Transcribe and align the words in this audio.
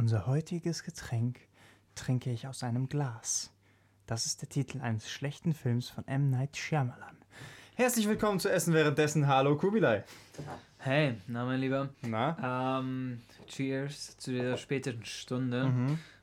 Unser 0.00 0.26
heutiges 0.26 0.82
Getränk 0.82 1.40
trinke 1.94 2.32
ich 2.32 2.46
aus 2.46 2.62
einem 2.62 2.88
Glas. 2.88 3.52
Das 4.06 4.24
ist 4.24 4.40
der 4.40 4.48
Titel 4.48 4.80
eines 4.80 5.10
schlechten 5.10 5.52
Films 5.52 5.90
von 5.90 6.08
M. 6.08 6.30
Night 6.30 6.56
Shyamalan. 6.56 7.18
Herzlich 7.74 8.08
willkommen 8.08 8.40
zu 8.40 8.50
Essen 8.50 8.72
währenddessen. 8.72 9.28
Hallo 9.28 9.58
Kubilai. 9.58 10.02
Hey, 10.78 11.16
na 11.26 11.44
mein 11.44 11.60
Lieber. 11.60 11.90
Na? 12.00 12.78
Ähm, 12.80 13.20
cheers 13.46 14.16
zu 14.16 14.30
dieser 14.30 14.56
späten 14.56 15.04
Stunde. 15.04 15.70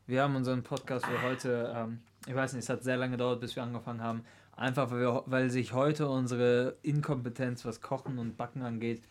Wir 0.07 0.23
haben 0.23 0.35
unseren 0.35 0.63
Podcast 0.63 1.05
für 1.05 1.21
heute, 1.21 1.71
ähm, 1.77 1.99
ich 2.25 2.33
weiß 2.33 2.53
nicht, 2.53 2.63
es 2.63 2.69
hat 2.69 2.81
sehr 2.81 2.97
lange 2.97 3.11
gedauert, 3.11 3.41
bis 3.41 3.55
wir 3.55 3.61
angefangen 3.61 4.01
haben. 4.01 4.23
Einfach, 4.55 4.89
weil, 4.89 5.01
wir, 5.01 5.23
weil 5.27 5.49
sich 5.51 5.73
heute 5.73 6.09
unsere 6.09 6.77
Inkompetenz, 6.81 7.63
was 7.63 7.79
Kochen 7.79 8.17
und 8.17 8.37
Backen 8.37 8.63
angeht, 8.63 9.03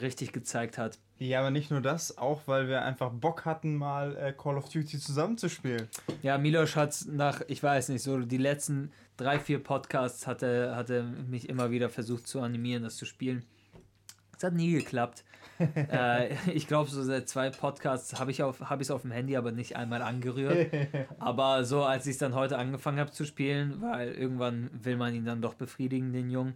richtig 0.00 0.32
gezeigt 0.32 0.78
hat. 0.78 0.98
Ja, 1.18 1.40
aber 1.40 1.50
nicht 1.50 1.70
nur 1.70 1.80
das, 1.80 2.16
auch 2.16 2.42
weil 2.46 2.68
wir 2.68 2.82
einfach 2.82 3.10
Bock 3.10 3.44
hatten, 3.44 3.76
mal 3.76 4.16
äh, 4.16 4.32
Call 4.32 4.56
of 4.56 4.68
Duty 4.68 4.98
zusammenzuspielen. 4.98 5.88
Ja, 6.22 6.38
Milos 6.38 6.76
hat 6.76 6.96
nach, 7.08 7.42
ich 7.48 7.62
weiß 7.62 7.88
nicht, 7.88 8.02
so 8.02 8.18
die 8.20 8.36
letzten 8.38 8.92
drei, 9.16 9.38
vier 9.38 9.62
Podcasts 9.62 10.26
hatte, 10.26 10.76
hatte 10.76 11.02
mich 11.02 11.48
immer 11.48 11.70
wieder 11.70 11.90
versucht 11.90 12.26
zu 12.26 12.40
animieren, 12.40 12.84
das 12.84 12.96
zu 12.96 13.04
spielen. 13.04 13.44
Es 14.36 14.44
hat 14.44 14.54
nie 14.54 14.70
geklappt. 14.70 15.24
äh, 15.74 16.34
ich 16.52 16.68
glaube, 16.68 16.88
so 16.88 17.02
seit 17.02 17.28
zwei 17.28 17.50
Podcasts 17.50 18.20
habe 18.20 18.30
ich 18.30 18.38
es 18.38 18.44
auf, 18.44 18.60
hab 18.60 18.90
auf 18.90 19.02
dem 19.02 19.10
Handy, 19.10 19.36
aber 19.36 19.50
nicht 19.50 19.74
einmal 19.74 20.02
angerührt. 20.02 20.72
aber 21.18 21.64
so, 21.64 21.82
als 21.82 22.06
ich 22.06 22.12
es 22.12 22.18
dann 22.18 22.34
heute 22.34 22.58
angefangen 22.58 23.00
habe 23.00 23.10
zu 23.10 23.24
spielen, 23.24 23.82
weil 23.82 24.12
irgendwann 24.12 24.70
will 24.72 24.96
man 24.96 25.14
ihn 25.14 25.24
dann 25.24 25.42
doch 25.42 25.54
befriedigen, 25.54 26.12
den 26.12 26.30
Jungen, 26.30 26.54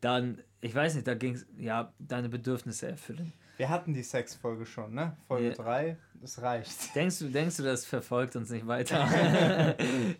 dann, 0.00 0.38
ich 0.66 0.74
weiß 0.74 0.94
nicht, 0.94 1.06
da 1.06 1.14
ging 1.14 1.34
es, 1.34 1.46
ja, 1.58 1.92
deine 1.98 2.28
Bedürfnisse 2.28 2.88
erfüllen. 2.88 3.32
Wir 3.56 3.70
hatten 3.70 3.94
die 3.94 4.02
Sexfolge 4.02 4.66
schon, 4.66 4.92
ne? 4.94 5.16
Folge 5.28 5.48
Ja. 5.48 5.54
3, 5.54 5.96
das 6.20 6.42
reicht. 6.42 6.94
Denkst 6.94 7.20
du, 7.20 7.28
denkst 7.30 7.56
du, 7.56 7.62
das 7.62 7.86
verfolgt 7.86 8.36
uns 8.36 8.50
nicht 8.50 8.66
weiter? 8.66 9.08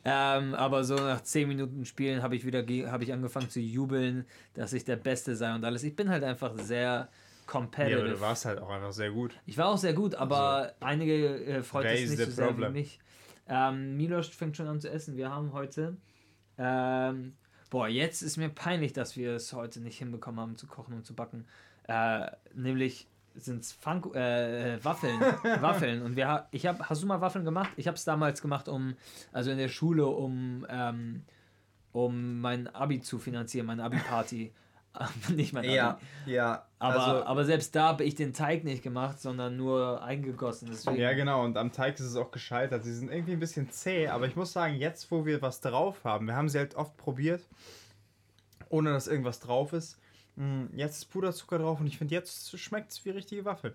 ähm, 0.05 0.55
aber 0.55 0.85
so 0.85 0.95
nach 0.95 1.21
10 1.23 1.47
Minuten 1.49 1.85
Spielen 1.85 2.23
habe 2.23 2.35
ich 2.37 2.47
wieder 2.47 2.63
hab 2.91 3.03
ich 3.03 3.13
angefangen 3.13 3.51
zu 3.51 3.61
jubeln, 3.61 4.25
dass 4.55 4.73
ich 4.73 4.85
der 4.85 4.97
Beste 4.97 5.37
sei 5.37 5.55
und 5.55 5.65
alles. 5.65 5.83
Ich 5.85 5.95
bin 5.95 6.09
halt 6.09 6.25
einfach 6.25 6.57
sehr 6.59 6.83
Ja, 6.83 7.01
aber 7.03 7.09
competitive. 7.47 8.09
du 8.09 8.21
warst 8.21 8.47
halt 8.47 8.59
auch 8.59 8.71
einfach 8.71 8.93
sehr 8.93 9.11
gut. 9.11 9.39
ich 9.45 9.59
war 9.59 9.67
auch 9.69 9.79
sehr 9.79 9.93
gut, 9.93 10.15
aber 10.15 10.73
einige 10.81 11.45
äh, 11.45 11.63
freut 11.63 11.85
es 11.87 12.01
is 12.03 12.11
nicht 12.11 12.25
so 12.25 12.31
sehr 12.31 12.47
problem. 12.47 12.71
wie 12.75 12.79
mich. 12.79 12.99
Ähm, 13.49 13.97
Milos 13.99 14.29
fängt 14.29 14.57
schon 14.57 14.67
an 14.67 14.81
zu 14.81 14.91
essen. 14.91 15.17
Wir 15.19 15.31
haben 15.31 15.53
heute. 15.53 15.97
Ähm, 16.59 17.35
boah, 17.71 17.89
jetzt 17.89 18.23
ist 18.23 18.37
mir 18.37 18.49
peinlich, 18.49 18.93
dass 18.93 19.17
wir 19.17 19.35
es 19.35 19.53
heute 19.53 19.81
nicht 19.81 19.99
hinbekommen 19.99 20.41
haben 20.41 20.57
zu 20.57 20.67
kochen 20.67 20.95
und 20.95 21.05
zu 21.07 21.15
backen. 21.15 21.45
Äh, 21.89 22.27
nämlich 22.55 23.07
sind 23.35 23.63
es 23.63 23.73
äh, 24.15 24.79
Waffeln. 24.85 25.21
Waffeln. 25.61 26.03
Und 26.03 26.17
wir, 26.17 26.29
ha- 26.29 26.49
ich 26.51 26.67
hab, 26.67 26.89
hast 26.89 27.03
du 27.03 27.07
mal 27.07 27.21
Waffeln 27.21 27.45
gemacht? 27.45 27.71
Ich 27.77 27.87
habe 27.87 27.97
es 27.97 28.05
damals 28.05 28.41
gemacht, 28.41 28.69
um, 28.69 28.95
also 29.33 29.51
in 29.51 29.59
der 29.59 29.69
Schule, 29.69 30.07
um, 30.07 30.67
ähm, 30.69 31.23
um 31.93 32.41
mein 32.41 32.67
Abi 32.69 33.01
zu 33.01 33.19
finanzieren, 33.19 33.67
meine 33.67 33.85
Abi-Party. 33.85 34.53
nicht 35.29 35.53
mein 35.53 35.65
Abi. 35.65 35.75
Ja, 35.75 35.99
ja. 36.27 36.67
Aber, 36.79 37.07
also, 37.07 37.25
aber 37.25 37.45
selbst 37.45 37.75
da 37.75 37.89
habe 37.89 38.05
ich 38.05 38.15
den 38.15 38.33
Teig 38.35 38.65
nicht 38.65 38.83
gemacht, 38.83 39.21
sondern 39.21 39.57
nur 39.57 40.03
eingegossen. 40.03 40.69
Deswegen, 40.71 40.97
ja, 40.99 41.13
genau. 41.15 41.45
Und 41.45 41.57
am 41.57 41.73
Teig 41.73 41.95
ist 41.95 42.07
es 42.07 42.17
auch 42.17 42.31
gescheitert. 42.31 42.85
Sie 42.85 42.93
sind 42.95 43.11
irgendwie 43.11 43.33
ein 43.33 43.41
bisschen 43.41 43.71
zäh, 43.71 44.09
aber 44.09 44.27
ich 44.27 44.37
muss 44.37 44.53
sagen, 44.53 44.77
jetzt, 44.77 45.11
wo 45.11 45.25
wir 45.25 45.41
was 45.41 45.61
drauf 45.61 46.05
haben, 46.05 46.27
wir 46.27 46.37
haben 46.37 46.49
sie 46.49 46.59
halt 46.59 46.75
oft 46.75 46.97
probiert, 46.97 47.43
ohne 48.69 48.93
dass 48.93 49.07
irgendwas 49.07 49.41
drauf 49.41 49.73
ist. 49.73 49.99
Mm, 50.37 50.67
Jetzt 50.75 50.99
ist 50.99 51.05
Puderzucker 51.07 51.59
drauf 51.59 51.81
und 51.81 51.87
ich 51.87 51.97
finde, 51.97 52.15
jetzt 52.15 52.59
schmeckt 52.59 52.93
es 52.93 53.05
wie 53.05 53.11
richtige 53.11 53.45
Waffel. 53.47 53.75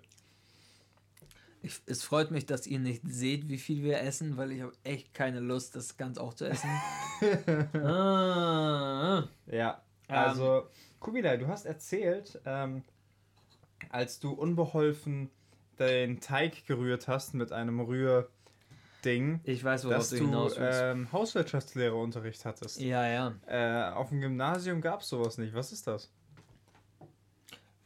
Ich, 1.64 1.80
es 1.86 2.04
freut 2.04 2.32
mich, 2.32 2.46
dass 2.48 2.66
ihr 2.66 2.80
nicht 2.80 3.02
seht, 3.08 3.48
wie 3.48 3.58
viel 3.60 3.84
wir 3.84 4.02
essen, 4.02 4.36
weil 4.38 4.52
ich 4.52 4.62
habe 4.62 4.74
echt 4.84 5.14
keine 5.14 5.40
Lust, 5.40 5.76
das 5.76 5.96
ganz 5.98 6.18
auch 6.18 6.34
zu 6.34 6.46
essen. 6.46 6.70
ah, 7.84 9.28
Ja, 9.48 9.82
Ähm. 10.10 10.64
Kubilai, 11.02 11.36
du 11.38 11.48
hast 11.48 11.66
erzählt, 11.66 12.40
ähm, 12.46 12.84
als 13.90 14.20
du 14.20 14.32
unbeholfen 14.32 15.30
den 15.80 16.22
Teig 16.22 16.66
gerührt 16.68 17.08
hast 17.08 17.34
mit 17.34 17.52
einem 17.52 17.80
Rührding, 17.80 19.42
ich 19.44 19.64
weiß, 19.64 19.86
worauf 19.86 19.98
dass 19.98 20.10
du 20.12 20.18
hinaus 20.18 20.60
willst. 20.60 20.80
ähm, 20.82 21.12
Hauswirtschaftslehreunterricht 21.12 22.46
hattest. 22.46 22.80
ja, 22.80 23.08
ja. 23.08 23.34
Äh, 23.48 23.92
auf 23.94 24.10
dem 24.10 24.22
Gymnasium 24.22 24.80
gab 24.80 25.02
es 25.02 25.10
sowas 25.10 25.40
nicht. 25.40 25.56
Was 25.56 25.72
ist 25.72 25.88
das? 25.88 26.12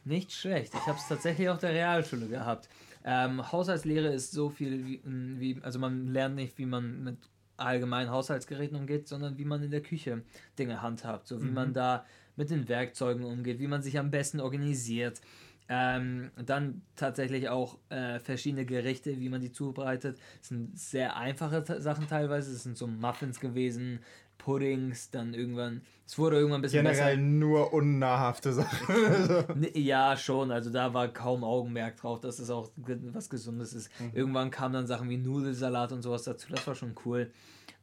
Nicht 0.04 0.30
schlecht. 0.30 0.74
Ich 0.74 0.86
habe 0.86 0.98
es 0.98 1.08
tatsächlich 1.08 1.48
auf 1.48 1.58
der 1.58 1.70
Realschule 1.70 2.28
gehabt. 2.28 2.68
Ähm, 3.02 3.50
Haushaltslehre 3.50 4.08
ist 4.08 4.30
so 4.32 4.50
viel 4.50 4.84
wie, 4.84 5.00
wie, 5.04 5.58
also 5.62 5.78
man 5.78 6.08
lernt 6.08 6.34
nicht, 6.34 6.58
wie 6.58 6.66
man 6.66 7.02
mit 7.02 7.16
allgemeinen 7.56 8.10
Haushaltsgeräten 8.10 8.76
umgeht, 8.76 9.08
sondern 9.08 9.38
wie 9.38 9.46
man 9.46 9.62
in 9.62 9.70
der 9.70 9.80
Küche 9.80 10.22
Dinge 10.58 10.82
handhabt, 10.82 11.26
so 11.26 11.42
wie 11.42 11.50
man 11.50 11.72
da 11.72 12.04
mit 12.36 12.50
den 12.50 12.68
Werkzeugen 12.68 13.24
umgeht, 13.24 13.58
wie 13.58 13.66
man 13.66 13.82
sich 13.82 13.98
am 13.98 14.10
besten 14.10 14.40
organisiert. 14.40 15.20
Ähm, 15.68 16.30
dann 16.44 16.82
tatsächlich 16.94 17.48
auch 17.48 17.78
äh, 17.88 18.20
verschiedene 18.20 18.64
Gerichte, 18.64 19.18
wie 19.18 19.28
man 19.28 19.40
die 19.40 19.50
zubereitet. 19.50 20.16
Es 20.40 20.48
sind 20.48 20.78
sehr 20.78 21.16
einfache 21.16 21.64
Ta- 21.64 21.80
Sachen 21.80 22.06
teilweise. 22.06 22.52
Es 22.52 22.62
sind 22.62 22.76
so 22.76 22.86
Muffins 22.86 23.40
gewesen, 23.40 23.98
Puddings, 24.38 25.10
dann 25.10 25.34
irgendwann. 25.34 25.80
Es 26.06 26.16
wurde 26.18 26.36
irgendwann 26.36 26.60
ein 26.60 26.62
bisschen 26.62 26.84
besser. 26.84 27.06
Generell 27.10 27.16
nur 27.16 27.72
unnahrhafte 27.72 28.52
Sachen. 28.52 29.56
Ne, 29.60 29.76
Ja, 29.76 30.16
schon. 30.16 30.52
Also 30.52 30.70
da 30.70 30.94
war 30.94 31.08
kaum 31.08 31.42
Augenmerk 31.42 31.96
drauf, 31.96 32.20
dass 32.20 32.38
es 32.38 32.48
auch 32.48 32.70
was 33.12 33.28
Gesundes 33.28 33.72
ist. 33.72 33.90
Irgendwann 34.12 34.52
kamen 34.52 34.74
dann 34.74 34.86
Sachen 34.86 35.08
wie 35.10 35.16
Nudelsalat 35.18 35.90
und 35.90 36.02
sowas 36.02 36.22
dazu. 36.22 36.46
Das 36.52 36.64
war 36.68 36.76
schon 36.76 36.94
cool. 37.04 37.32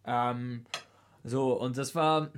Ähm, 0.06 0.64
so, 1.26 1.60
und 1.60 1.78
das 1.78 1.96
war. 1.96 2.30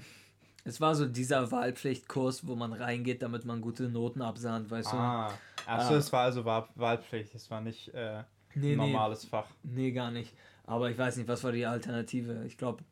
Es 0.67 0.81
war 0.81 0.95
so 0.95 1.05
dieser 1.05 1.51
Wahlpflichtkurs, 1.51 2.47
wo 2.47 2.55
man 2.55 2.73
reingeht, 2.73 3.21
damit 3.21 3.45
man 3.45 3.61
gute 3.61 3.83
Noten 3.83 4.21
absahnt, 4.21 4.69
weißt 4.71 4.93
ah. 4.93 5.31
Achso, 5.67 5.93
Ah. 5.93 5.97
es 5.97 6.11
war 6.11 6.21
also 6.23 6.43
Wahl 6.43 6.67
Wahlpflicht. 6.75 7.33
Es 7.35 7.49
war 7.51 7.61
nicht 7.61 7.93
äh, 7.93 8.23
Nee, 8.55 8.69
nee. 8.69 8.75
normales 8.75 9.25
Fach. 9.25 9.45
du? 9.63 9.69
Nee, 9.69 9.91
gar 9.91 10.09
nicht. 10.11 10.33
Aber 10.65 10.89
ich 10.89 10.97
weiß 10.97 11.17
nicht, 11.17 11.27
was 11.27 11.43
war 11.43 11.51
die 11.51 11.65
Alternative? 11.65 12.43
Ich 12.45 12.57
glaube, 12.57 12.83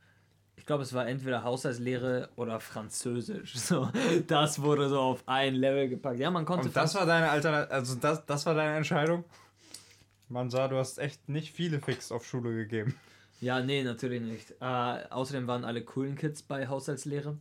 ich 0.55 0.65
glaube, 0.67 0.83
es 0.83 0.93
war 0.93 1.07
entweder 1.07 1.43
Haushaltslehre 1.43 2.29
oder 2.35 2.59
Französisch. 2.59 3.55
So, 3.57 3.89
das 4.27 4.61
wurde 4.61 4.87
so 4.89 4.99
auf 4.99 5.23
ein 5.25 5.55
Level 5.55 5.89
gepackt. 5.89 6.19
Ja, 6.19 6.29
man 6.29 6.45
konnte 6.45 6.67
Und 6.67 6.75
das 6.75 6.93
war 6.93 7.05
deine 7.07 7.29
Alternative, 7.29 7.73
also 7.73 7.95
das, 7.95 8.23
das 8.25 8.45
war 8.45 8.53
deine 8.53 8.77
Entscheidung? 8.77 9.23
Man 10.29 10.49
sah, 10.51 10.67
du 10.67 10.77
hast 10.77 10.99
echt 10.99 11.27
nicht 11.27 11.51
viele 11.53 11.79
Fix 11.79 12.11
auf 12.11 12.25
Schule 12.25 12.53
gegeben. 12.53 12.95
Ja, 13.41 13.61
nee, 13.61 13.83
natürlich 13.83 14.21
nicht. 14.21 14.51
Äh, 14.61 14.65
außerdem 15.09 15.47
waren 15.47 15.65
alle 15.65 15.81
coolen 15.83 16.15
Kids 16.15 16.43
bei 16.43 16.67
Haushaltslehre. 16.67 17.37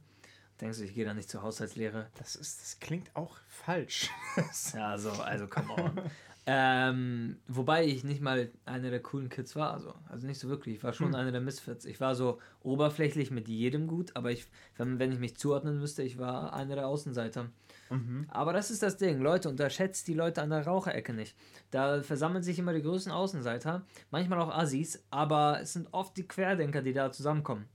Denkst 0.62 0.78
du, 0.78 0.84
ich 0.84 0.95
gehe 0.95 1.05
da 1.05 1.12
nicht 1.12 1.28
zur 1.28 1.43
Haushaltslehre? 1.43 2.06
Das 2.19 2.37
ist, 2.37 2.62
das 2.62 2.78
klingt 2.78 3.11
auch 3.17 3.37
falsch. 3.49 4.09
Ja, 4.75 4.97
so, 4.97 5.11
also 5.11 5.49
come 5.49 5.73
on. 5.75 6.00
ähm, 6.47 7.37
wobei 7.49 7.84
ich 7.84 8.05
nicht 8.05 8.21
mal 8.21 8.49
einer 8.65 8.91
der 8.91 9.03
coolen 9.03 9.28
Kids 9.28 9.56
war, 9.56 9.75
also, 9.75 9.93
also 10.09 10.25
nicht 10.25 10.39
so 10.39 10.49
wirklich. 10.49 10.77
Ich 10.77 10.84
war 10.84 10.93
schon 10.93 11.17
einer 11.17 11.33
der 11.33 11.41
Misfits. 11.41 11.84
Ich 11.84 12.01
war 12.01 12.15
so 12.15 12.39
oberflächlich 12.62 13.33
mit 13.33 13.49
jedem 13.49 13.89
gut, 13.89 14.15
aber 14.15 14.31
ich, 14.31 14.47
wenn, 14.77 15.01
wenn 15.01 15.11
ich 15.11 15.19
mich 15.19 15.37
zuordnen 15.37 15.81
müsste, 15.81 16.05
ich 16.05 16.19
war 16.19 16.53
einer 16.53 16.77
der 16.77 16.87
Außenseiter. 16.87 17.51
Aber 18.28 18.53
das 18.53 18.71
ist 18.71 18.84
das 18.84 18.97
Ding, 18.97 19.21
Leute, 19.21 19.49
unterschätzt 19.49 20.06
die 20.06 20.15
Leute 20.15 20.43
an 20.43 20.51
der 20.51 20.65
Raucherecke 20.65 21.12
nicht. 21.12 21.37
Da 21.72 22.03
versammeln 22.03 22.43
sich 22.45 22.59
immer 22.59 22.72
die 22.72 22.83
größten 22.83 23.12
Außenseiter, 23.12 23.84
manchmal 24.11 24.41
auch 24.41 24.56
Assis, 24.56 25.03
aber 25.11 25.59
es 25.61 25.72
sind 25.72 25.89
oft 25.91 26.17
die 26.17 26.27
Querdenker, 26.27 26.83
die 26.83 26.93
da 26.93 27.11
zusammenkommen. 27.12 27.67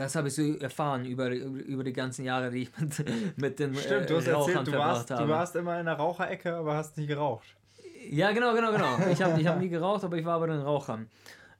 Das 0.00 0.14
habe 0.14 0.28
ich 0.28 0.34
so 0.34 0.56
erfahren 0.56 1.04
über, 1.04 1.28
über, 1.28 1.84
die 1.84 1.92
ganzen 1.92 2.24
Jahre, 2.24 2.50
die 2.50 2.62
ich 2.62 2.70
mit, 2.80 3.04
mit 3.36 3.58
den 3.58 3.74
Stimmt, 3.74 4.08
du 4.08 4.16
hast 4.16 4.26
äh, 4.28 4.32
Rauchern 4.32 4.56
erzählt, 4.56 4.74
du 4.74 4.78
warst, 4.78 5.10
habe. 5.10 5.22
du 5.24 5.28
warst 5.28 5.56
immer 5.56 5.78
in 5.78 5.84
der 5.84 5.96
Raucherecke, 5.96 6.54
aber 6.54 6.74
hast 6.74 6.96
nicht 6.96 7.08
geraucht. 7.08 7.54
Ja, 8.08 8.32
genau, 8.32 8.54
genau, 8.54 8.72
genau. 8.72 8.96
Ich 9.12 9.20
habe 9.20 9.38
ich 9.38 9.46
hab 9.46 9.60
nie 9.60 9.68
geraucht, 9.68 10.02
aber 10.02 10.16
ich 10.16 10.24
war 10.24 10.40
bei 10.40 10.46
den 10.46 10.62
Rauchern. 10.62 11.06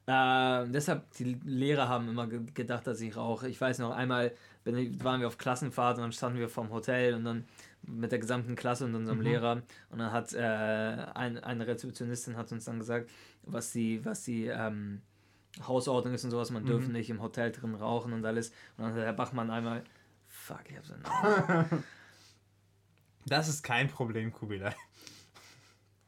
Äh, 0.06 0.66
deshalb, 0.68 1.12
die 1.18 1.38
Lehrer 1.44 1.86
haben 1.86 2.08
immer 2.08 2.26
ge 2.28 2.40
gedacht, 2.54 2.86
dass 2.86 3.02
ich 3.02 3.14
rauche. 3.14 3.46
Ich 3.46 3.60
weiß 3.60 3.78
noch, 3.80 3.94
einmal 3.94 4.32
ich, 4.64 5.04
waren 5.04 5.20
wir 5.20 5.26
auf 5.26 5.36
Klassenfahrt 5.36 5.98
und 5.98 6.04
dann 6.04 6.12
standen 6.12 6.38
wir 6.38 6.48
vorm 6.48 6.70
Hotel 6.70 7.12
und 7.12 7.24
dann 7.26 7.44
mit 7.82 8.10
der 8.10 8.20
gesamten 8.20 8.56
Klasse 8.56 8.86
und 8.86 8.94
unserem 8.94 9.20
Lehrer 9.20 9.60
und 9.90 9.98
dann 9.98 10.12
hat 10.12 10.32
äh, 10.32 10.40
ein, 10.40 11.38
eine 11.44 11.66
Rezeptionistin 11.66 12.38
hat 12.38 12.50
uns 12.52 12.64
dann 12.64 12.78
gesagt, 12.78 13.10
was 13.42 13.72
die, 13.72 14.02
was 14.02 14.24
die 14.24 14.46
ähm, 14.46 15.02
Hausordnung 15.66 16.14
ist 16.14 16.24
und 16.24 16.30
sowas, 16.30 16.50
man 16.50 16.64
dürfe 16.64 16.90
nicht 16.90 17.10
im 17.10 17.20
Hotel 17.22 17.50
drin 17.52 17.74
rauchen 17.74 18.12
und 18.12 18.24
alles. 18.24 18.50
Und 18.76 18.84
dann 18.84 18.94
hat 18.94 19.00
Herr 19.02 19.12
Bachmann 19.12 19.50
einmal, 19.50 19.82
fuck, 20.26 20.60
ich 20.68 20.76
hab 20.76 20.86
seinen 20.86 21.02
Namen. 21.02 21.84
Das 23.26 23.48
ist 23.48 23.62
kein 23.62 23.88
Problem, 23.88 24.32
Kubilai. 24.32 24.74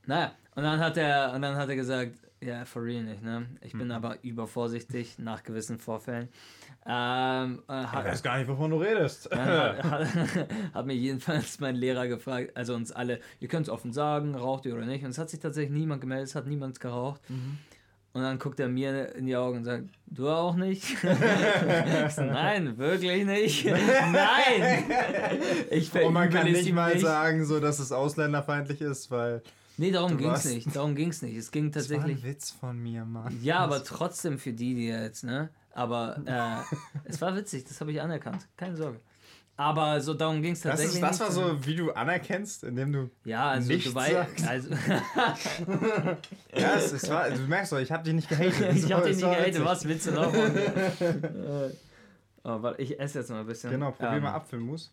Naja, 0.06 0.32
und 0.54 0.62
dann 0.62 0.80
hat 0.80 0.96
er, 0.96 1.32
und 1.34 1.42
dann 1.42 1.56
hat 1.56 1.68
er 1.68 1.76
gesagt, 1.76 2.16
Ja, 2.40 2.64
for 2.64 2.82
real 2.82 3.04
nicht, 3.04 3.22
ne? 3.22 3.46
Ich 3.60 3.70
bin 3.72 3.84
Mhm. 3.84 3.90
aber 3.92 4.18
übervorsichtig 4.24 5.16
nach 5.20 5.44
gewissen 5.44 5.78
Vorfällen. 5.78 6.28
Ähm, 6.84 7.62
äh, 7.68 7.82
Ich 7.82 7.92
hat, 7.92 8.04
weiß 8.04 8.22
gar 8.24 8.38
nicht, 8.38 8.48
wovon 8.48 8.72
du 8.72 8.78
redest. 8.78 9.30
Hat, 9.30 9.82
hat, 9.84 10.08
hat 10.74 10.86
mir 10.86 10.94
jedenfalls 10.94 11.60
mein 11.60 11.76
Lehrer 11.76 12.08
gefragt, 12.08 12.56
also 12.56 12.74
uns 12.74 12.90
alle, 12.90 13.20
ihr 13.38 13.46
könnt 13.46 13.68
es 13.68 13.72
offen 13.72 13.92
sagen, 13.92 14.34
raucht 14.34 14.66
ihr 14.66 14.74
oder 14.74 14.86
nicht. 14.86 15.04
Und 15.04 15.10
es 15.10 15.18
hat 15.18 15.30
sich 15.30 15.38
tatsächlich 15.38 15.70
niemand 15.78 16.00
gemeldet, 16.00 16.30
es 16.30 16.34
hat 16.34 16.48
niemand 16.48 16.80
geraucht. 16.80 17.20
Mhm. 17.30 17.58
Und 18.14 18.22
dann 18.22 18.38
guckt 18.38 18.60
er 18.60 18.68
mir 18.68 19.14
in 19.14 19.24
die 19.24 19.36
Augen 19.36 19.58
und 19.58 19.64
sagt, 19.64 19.84
du 20.06 20.28
auch 20.28 20.54
nicht? 20.54 20.84
ich 21.02 22.14
so, 22.14 22.22
nein, 22.22 22.76
wirklich 22.76 23.24
nicht. 23.24 23.64
nein! 23.64 24.84
Ich 25.70 25.94
Und 25.94 26.12
man 26.12 26.28
kann 26.28 26.50
nicht 26.50 26.72
mal 26.72 26.98
sagen, 26.98 27.46
so, 27.46 27.58
dass 27.58 27.78
es 27.78 27.90
ausländerfeindlich 27.90 28.82
ist, 28.82 29.10
weil. 29.10 29.42
Nee, 29.78 29.90
darum 29.90 30.18
ging 30.18 30.30
es 30.30 30.44
nicht. 30.44 30.76
Darum 30.76 30.94
ging 30.94 31.08
es 31.08 31.22
nicht. 31.22 31.36
Es 31.36 31.50
ging 31.50 31.72
Das 31.72 31.88
war 31.88 31.96
tatsächlich. 31.96 32.22
ein 32.22 32.30
Witz 32.30 32.50
von 32.50 32.78
mir, 32.78 33.06
Mann. 33.06 33.38
Ja, 33.42 33.60
aber 33.60 33.82
trotzdem 33.82 34.38
für 34.38 34.52
die, 34.52 34.74
die 34.74 34.88
jetzt, 34.88 35.24
ne? 35.24 35.48
Aber 35.74 36.20
äh, 36.26 36.74
es 37.04 37.18
war 37.22 37.34
witzig, 37.34 37.64
das 37.64 37.80
habe 37.80 37.92
ich 37.92 38.02
anerkannt. 38.02 38.46
Keine 38.58 38.76
Sorge. 38.76 39.00
Aber 39.56 40.00
so 40.00 40.14
darum 40.14 40.40
ging 40.42 40.52
es 40.52 40.60
Das, 40.62 40.72
tatsächlich. 40.72 41.02
ist, 41.02 41.02
das 41.02 41.20
war 41.20 41.30
so, 41.30 41.66
wie 41.66 41.76
du 41.76 41.92
anerkennst, 41.92 42.64
indem 42.64 42.92
du. 42.92 43.10
Ja, 43.24 43.50
also 43.50 43.68
nichts 43.68 43.90
du 43.90 43.94
weißt. 43.94 44.48
Also, 44.48 44.70
Ja, 46.56 46.74
es, 46.76 46.92
es 46.92 47.08
war, 47.10 47.30
du 47.30 47.40
merkst 47.42 47.72
doch, 47.72 47.78
ich 47.78 47.92
hab 47.92 48.02
dich 48.04 48.14
nicht 48.14 48.28
gehatet. 48.28 48.54
ich 48.74 48.92
hab 48.92 49.04
dich 49.04 49.16
nicht 49.16 49.24
gehatet, 49.28 49.64
was 49.64 49.84
willst 49.84 50.06
du 50.06 50.12
noch? 50.12 50.32
Äh, 50.32 51.70
oh, 52.44 52.62
warte, 52.62 52.82
ich 52.82 52.98
esse 52.98 53.18
jetzt 53.20 53.30
mal 53.30 53.40
ein 53.40 53.46
bisschen. 53.46 53.70
Genau, 53.70 53.90
probier 53.92 54.16
Ähm, 54.16 54.22
mal 54.22 54.32
Apfelmus. 54.34 54.92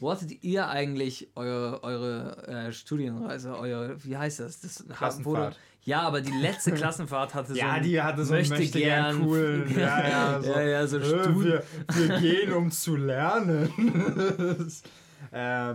Wo 0.00 0.10
hattet 0.10 0.42
ihr 0.42 0.68
eigentlich 0.68 1.28
eure, 1.34 1.82
eure 1.82 2.46
äh, 2.48 2.72
Studienreise, 2.72 3.56
euer, 3.58 3.96
wie 4.04 4.16
heißt 4.16 4.40
das? 4.40 4.60
das 4.60 4.84
Klassenfahrt. 4.88 5.24
wurde- 5.24 5.56
ja, 5.86 6.00
aber 6.00 6.22
die 6.22 6.32
letzte 6.32 6.72
Klassenfahrt 6.74 7.34
hatte 7.34 7.52
so 7.52 7.58
Ja, 7.58 7.78
die 7.78 8.00
hatte 8.00 8.24
so 8.24 8.32
möchte 8.32 8.54
möchte 8.56 8.78
gern 8.78 9.16
gern- 9.18 9.22
coolen. 9.26 9.74
Ja, 9.78 10.08
ja, 10.08 10.42
so. 10.42 10.50
ja, 10.50 10.60
ja, 10.62 10.86
so 10.86 10.98
Äh, 10.98 11.44
wir, 11.44 11.62
wir 11.92 12.18
gehen, 12.20 12.52
um 12.54 12.70
zu 12.70 12.96
lernen. 12.96 13.68
äh, 15.32 15.74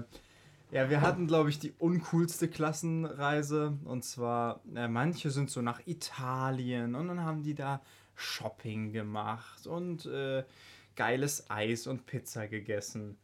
ja, 0.72 0.90
wir 0.90 1.02
hatten, 1.02 1.28
glaube 1.28 1.50
ich, 1.50 1.60
die 1.60 1.74
uncoolste 1.78 2.48
Klassenreise. 2.48 3.78
Und 3.86 4.04
zwar, 4.04 4.62
äh, 4.76 4.88
manche 4.88 5.30
sind 5.32 5.50
so 5.50 5.62
nach 5.62 5.82
Italien 5.86 6.96
und 6.96 7.08
dann 7.08 7.22
haben 7.24 7.44
die 7.44 7.56
da 7.56 7.82
Shopping 8.16 8.92
gemacht 8.92 9.66
und 9.68 10.06
äh, 10.06 10.44
geiles 10.96 11.50
Eis 11.50 11.88
und 11.88 12.06
Pizza 12.06 12.48
gegessen. 12.48 13.18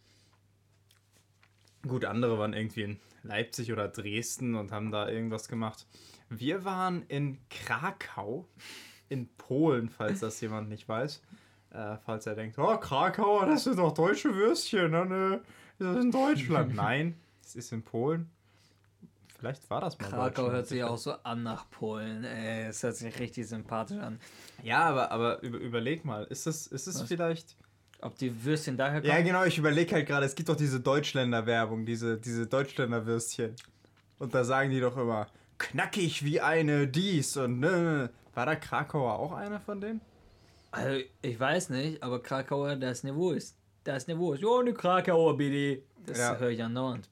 Gut, 1.87 2.05
andere 2.05 2.39
waren 2.39 2.53
irgendwie 2.53 2.83
in 2.83 2.99
Leipzig 3.23 3.71
oder 3.71 3.87
Dresden 3.87 4.55
und 4.55 4.71
haben 4.71 4.91
da 4.91 5.09
irgendwas 5.09 5.47
gemacht. 5.47 5.85
Wir 6.29 6.65
waren 6.65 7.03
in 7.07 7.37
Krakau, 7.49 8.47
in 9.09 9.27
Polen, 9.37 9.89
falls 9.89 10.21
das 10.21 10.41
jemand 10.41 10.69
nicht 10.69 10.87
weiß. 10.87 11.21
Äh, 11.71 11.97
falls 12.05 12.25
er 12.25 12.35
denkt, 12.35 12.57
oh, 12.57 12.77
Krakau, 12.77 13.45
das 13.45 13.65
sind 13.65 13.77
doch 13.77 13.93
deutsche 13.93 14.33
Würstchen, 14.33 14.91
ne? 14.91 15.05
ne? 15.05 15.41
Das 15.77 15.95
ist 15.95 16.03
in 16.03 16.11
Deutschland. 16.11 16.73
Nein, 16.75 17.19
es 17.43 17.55
ist 17.55 17.71
in 17.71 17.83
Polen. 17.83 18.29
Vielleicht 19.37 19.69
war 19.69 19.81
das 19.81 19.99
mal 19.99 20.07
Krakau 20.07 20.49
hört 20.49 20.67
sich 20.67 20.83
auch 20.83 20.97
so 20.97 21.11
an 21.23 21.43
nach 21.43 21.69
Polen. 21.69 22.23
Ey, 22.23 22.67
es 22.67 22.81
hört 22.81 22.95
sich 22.95 23.19
richtig 23.19 23.47
sympathisch 23.47 23.99
an. 23.99 24.19
Ja, 24.63 24.85
aber, 24.85 25.11
aber 25.11 25.43
über, 25.43 25.57
überleg 25.57 26.05
mal, 26.05 26.23
ist 26.23 26.47
es, 26.47 26.67
ist 26.67 26.87
es 26.87 27.01
Was? 27.01 27.07
vielleicht... 27.07 27.55
Ob 28.05 28.15
die 28.19 28.45
Würstchen 28.45 28.77
daher 28.77 29.01
kommen? 29.01 29.11
Ja, 29.11 29.19
genau, 29.23 29.45
ich 29.45 29.57
überlege 29.57 29.95
halt 29.95 30.05
gerade, 30.05 30.27
es 30.27 30.35
gibt 30.35 30.47
doch 30.47 30.55
diese 30.55 30.79
Deutschländer-Werbung, 30.79 31.87
diese, 31.87 32.17
diese 32.17 32.45
Deutschländer-Würstchen. 32.45 33.55
Und 34.19 34.35
da 34.35 34.43
sagen 34.43 34.69
die 34.69 34.79
doch 34.79 34.95
immer, 34.95 35.25
knackig 35.57 36.23
wie 36.23 36.39
eine 36.39 36.87
dies 36.87 37.35
und 37.35 37.59
ne. 37.59 38.11
War 38.35 38.45
da 38.45 38.55
Krakauer 38.55 39.17
auch 39.17 39.31
einer 39.31 39.59
von 39.59 39.81
denen? 39.81 40.01
Also, 40.69 41.03
ich 41.23 41.39
weiß 41.39 41.71
nicht, 41.71 42.03
aber 42.03 42.21
Krakauer, 42.21 42.75
das 42.75 43.03
Niveau 43.03 43.31
ist. 43.31 43.57
Das 43.83 44.05
Niveau 44.05 44.33
ist. 44.33 44.45
Oh, 44.45 44.59
eine 44.59 44.75
Krakauer, 44.75 45.35
bitte. 45.35 45.81
Das 46.05 46.19
Ja. 46.19 46.37
höre 46.37 46.49
ich 46.51 46.61
andauernd. 46.61 47.09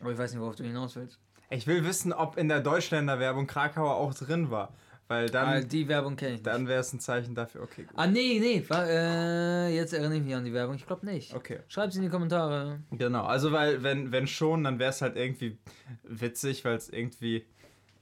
Aber 0.00 0.12
ich 0.12 0.18
weiß 0.18 0.30
nicht, 0.30 0.40
worauf 0.40 0.54
du 0.54 0.62
hinaus 0.62 0.94
willst. 0.94 1.18
Ich 1.50 1.66
will 1.66 1.84
wissen, 1.84 2.12
ob 2.12 2.36
in 2.38 2.46
der 2.46 2.60
Deutschländer-Werbung 2.60 3.48
Krakauer 3.48 3.96
auch 3.96 4.14
drin 4.14 4.52
war. 4.52 4.72
Weil 5.08 5.30
dann, 5.30 5.48
ah, 5.48 5.60
die 5.60 5.88
Werbung 5.88 6.16
kenne 6.16 6.32
ich 6.32 6.38
nicht. 6.40 6.46
dann 6.46 6.68
wäre 6.68 6.80
es 6.80 6.92
ein 6.92 7.00
Zeichen 7.00 7.34
dafür, 7.34 7.62
okay, 7.62 7.84
gut. 7.84 7.94
Ah, 7.96 8.06
nee, 8.06 8.38
nee. 8.40 8.62
Äh, 8.70 9.74
jetzt 9.74 9.94
erinnere 9.94 10.18
ich 10.18 10.22
mich 10.22 10.34
an 10.34 10.44
die 10.44 10.52
Werbung. 10.52 10.76
Ich 10.76 10.86
glaube 10.86 11.06
nicht. 11.06 11.34
Okay. 11.34 11.60
Schreib's 11.68 11.96
in 11.96 12.02
die 12.02 12.10
Kommentare. 12.10 12.80
Genau, 12.90 13.24
also 13.24 13.50
weil, 13.50 13.82
wenn, 13.82 14.12
wenn 14.12 14.26
schon, 14.26 14.64
dann 14.64 14.78
wäre 14.78 14.90
es 14.90 15.00
halt 15.00 15.16
irgendwie 15.16 15.56
witzig, 16.02 16.62
weil 16.66 16.76
es 16.76 16.90
irgendwie 16.90 17.46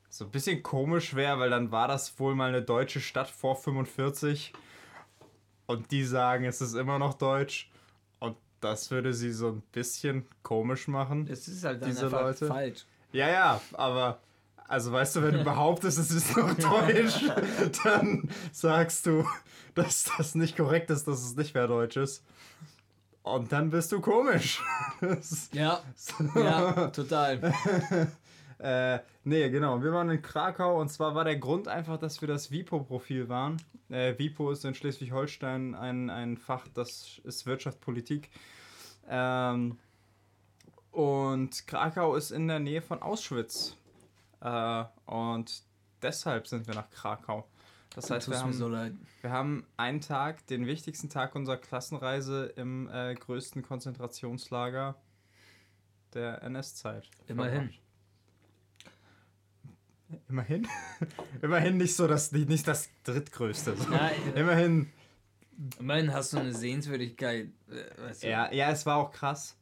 so 0.08 0.24
ein 0.24 0.32
bisschen 0.32 0.64
komisch 0.64 1.14
wäre, 1.14 1.38
weil 1.38 1.50
dann 1.50 1.70
war 1.70 1.86
das 1.86 2.18
wohl 2.18 2.34
mal 2.34 2.48
eine 2.48 2.62
deutsche 2.62 3.00
Stadt 3.00 3.28
vor 3.28 3.54
45 3.54 4.52
und 5.66 5.92
die 5.92 6.02
sagen, 6.04 6.44
es 6.44 6.60
ist 6.60 6.74
immer 6.74 6.98
noch 6.98 7.14
deutsch 7.14 7.70
und 8.18 8.36
das 8.60 8.90
würde 8.90 9.14
sie 9.14 9.30
so 9.30 9.48
ein 9.48 9.62
bisschen 9.72 10.26
komisch 10.42 10.88
machen. 10.88 11.28
Es 11.30 11.46
ist 11.46 11.64
halt 11.64 11.82
dann 11.82 11.90
Diese 11.90 12.08
Leute? 12.08 12.48
falsch. 12.48 12.84
Ja, 13.12 13.28
ja, 13.28 13.60
aber 13.74 14.20
also 14.68 14.92
weißt 14.92 15.16
du, 15.16 15.22
wenn 15.22 15.34
du 15.34 15.44
behauptest, 15.44 15.98
es 15.98 16.10
ist 16.10 16.36
noch 16.36 16.54
deutsch, 16.54 17.24
dann 17.84 18.28
sagst 18.52 19.06
du, 19.06 19.24
dass 19.74 20.10
das 20.16 20.34
nicht 20.34 20.56
korrekt 20.56 20.90
ist, 20.90 21.06
dass 21.06 21.22
es 21.22 21.36
nicht 21.36 21.54
mehr 21.54 21.68
deutsch 21.68 21.96
ist. 21.96 22.24
Und 23.22 23.50
dann 23.52 23.70
bist 23.70 23.90
du 23.90 24.00
komisch. 24.00 24.62
Ja, 25.52 25.80
ja, 26.34 26.88
total. 26.88 27.54
Äh, 28.58 29.00
nee, 29.24 29.50
genau. 29.50 29.82
Wir 29.82 29.92
waren 29.92 30.08
in 30.08 30.22
Krakau 30.22 30.80
und 30.80 30.88
zwar 30.88 31.14
war 31.14 31.24
der 31.24 31.36
Grund 31.36 31.68
einfach, 31.68 31.98
dass 31.98 32.22
wir 32.22 32.28
das 32.28 32.50
WIPO-Profil 32.50 33.28
waren. 33.28 33.60
Äh, 33.90 34.18
WIPO 34.18 34.50
ist 34.50 34.64
in 34.64 34.74
Schleswig-Holstein 34.74 35.74
ein, 35.74 36.08
ein 36.08 36.38
Fach, 36.38 36.66
das 36.72 37.20
ist 37.24 37.44
Wirtschaft, 37.44 37.80
Politik. 37.80 38.30
Ähm, 39.08 39.78
und 40.90 41.66
Krakau 41.66 42.16
ist 42.16 42.30
in 42.30 42.48
der 42.48 42.58
Nähe 42.58 42.80
von 42.80 43.02
Auschwitz. 43.02 43.76
Äh, 44.40 44.84
und 45.06 45.62
deshalb 46.02 46.46
sind 46.46 46.66
wir 46.66 46.74
nach 46.74 46.90
Krakau. 46.90 47.48
Das 47.94 48.10
heißt, 48.10 48.28
wir 48.28 48.38
haben, 48.38 48.52
so 48.52 48.70
wir 48.70 49.30
haben 49.30 49.66
einen 49.78 50.02
Tag, 50.02 50.46
den 50.48 50.66
wichtigsten 50.66 51.08
Tag 51.08 51.34
unserer 51.34 51.56
Klassenreise 51.56 52.44
im 52.56 52.90
äh, 52.90 53.14
größten 53.14 53.62
Konzentrationslager 53.62 54.96
der 56.12 56.42
NS-Zeit. 56.42 57.08
Immerhin. 57.26 57.72
Immerhin? 60.28 60.68
Immerhin 61.42 61.78
nicht 61.78 61.96
so 61.96 62.06
das, 62.06 62.32
nicht 62.32 62.68
das 62.68 62.90
drittgrößte. 63.04 63.76
So. 63.76 63.90
Ja, 63.90 64.08
Immerhin, 64.34 64.92
immerhin 65.78 66.12
hast 66.12 66.34
du 66.34 66.38
eine 66.38 66.52
Sehenswürdigkeit. 66.52 67.48
äh, 67.70 68.02
Weißt 68.02 68.22
du. 68.22 68.28
ja, 68.28 68.52
ja, 68.52 68.70
es 68.70 68.84
war 68.84 68.96
auch 68.96 69.10
krass, 69.10 69.56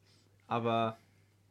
aber 0.48 0.98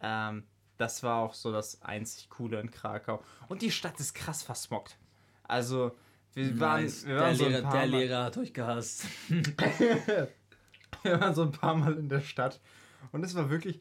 ähm, 0.01 0.43
das 0.83 1.01
war 1.01 1.19
auch 1.19 1.33
so 1.33 1.51
das 1.53 1.81
einzig 1.81 2.29
Coole 2.29 2.59
in 2.59 2.69
Krakau. 2.69 3.23
Und 3.47 3.61
die 3.61 3.71
Stadt 3.71 3.97
ist 4.01 4.13
krass 4.13 4.43
versmockt. 4.43 4.97
Also, 5.43 5.95
wir 6.33 6.59
waren, 6.59 6.83
Nice. 6.83 7.05
wir 7.05 7.15
der, 7.15 7.23
waren 7.23 7.35
so 7.37 7.45
ein 7.45 7.51
Lehrer, 7.51 7.61
paar 7.63 7.71
der 7.71 7.81
Mal, 7.87 7.97
Lehrer 7.99 8.23
hat 8.25 8.37
euch 8.37 8.53
gehasst. 8.53 9.05
wir 9.29 11.19
waren 11.21 11.33
so 11.35 11.43
ein 11.43 11.51
paar 11.53 11.75
Mal 11.75 11.93
in 11.97 12.09
der 12.09 12.19
Stadt 12.19 12.59
und 13.13 13.23
es 13.23 13.33
war 13.33 13.49
wirklich, 13.49 13.79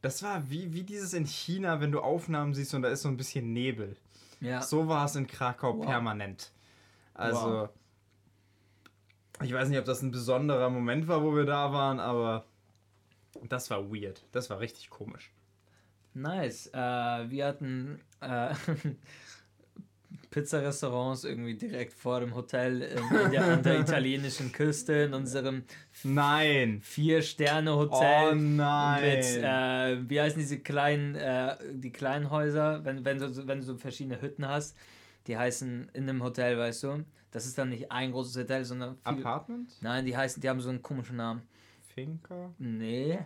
das 0.00 0.22
war 0.22 0.48
wie, 0.50 0.72
wie 0.72 0.82
dieses 0.82 1.12
in 1.12 1.26
China, 1.26 1.80
wenn 1.80 1.92
du 1.92 2.00
Aufnahmen 2.00 2.54
siehst 2.54 2.72
und 2.74 2.82
da 2.82 2.88
ist 2.88 3.02
so 3.02 3.08
ein 3.08 3.16
bisschen 3.18 3.52
Nebel. 3.52 3.96
Ja. 4.40 4.62
So 4.62 4.88
war 4.88 5.04
es 5.04 5.14
in 5.14 5.26
Krakau 5.26 5.76
Wow. 5.78 5.84
permanent. 5.84 6.52
Also, 7.14 7.46
Wow. 7.46 7.68
ich 9.42 9.52
weiß 9.52 9.68
nicht, 9.68 9.78
ob 9.78 9.84
das 9.84 10.00
ein 10.00 10.10
besonderer 10.10 10.70
Moment 10.70 11.06
war, 11.06 11.22
wo 11.22 11.34
wir 11.36 11.44
da 11.44 11.70
waren, 11.72 12.00
aber 12.00 12.46
das 13.42 13.68
war 13.70 13.90
weird. 13.92 14.24
Das 14.32 14.48
war 14.48 14.60
richtig 14.60 14.88
komisch. 14.90 15.30
Nice. 16.20 16.66
Äh, 16.72 17.30
wir 17.30 17.46
hatten 17.46 18.00
äh, 18.20 18.54
Pizzarestaurants 20.30 21.24
irgendwie 21.24 21.54
direkt 21.54 21.92
vor 21.94 22.20
dem 22.20 22.34
Hotel 22.34 22.82
in, 22.82 23.30
der, 23.30 23.44
an 23.44 23.62
der 23.62 23.80
italienischen 23.80 24.52
Küste 24.52 24.92
in 24.94 25.14
unserem 25.14 25.64
Nein! 26.02 26.80
Vier-Sterne-Hotel. 26.82 28.30
Oh 28.32 28.34
nein! 28.34 29.02
Mit, 29.02 29.24
äh, 29.42 30.08
wie 30.10 30.20
heißen 30.20 30.38
diese 30.38 30.58
kleinen, 30.60 31.14
äh, 31.14 31.56
die 31.72 31.90
kleinen 31.92 32.30
Häuser, 32.30 32.84
wenn, 32.84 33.04
wenn, 33.04 33.18
du, 33.18 33.28
so- 33.30 33.46
wenn 33.46 33.58
du 33.60 33.64
so 33.64 33.76
verschiedene 33.76 34.20
Hütten 34.20 34.46
hast, 34.46 34.76
die 35.26 35.36
heißen 35.36 35.90
in 35.94 36.02
einem 36.08 36.22
Hotel, 36.22 36.58
weißt 36.58 36.84
du? 36.84 37.04
Das 37.30 37.44
ist 37.46 37.58
dann 37.58 37.68
nicht 37.70 37.92
ein 37.92 38.12
großes 38.12 38.36
Hotel, 38.38 38.64
sondern 38.64 38.96
viel, 38.96 39.02
Apartment? 39.04 39.70
Nein, 39.82 40.06
die 40.06 40.16
heißen, 40.16 40.40
die 40.40 40.48
haben 40.48 40.60
so 40.60 40.70
einen 40.70 40.82
komischen 40.82 41.16
Namen. 41.16 41.42
Finca? 41.94 42.50
Nee. 42.58 43.18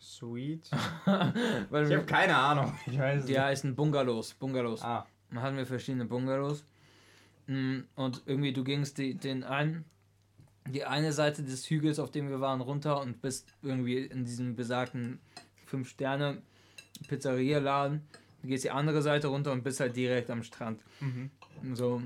Suite? 0.00 0.68
Weil 1.70 1.86
Ich 1.90 1.96
habe 1.96 2.06
keine 2.06 2.36
Ahnung. 2.36 2.72
Ich 2.86 2.98
weiß 2.98 3.20
es 3.20 3.26
die 3.26 3.32
nicht. 3.32 3.40
heißen 3.40 3.74
Bungalows. 3.74 4.34
Bungalows. 4.34 4.82
Ah, 4.82 5.06
Dann 5.30 5.42
hatten 5.42 5.56
wir 5.56 5.66
verschiedene 5.66 6.04
Bungalows. 6.04 6.64
Mm, 7.46 7.80
Und 7.96 8.22
irgendwie 8.26 8.52
du 8.52 8.62
gingst 8.64 8.98
die, 8.98 9.14
den 9.14 9.44
einen, 9.44 9.84
die 10.66 10.84
eine 10.84 11.12
Seite 11.12 11.42
des 11.42 11.68
Hügels, 11.70 11.98
auf 11.98 12.10
dem 12.10 12.28
wir 12.28 12.40
waren, 12.40 12.60
runter 12.60 13.00
und 13.00 13.20
bist 13.22 13.54
irgendwie 13.62 13.98
in 13.98 14.24
diesem 14.24 14.54
besagten 14.54 15.18
5-Sterne-Pizzeria-Laden. 15.70 18.02
du 18.42 18.48
gehst 18.48 18.64
die 18.64 18.70
andere 18.70 19.02
Seite 19.02 19.28
runter 19.28 19.52
und 19.52 19.62
bist 19.64 19.80
halt 19.80 19.96
direkt 19.96 20.30
am 20.30 20.42
Strand. 20.42 20.82
So. 21.74 22.02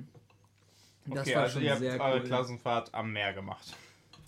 Das 1.06 1.26
okay, 1.26 1.34
war 1.34 1.42
also 1.42 1.54
schon 1.54 1.62
ihr 1.64 1.70
habt 1.72 1.80
sehr 1.80 2.00
eure 2.00 2.20
cool. 2.20 2.26
Klassenfahrt 2.26 2.94
am 2.94 3.12
Meer 3.12 3.32
gemacht. 3.32 3.75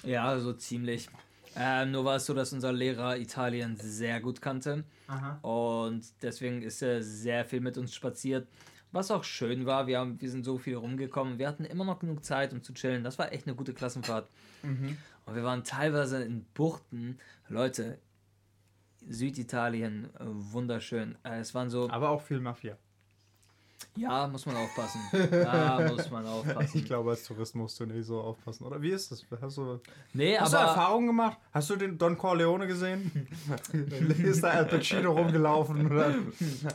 Ja, 0.02 0.36
so 0.38 0.52
ziemlich. 0.52 1.08
Ähm, 1.56 1.92
nur 1.92 2.04
war 2.04 2.16
es 2.16 2.26
so, 2.26 2.34
dass 2.34 2.52
unser 2.52 2.72
Lehrer 2.72 3.16
Italien 3.16 3.76
sehr 3.76 4.20
gut 4.20 4.40
kannte. 4.40 4.84
Aha. 5.06 5.38
Und 5.42 6.04
deswegen 6.22 6.62
ist 6.62 6.82
er 6.82 7.02
sehr 7.02 7.44
viel 7.44 7.60
mit 7.60 7.78
uns 7.78 7.94
spaziert. 7.94 8.48
Was 8.92 9.10
auch 9.10 9.24
schön 9.24 9.66
war, 9.66 9.86
wir, 9.86 9.98
haben, 9.98 10.20
wir 10.20 10.30
sind 10.30 10.44
so 10.44 10.58
viel 10.58 10.76
rumgekommen. 10.76 11.38
Wir 11.38 11.48
hatten 11.48 11.64
immer 11.64 11.84
noch 11.84 11.98
genug 11.98 12.24
Zeit, 12.24 12.52
um 12.52 12.62
zu 12.62 12.72
chillen. 12.74 13.02
Das 13.02 13.18
war 13.18 13.32
echt 13.32 13.46
eine 13.46 13.56
gute 13.56 13.74
Klassenfahrt. 13.74 14.28
Und 15.26 15.34
wir 15.34 15.42
waren 15.42 15.64
teilweise 15.64 16.22
in 16.22 16.44
Buchten. 16.54 17.18
Leute, 17.48 17.98
Süditalien, 19.08 20.10
äh, 20.18 20.24
wunderschön. 20.24 21.16
Äh, 21.24 21.40
es 21.40 21.54
waren 21.54 21.70
so, 21.70 21.90
Aber 21.90 22.10
auch 22.10 22.22
viel 22.22 22.40
Mafia. 22.40 22.76
Ja, 23.96 24.26
muss 24.26 24.46
man 24.46 24.56
aufpassen. 24.56 25.00
Da 25.30 25.80
muss 25.88 26.10
man 26.10 26.24
Ich 26.24 26.30
aufpassen. 26.30 26.84
glaube, 26.84 27.10
als 27.10 27.24
Tourist 27.24 27.54
musst 27.54 27.78
du 27.80 27.86
nicht 27.86 28.06
so 28.06 28.20
aufpassen. 28.20 28.64
Oder 28.64 28.80
wie 28.82 28.90
ist 28.90 29.10
das? 29.12 29.24
Hast 29.40 29.56
du, 29.58 29.80
Nee, 30.12 30.38
hast 30.38 30.52
du 30.52 30.58
aber 30.58 30.68
Erfahrungen 30.68 31.06
gemacht? 31.08 31.38
Hast 31.52 31.70
du 31.70 31.76
den 31.76 31.96
Don 31.98 32.16
Corleone 32.18 32.66
gesehen? 32.66 33.28
ist 34.22 34.42
da 34.42 34.48
Al 34.50 34.66
Pacino 34.66 35.12
rumgelaufen? 35.12 35.86
Oder? 35.90 36.14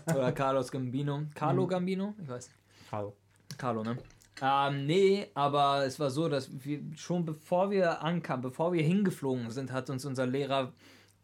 oder 0.08 0.32
Carlos 0.32 0.72
Gambino. 0.72 1.24
Carlo 1.36 1.68
Gambino? 1.68 2.14
Ich 2.22 2.28
weiß 2.30 2.48
nicht. 2.48 2.58
Hallo. 2.92 3.14
Carlo, 3.58 3.84
ne? 3.84 3.98
Ähm, 4.42 4.86
nee, 4.86 5.28
aber 5.34 5.86
es 5.86 6.00
war 6.00 6.10
so, 6.10 6.30
dass 6.30 6.50
wir 6.64 6.80
schon 6.96 7.26
bevor 7.26 7.72
wir 7.72 8.02
ankamen, 8.02 8.42
bevor 8.42 8.72
wir 8.72 8.82
hingeflogen 8.84 9.52
sind, 9.52 9.72
hat 9.72 9.90
uns 9.90 10.06
unser 10.06 10.26
Lehrer 10.26 10.72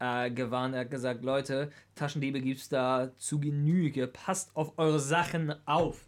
äh, 0.05 0.31
gewarnt. 0.31 0.75
Er 0.75 0.81
hat 0.81 0.91
gesagt, 0.91 1.24
Leute, 1.24 1.71
Taschendiebe 1.95 2.41
gibt's 2.41 2.69
da 2.69 3.12
zu 3.17 3.39
Genüge. 3.39 4.07
Passt 4.07 4.55
auf 4.55 4.77
eure 4.77 5.00
Sachen 5.00 5.55
auf. 5.65 6.05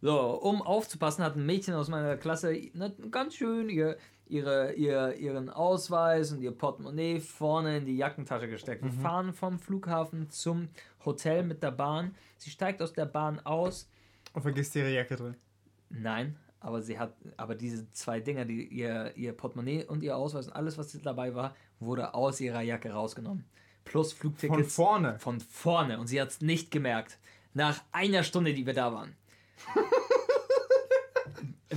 So, 0.00 0.18
um 0.40 0.62
aufzupassen, 0.62 1.24
hat 1.24 1.36
ein 1.36 1.44
Mädchen 1.44 1.74
aus 1.74 1.88
meiner 1.88 2.16
Klasse 2.16 2.52
ne, 2.74 2.94
ganz 3.10 3.34
schön 3.34 3.68
ihr, 3.68 3.96
ihre, 4.28 4.72
ihr, 4.74 5.16
ihren 5.16 5.50
Ausweis 5.50 6.30
und 6.30 6.40
ihr 6.40 6.52
Portemonnaie 6.52 7.18
vorne 7.18 7.78
in 7.78 7.84
die 7.84 7.96
Jackentasche 7.96 8.48
gesteckt. 8.48 8.84
Wir 8.84 8.92
fahren 8.92 9.32
vom 9.32 9.58
Flughafen 9.58 10.30
zum 10.30 10.68
Hotel 11.04 11.42
mit 11.42 11.62
der 11.62 11.72
Bahn. 11.72 12.14
Sie 12.36 12.50
steigt 12.50 12.80
aus 12.80 12.92
der 12.92 13.06
Bahn 13.06 13.40
aus. 13.40 13.90
Und 14.32 14.42
vergisst 14.42 14.76
ihre 14.76 14.92
Jacke 14.92 15.16
drin. 15.16 15.34
Nein, 15.90 16.36
aber 16.60 16.80
sie 16.82 16.98
hat, 16.98 17.14
aber 17.36 17.56
diese 17.56 17.90
zwei 17.92 18.20
Dinger, 18.20 18.44
die 18.44 18.68
ihr, 18.68 19.16
ihr 19.16 19.32
Portemonnaie 19.32 19.84
und 19.84 20.02
ihr 20.02 20.16
Ausweis 20.16 20.46
und 20.46 20.52
alles, 20.52 20.78
was 20.78 20.92
dabei 21.02 21.34
war, 21.34 21.56
wurde 21.80 22.14
aus 22.14 22.40
ihrer 22.40 22.62
Jacke 22.62 22.90
rausgenommen. 22.90 23.44
Plus 23.84 24.12
Von 24.12 24.20
Flugtickets 24.32 24.74
vorne. 24.74 25.18
von 25.18 25.40
vorne 25.40 25.98
und 25.98 26.06
sie 26.08 26.20
hat 26.20 26.28
es 26.30 26.40
nicht 26.40 26.70
gemerkt. 26.70 27.18
Nach 27.54 27.80
einer 27.92 28.22
Stunde, 28.22 28.52
die 28.54 28.66
wir 28.66 28.74
da 28.74 28.92
waren. 28.92 29.16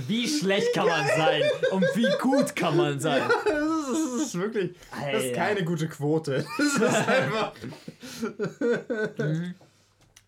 Wie 0.06 0.26
schlecht 0.26 0.72
kann 0.74 0.86
man 0.86 1.06
sein 1.06 1.42
und 1.70 1.84
wie 1.94 2.08
gut 2.18 2.56
kann 2.56 2.76
man 2.76 2.98
sein? 2.98 3.22
Das 3.28 3.88
ist, 3.98 4.14
das 4.14 4.22
ist 4.22 4.34
wirklich. 4.38 4.74
Das 4.90 5.22
ist 5.22 5.28
Alter. 5.28 5.32
keine 5.34 5.64
gute 5.64 5.88
Quote. 5.88 6.44
Das 6.58 6.74
ist 6.76 7.08
einfach. 7.08 7.52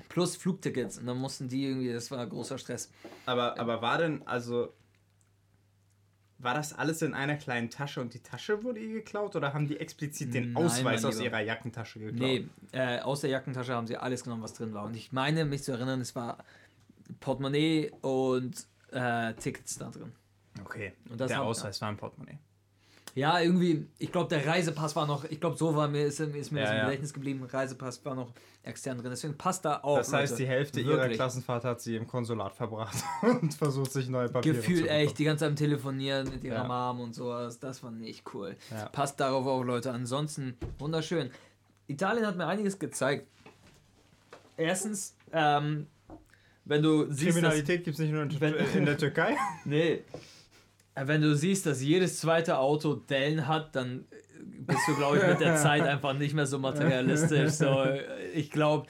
Plus 0.09 0.37
Flugtickets 0.37 0.99
und 0.99 1.07
dann 1.07 1.17
mussten 1.17 1.49
die 1.49 1.65
irgendwie, 1.65 1.93
das 1.93 2.11
war 2.11 2.25
großer 2.27 2.59
Stress. 2.59 2.91
Aber, 3.27 3.59
aber 3.59 3.81
war 3.83 3.99
denn, 3.99 4.23
also. 4.27 4.73
War 6.39 6.55
das 6.55 6.73
alles 6.73 7.01
in 7.03 7.15
einer 7.15 7.37
kleinen 7.37 7.71
Tasche 7.71 8.01
und 8.01 8.13
die 8.13 8.19
Tasche 8.19 8.63
wurde 8.63 8.81
ihr 8.81 8.93
geklaut? 8.93 9.37
Oder 9.37 9.55
haben 9.55 9.69
die 9.69 9.79
explizit 9.79 10.35
den 10.35 10.53
Nein, 10.53 10.65
Ausweis 10.65 11.05
aus 11.05 11.21
ihrer 11.21 11.41
Jackentasche 11.41 12.01
geklaut? 12.01 12.21
Nee, 12.21 12.49
äh, 12.73 13.01
aus 13.01 13.21
der 13.21 13.31
Jackentasche 13.31 13.73
haben 13.73 13.87
sie 13.87 13.97
alles 13.97 14.25
genommen, 14.25 14.43
was 14.43 14.53
drin 14.53 14.75
war. 14.75 14.85
Und 14.85 14.95
ich 14.95 15.13
meine, 15.13 15.45
mich 15.45 15.63
zu 15.63 15.73
erinnern, 15.73 16.01
es 16.01 16.15
war 16.15 16.39
Portemonnaie 17.21 17.93
und 18.03 18.67
äh, 18.91 19.33
Tickets 19.35 19.79
da 19.79 19.91
drin. 19.91 20.13
Okay. 20.61 20.93
Und 21.09 21.21
das 21.21 21.29
der 21.29 21.43
Ausweis 21.43 21.81
war 21.81 21.89
ein 21.89 21.97
Portemonnaie. 21.97 22.39
Ja, 23.17 23.39
irgendwie, 23.39 23.87
ich 23.99 24.11
glaube, 24.11 24.29
der 24.29 24.45
Reisepass 24.45 24.97
war 24.97 25.07
noch, 25.07 25.25
ich 25.25 25.39
glaube, 25.39 25.57
so 25.57 25.77
war 25.77 25.87
mir, 25.87 26.05
ist, 26.07 26.19
ist 26.19 26.51
mir 26.51 26.61
Ja, 26.61 26.65
das 26.65 26.71
im 26.73 26.77
ja. 26.79 26.85
Gedächtnis 26.87 27.15
geblieben. 27.15 27.45
Reisepass 27.45 28.05
war 28.05 28.17
noch 28.17 28.33
extern 28.65 28.99
drin. 28.99 29.11
Deswegen 29.11 29.37
passt 29.39 29.65
da 29.65 29.79
auch. 29.85 29.99
Das 29.99 30.13
heißt, 30.13 30.33
Leute. 30.33 30.43
die 30.43 30.49
Hälfte 30.49 30.81
ihrer 30.81 30.97
Wirklich. 30.97 31.15
Klassenfahrt 31.17 31.65
hat 31.65 31.81
sie 31.81 31.95
im 31.95 32.09
Konsulat 32.09 32.55
verbracht 32.57 32.97
und 33.23 33.55
versucht, 33.55 33.93
sich 33.93 34.09
neue 34.09 34.29
Papiere 34.29 34.57
Gefühlt 34.57 34.79
zu 34.79 34.83
bekommen. 34.85 35.01
echt, 35.01 35.19
die 35.19 35.25
ganze 35.25 35.41
Zeit 35.45 35.51
am 35.51 35.57
Telefonieren 35.57 36.29
mit 36.29 36.43
ihrer 36.43 36.57
Ja. 36.57 36.93
Mom 36.93 37.01
und 37.03 37.15
sowas. 37.15 37.61
Das 37.61 37.83
war 37.85 37.93
nicht 37.93 38.25
cool. 38.35 38.57
Ja. 38.73 38.89
Passt 38.89 39.21
darauf 39.21 39.47
auf, 39.47 39.65
Leute. 39.65 39.93
Ansonsten 39.93 40.57
wunderschön. 40.81 41.31
Italien 41.87 42.27
hat 42.27 42.37
mir 42.37 42.47
einiges 42.47 42.79
gezeigt. 42.79 43.29
Erstens, 44.57 45.15
ähm, 45.33 45.87
wenn 46.65 46.83
du 46.83 47.11
siehst, 47.13 47.33
Kriminalität 47.33 47.85
gibt 47.85 47.95
es 47.95 48.01
nicht 48.01 48.13
nur 48.13 48.23
in, 48.23 48.31
in 48.31 48.87
der 48.87 48.97
Türkei. 48.99 49.37
nee, 49.65 50.03
wenn 50.95 51.21
du 51.21 51.35
siehst, 51.35 51.67
dass 51.67 51.83
jedes 51.83 52.21
zweite 52.21 52.59
Auto 52.59 52.95
Dellen 52.95 53.47
hat, 53.49 53.75
dann 53.75 54.05
äh, 54.11 54.15
bist 54.61 54.81
du, 54.87 54.95
glaube 54.97 55.19
ich, 55.19 55.27
mit 55.27 55.41
der 55.41 55.57
Zeit 55.63 55.83
einfach 55.83 56.15
nicht 56.15 56.35
mehr 56.35 56.47
so 56.47 56.59
materialistisch. 56.59 57.53
So, 57.53 57.83
äh, 57.83 58.31
ich 58.33 58.51
glaube, 58.51 58.87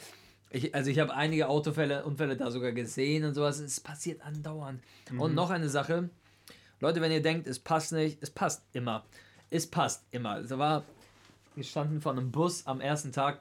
ich, 0.51 0.75
also 0.75 0.91
ich 0.91 0.99
habe 0.99 1.15
einige 1.15 1.49
Autofälle, 1.49 2.05
Unfälle 2.05 2.37
da 2.37 2.51
sogar 2.51 2.73
gesehen 2.73 3.25
und 3.25 3.35
sowas. 3.35 3.59
Es 3.59 3.81
passiert 3.81 4.23
andauernd. 4.23 4.81
Und 5.19 5.35
noch 5.35 5.51
eine 5.51 5.69
Sache, 5.69 6.11
Leute, 6.81 7.01
wenn 7.01 7.11
ihr 7.13 7.23
denkt, 7.23 7.47
es 7.47 7.59
passt 7.59 7.93
nicht, 7.93 8.19
es 8.21 8.31
passt 8.31 8.63
immer. 8.73 9.05
Es 9.51 9.67
passt 9.67 10.05
immer. 10.11 10.43
Da 10.43 10.59
war, 10.59 10.85
wir 11.55 11.65
standen 11.65 12.01
vor 12.01 12.13
einem 12.13 12.31
Bus 12.31 12.67
am 12.67 12.81
ersten 12.81 13.11
Tag, 13.11 13.41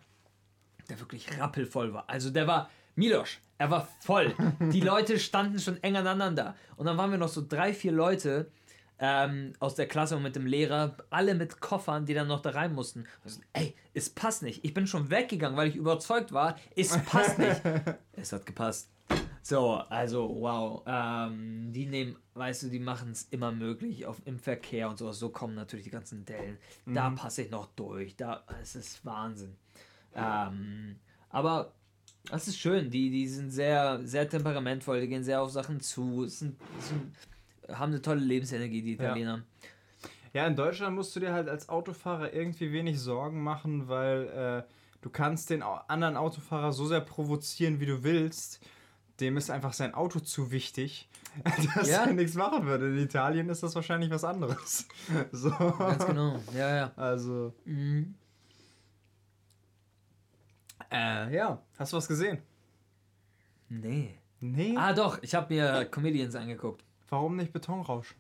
der 0.89 0.99
wirklich 0.99 1.27
rappelvoll 1.39 1.93
war. 1.93 2.09
Also 2.09 2.29
der 2.29 2.47
war, 2.47 2.69
Milosch, 2.95 3.41
er 3.63 3.71
war 3.71 3.87
voll. 4.01 4.35
Die 4.59 4.81
Leute 4.81 5.17
standen 5.19 5.57
schon 5.57 5.81
eng 5.83 5.95
aneinander. 5.95 6.53
Und 6.75 6.85
dann 6.85 6.97
waren 6.97 7.11
wir 7.11 7.17
noch 7.17 7.29
so 7.29 7.45
drei, 7.47 7.73
vier 7.73 7.93
Leute 7.93 8.51
ähm, 8.99 9.53
aus 9.59 9.75
der 9.75 9.87
Klasse 9.87 10.17
und 10.17 10.23
mit 10.23 10.35
dem 10.35 10.45
Lehrer, 10.45 10.97
alle 11.09 11.33
mit 11.33 11.61
Koffern, 11.61 12.05
die 12.05 12.13
dann 12.13 12.27
noch 12.27 12.41
da 12.41 12.49
rein 12.49 12.73
mussten. 12.73 13.05
So, 13.23 13.39
ey, 13.53 13.73
es 13.93 14.09
passt 14.09 14.43
nicht. 14.43 14.65
Ich 14.65 14.73
bin 14.73 14.85
schon 14.85 15.09
weggegangen, 15.09 15.55
weil 15.55 15.69
ich 15.69 15.77
überzeugt 15.77 16.33
war, 16.33 16.57
es 16.75 16.97
passt 17.05 17.39
nicht. 17.39 17.61
es 18.17 18.33
hat 18.33 18.45
gepasst. 18.45 18.89
So, 19.41 19.75
also 19.75 20.29
wow. 20.41 20.83
Ähm, 20.85 21.71
die 21.71 21.85
nehmen, 21.85 22.17
weißt 22.33 22.63
du, 22.63 22.67
die 22.67 22.79
machen 22.79 23.11
es 23.11 23.29
immer 23.31 23.53
möglich 23.53 24.05
auf, 24.05 24.21
im 24.25 24.39
Verkehr 24.39 24.89
und 24.89 24.97
sowas. 24.97 25.19
So 25.19 25.29
kommen 25.29 25.55
natürlich 25.55 25.85
die 25.85 25.91
ganzen 25.91 26.25
Dellen. 26.25 26.57
Da 26.85 27.11
passe 27.11 27.43
ich 27.43 27.49
noch 27.49 27.67
durch. 27.77 28.17
Da, 28.17 28.43
es 28.61 28.75
ist 28.75 29.05
Wahnsinn. 29.05 29.55
Ähm, 30.15 30.97
aber 31.29 31.71
das 32.29 32.47
ist 32.47 32.57
schön. 32.57 32.89
Die, 32.89 33.09
die 33.09 33.27
sind 33.27 33.49
sehr, 33.51 33.99
sehr 34.03 34.27
temperamentvoll. 34.29 35.01
Die 35.01 35.07
gehen 35.07 35.23
sehr 35.23 35.41
auf 35.41 35.51
Sachen 35.51 35.79
zu. 35.81 36.25
Sind, 36.27 36.55
sind, 36.79 37.13
haben 37.77 37.91
eine 37.91 38.01
tolle 38.01 38.21
Lebensenergie, 38.21 38.81
die 38.81 38.95
Ja. 38.95 39.03
Italiener. 39.05 39.43
Ja, 40.33 40.47
in 40.47 40.55
Deutschland 40.55 40.95
musst 40.95 41.15
du 41.15 41.19
dir 41.19 41.31
halt 41.31 41.47
als 41.47 41.69
Autofahrer 41.69 42.33
irgendwie 42.33 42.71
wenig 42.71 42.99
Sorgen 42.99 43.43
machen, 43.43 43.87
weil 43.87 44.63
äh, 44.67 44.73
du 45.01 45.09
kannst 45.11 45.49
den 45.51 45.61
anderen 45.61 46.17
Autofahrer 46.17 46.71
so 46.73 46.87
sehr 46.87 47.01
provozieren, 47.01 47.79
wie 47.79 47.85
du 47.85 48.03
willst. 48.03 48.59
Dem 49.19 49.37
ist 49.37 49.51
einfach 49.51 49.73
sein 49.73 49.93
Auto 49.93 50.19
zu 50.19 50.49
wichtig, 50.49 51.07
dass 51.75 51.87
Ja. 51.87 52.05
er 52.05 52.13
nichts 52.13 52.33
machen 52.33 52.65
würde. 52.65 52.87
In 52.87 52.97
Italien 52.97 53.47
ist 53.49 53.61
das 53.61 53.75
wahrscheinlich 53.75 54.09
was 54.09 54.23
anderes. 54.23 54.87
So. 55.31 55.51
Ganz 55.51 56.03
genau. 56.05 56.39
Ja, 56.57 56.75
ja. 56.75 56.91
Also, 56.95 57.53
Mhm. 57.65 58.15
Äh, 60.93 61.35
ja. 61.35 61.61
Hast 61.77 61.91
du 61.93 61.97
was 61.97 62.07
gesehen? 62.07 62.39
Nee. 63.69 64.17
Nee. 64.39 64.75
Ah, 64.77 64.93
doch. 64.93 65.19
Ich 65.21 65.33
habe 65.35 65.53
mir 65.53 65.85
Comedians 65.85 66.35
angeguckt. 66.35 66.83
Warum 67.09 67.35
nicht 67.37 67.51
Betonrausch? 67.53 68.15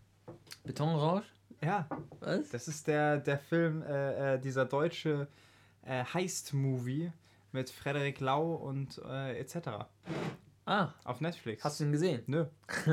Betonrausch? 0.63 1.25
Ja, 1.61 1.87
Was? 2.19 2.49
das 2.49 2.67
ist 2.67 2.87
der, 2.87 3.17
der 3.17 3.37
Film, 3.37 3.81
äh, 3.83 4.33
äh, 4.35 4.39
dieser 4.39 4.65
deutsche 4.65 5.27
äh, 5.85 6.03
Heist-Movie 6.03 7.11
mit 7.53 7.69
Frederik 7.69 8.19
Lau 8.19 8.53
und 8.55 8.99
äh, 9.05 9.37
etc. 9.39 9.69
Ah, 10.65 10.89
Auf 11.03 11.21
Netflix. 11.21 11.63
hast 11.63 11.79
du 11.79 11.85
ihn 11.85 11.91
gesehen? 11.91 12.23
Nö. 12.27 12.45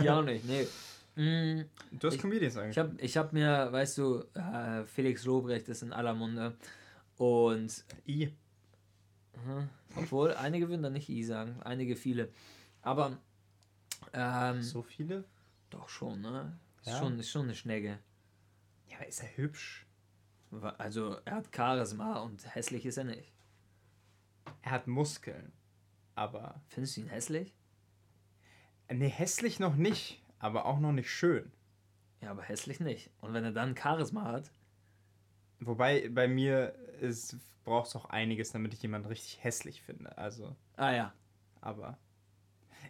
ich 0.00 0.10
auch 0.10 0.22
nicht. 0.22 0.44
Nee. 0.44 0.66
Mm, 1.16 1.64
Du 1.92 2.08
hast 2.08 2.14
Ich- 2.14 2.20
Comedians 2.20 2.54
Ich 2.54 2.60
angeschaut. 2.60 2.84
habe 2.90 3.00
ich 3.00 3.16
hab 3.16 3.32
mir, 3.32 3.72
weißt 3.72 3.98
du, 3.98 4.24
äh, 4.34 4.84
Felix 4.86 5.24
Lobrecht 5.24 5.68
ist 5.68 5.82
in 5.82 5.92
aller 5.92 6.14
Munde. 6.14 6.54
Und 7.16 7.84
I. 8.06 8.32
Mhm. 9.44 9.68
Obwohl, 9.96 10.34
einige 10.34 10.68
würden 10.68 10.82
da 10.82 10.90
nicht 10.90 11.08
I 11.08 11.22
sagen, 11.24 11.60
einige 11.62 11.96
viele. 11.96 12.30
Aber 12.82 13.18
ähm, 14.12 14.62
So 14.62 14.82
viele? 14.82 15.24
doch 15.70 15.88
schon, 15.88 16.20
ne? 16.20 16.58
Ist, 16.80 16.86
Ja. 16.88 16.98
schon, 16.98 17.18
ist 17.18 17.30
schon 17.30 17.42
eine 17.42 17.54
Schnecke. 17.54 17.98
Ja, 18.88 18.96
aber 18.98 19.06
ist 19.08 19.22
er 19.22 19.36
hübsch? 19.36 19.86
Also 20.78 21.16
er 21.24 21.36
hat 21.36 21.54
Charisma 21.54 22.20
und 22.20 22.54
hässlich 22.54 22.86
ist 22.86 22.96
er 22.98 23.04
nicht. 23.04 23.32
Er 24.62 24.70
hat 24.70 24.86
Muskeln. 24.86 25.52
Aber. 26.14 26.60
Findest 26.68 26.96
du 26.96 27.00
ihn 27.02 27.08
hässlich? 27.08 27.54
Ne, 28.90 29.08
hässlich 29.08 29.58
noch 29.58 29.74
nicht, 29.74 30.22
aber 30.38 30.64
auch 30.66 30.78
noch 30.78 30.92
nicht 30.92 31.10
schön. 31.10 31.50
Ja, 32.20 32.30
aber 32.30 32.42
hässlich 32.42 32.78
nicht. 32.80 33.10
Und 33.20 33.32
wenn 33.34 33.44
er 33.44 33.52
dann 33.52 33.76
Charisma 33.76 34.22
hat, 34.24 34.50
Wobei 35.60 36.08
bei 36.08 36.28
mir 36.28 36.74
braucht 37.64 37.88
es 37.88 37.96
auch 37.96 38.06
einiges, 38.06 38.52
damit 38.52 38.74
ich 38.74 38.82
jemanden 38.82 39.08
richtig 39.08 39.42
hässlich 39.42 39.82
finde. 39.82 40.16
Also. 40.16 40.54
Ah 40.76 40.92
ja. 40.92 41.12
Aber. 41.60 41.98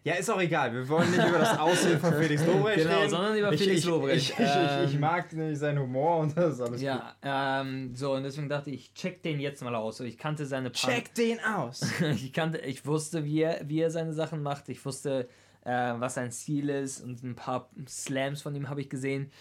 Ja, 0.05 0.15
ist 0.15 0.31
auch 0.31 0.41
egal. 0.41 0.73
Wir 0.73 0.89
wollen 0.89 1.11
nicht 1.11 1.27
über 1.27 1.39
das 1.39 1.59
Aussehen 1.59 1.99
von 1.99 2.15
Felix 2.15 2.45
Lobrecht 2.47 2.85
genau, 2.85 2.99
reden. 2.99 3.11
sondern 3.11 3.37
über 3.37 3.53
ich, 3.53 3.61
Felix 3.61 3.85
Lobrecht. 3.85 4.17
Ich, 4.17 4.39
ich, 4.39 4.39
ähm, 4.39 4.85
ich, 4.85 4.99
mag 5.01 5.33
nämlich 5.33 5.59
seinen 5.59 5.81
Humor 5.81 6.19
und 6.19 6.37
das 6.37 6.55
ist 6.55 6.61
alles 6.61 6.81
Ja, 6.81 7.17
ähm, 7.23 7.93
so 7.95 8.13
und 8.13 8.23
deswegen 8.23 8.49
dachte 8.49 8.71
ich, 8.71 8.95
check 8.95 9.23
den 9.23 9.41
jetzt 9.41 9.65
mal 9.65 9.75
aus. 9.75 9.99
Ich 10.01 10.17
kannte 10.17 10.47
seine 10.47 10.71
Pan 10.71 10.91
Check 10.93 11.13
den 11.15 11.41
aus! 11.41 11.85
ich 12.01 12.33
kannte, 12.33 12.59
ich 12.59 12.87
wusste, 12.87 13.25
wie 13.25 13.41
er, 13.41 13.69
wie 13.69 13.81
er 13.81 13.91
seine 13.91 14.13
Sachen 14.13 14.43
macht. 14.43 14.69
Ich 14.69 14.85
wusste, 14.85 15.29
äh, 15.65 15.95
was 15.97 16.15
sein 16.15 16.31
Stil 16.31 16.69
ist 16.69 17.01
und 17.01 17.25
ein 17.25 17.35
paar 17.35 17.69
Slams 17.89 18.43
von 18.43 18.55
ihm 18.55 18.69
habe 18.69 18.81
ich 18.83 18.89
gesehen. 18.89 19.33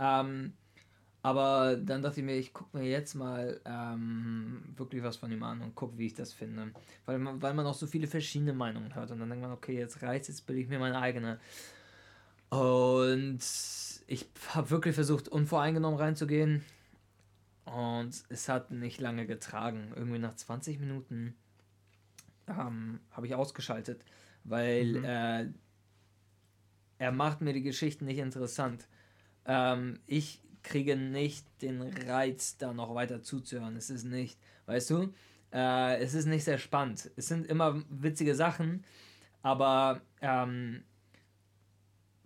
Ähm, 0.00 0.54
aber 1.28 1.76
dann 1.76 2.00
dachte 2.00 2.20
ich 2.20 2.26
mir, 2.26 2.36
ich 2.36 2.54
gucke 2.54 2.78
mir 2.78 2.88
jetzt 2.88 3.14
mal 3.14 3.60
ähm, 3.66 4.62
wirklich 4.76 5.02
was 5.02 5.16
von 5.16 5.30
ihm 5.30 5.42
an 5.42 5.60
und 5.60 5.74
gucke, 5.74 5.98
wie 5.98 6.06
ich 6.06 6.14
das 6.14 6.32
finde. 6.32 6.72
Weil 7.04 7.18
man, 7.18 7.42
weil 7.42 7.52
man 7.52 7.66
auch 7.66 7.74
so 7.74 7.86
viele 7.86 8.06
verschiedene 8.06 8.54
Meinungen 8.54 8.94
hört. 8.94 9.10
Und 9.10 9.20
dann 9.20 9.28
denkt 9.28 9.42
man, 9.42 9.52
okay, 9.52 9.76
jetzt 9.76 10.00
reizt, 10.00 10.28
jetzt 10.28 10.46
bilde 10.46 10.62
ich 10.62 10.68
mir 10.68 10.78
meine 10.78 10.98
eigene. 10.98 11.38
Und 12.48 13.40
ich 14.06 14.26
habe 14.54 14.70
wirklich 14.70 14.94
versucht, 14.94 15.28
unvoreingenommen 15.28 16.00
reinzugehen. 16.00 16.64
Und 17.66 18.24
es 18.30 18.48
hat 18.48 18.70
nicht 18.70 18.98
lange 18.98 19.26
getragen. 19.26 19.92
Irgendwie 19.94 20.18
nach 20.18 20.34
20 20.34 20.80
Minuten 20.80 21.34
ähm, 22.46 23.00
habe 23.10 23.26
ich 23.26 23.34
ausgeschaltet, 23.34 24.02
weil 24.44 24.86
mhm. 24.86 25.04
äh, 25.04 25.46
er 26.96 27.12
macht 27.12 27.42
mir 27.42 27.52
die 27.52 27.62
Geschichten 27.62 28.06
nicht 28.06 28.18
interessant. 28.18 28.88
Ähm, 29.44 30.00
ich 30.06 30.40
kriege 30.62 30.96
nicht 30.96 31.46
den 31.62 31.82
Reiz, 31.82 32.56
da 32.56 32.72
noch 32.72 32.94
weiter 32.94 33.22
zuzuhören. 33.22 33.76
Es 33.76 33.90
ist 33.90 34.04
nicht, 34.04 34.38
weißt 34.66 34.90
du, 34.90 35.12
äh, 35.52 35.98
es 35.98 36.14
ist 36.14 36.26
nicht 36.26 36.44
sehr 36.44 36.58
spannend. 36.58 37.10
Es 37.16 37.28
sind 37.28 37.46
immer 37.46 37.82
witzige 37.88 38.34
Sachen, 38.34 38.84
aber 39.42 40.00
ähm, 40.20 40.82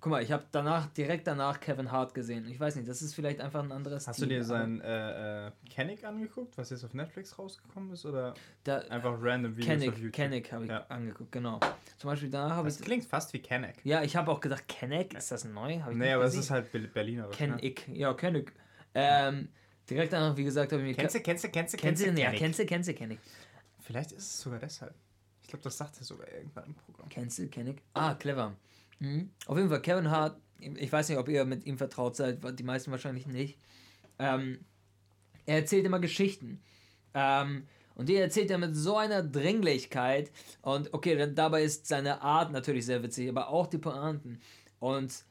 guck 0.03 0.11
mal, 0.11 0.23
ich 0.23 0.33
habe 0.33 0.45
danach, 0.51 0.87
direkt 0.89 1.29
danach 1.29 1.61
Kevin 1.61 1.93
Hart 1.93 2.13
gesehen. 2.13 2.45
Ich 2.49 2.59
weiß 2.59 2.75
nicht, 2.75 2.89
das 2.89 3.03
ist 3.03 3.15
vielleicht 3.15 3.41
einfach 3.41 3.63
ein 3.63 3.71
anderes 3.71 4.09
Hast 4.09 4.17
Team, 4.17 4.31
du 4.31 4.35
dir 4.35 4.45
sein 4.45 4.81
äh, 4.81 5.47
äh, 5.47 5.51
Kennick 5.71 6.03
angeguckt, 6.03 6.59
was 6.59 6.71
jetzt 6.71 6.85
auf 6.85 6.93
Netflix 6.93 7.39
rausgekommen 7.39 7.93
ist? 7.93 8.05
Oder 8.05 8.35
da, 8.65 8.79
einfach 8.79 9.17
random 9.21 9.57
Videos 9.57 9.69
Kennick, 9.69 9.89
auf 9.91 9.99
YouTube? 9.99 10.13
Kennick 10.13 10.53
habe 10.53 10.65
ich 10.65 10.71
ja. 10.73 10.85
angeguckt, 10.89 11.31
genau. 11.31 11.61
Zum 11.99 12.11
Beispiel 12.11 12.31
danach 12.31 12.57
habe 12.57 12.69
ich... 12.69 12.77
Das 12.77 12.85
klingt 12.85 13.05
fast 13.05 13.33
wie 13.33 13.39
Kennick. 13.39 13.77
Ja, 13.85 14.03
ich 14.03 14.17
habe 14.17 14.33
auch 14.33 14.41
gedacht, 14.41 14.67
Kennick, 14.67 15.15
ist 15.15 15.31
das 15.31 15.45
neu? 15.45 15.79
Hab 15.79 15.93
ich 15.93 15.97
nee, 15.97 16.13
aber 16.13 16.25
es 16.25 16.35
ist 16.35 16.51
halt 16.51 16.73
Berliner. 16.93 17.29
Kennick, 17.29 17.87
ne? 17.87 17.97
ja, 17.97 18.13
Kennick. 18.15 18.53
Ähm, 18.97 19.51
direkt 19.89 20.13
danach, 20.13 20.37
wie 20.37 20.45
gesagt, 20.45 20.73
habe 20.73 20.83
ich 20.83 20.89
mir... 20.89 20.95
Kennst 20.97 21.15
du, 21.15 21.21
kennst 21.21 21.45
du, 21.45 21.49
kennst 21.49 21.75
du, 21.75 21.79
kennst 21.79 22.05
du, 22.05 22.11
ja, 22.11 22.33
kennst 22.33 22.59
du, 22.59 22.67
kennst 22.67 22.89
du, 22.89 22.95
Kennick. 22.95 23.21
Vielleicht 23.79 24.11
ist 24.11 24.25
es 24.25 24.41
sogar 24.41 24.59
deshalb. 24.59 24.95
Ich 25.43 25.49
glaube, 25.49 25.63
das 25.63 25.77
sagt 25.77 25.97
er 26.01 26.05
sogar 26.05 26.27
irgendwann 26.33 26.65
im 26.65 26.75
Programm. 26.75 27.09
Kennst 27.09 27.39
du, 27.39 27.47
Kennick? 27.47 27.83
Ah, 27.95 28.15
clever. 28.15 28.57
Mhm. 29.03 29.31
Auf 29.47 29.57
jeden 29.57 29.69
Fall, 29.69 29.83
Kevin 29.83 30.11
Hart 30.11 30.41
ich 30.63 30.93
weiß 30.93 31.09
nicht, 31.09 31.19
ob 31.19 31.29
ihr 31.29 31.45
mit 31.45 31.67
ihm 31.67 31.79
vertraut 31.79 32.17
seid, 32.17 32.39
die 32.59 32.63
meisten 32.63 32.91
wahrscheinlich 32.91 33.27
nicht. 33.27 33.59
Ähm, 34.19 34.65
er 35.47 35.57
erzählt 35.57 35.85
immer 35.85 36.01
Geschichten. 36.01 36.61
Ähm, 37.15 37.67
und 37.95 38.09
die 38.09 38.17
erzählt 38.17 38.51
er 38.51 38.59
mit 38.59 38.75
so 38.75 38.97
einer 38.97 39.23
Dringlichkeit. 39.23 40.31
Und 40.63 40.93
okay, 40.95 41.33
dabei 41.35 41.65
ist 41.65 41.87
seine 41.87 42.23
Art 42.23 42.53
natürlich 42.53 42.87
sehr 42.87 43.03
witzig, 43.03 43.29
aber 43.29 43.49
auch 43.49 43.67
die 43.67 43.79
Pointen. 43.79 44.41
Und 44.79 45.25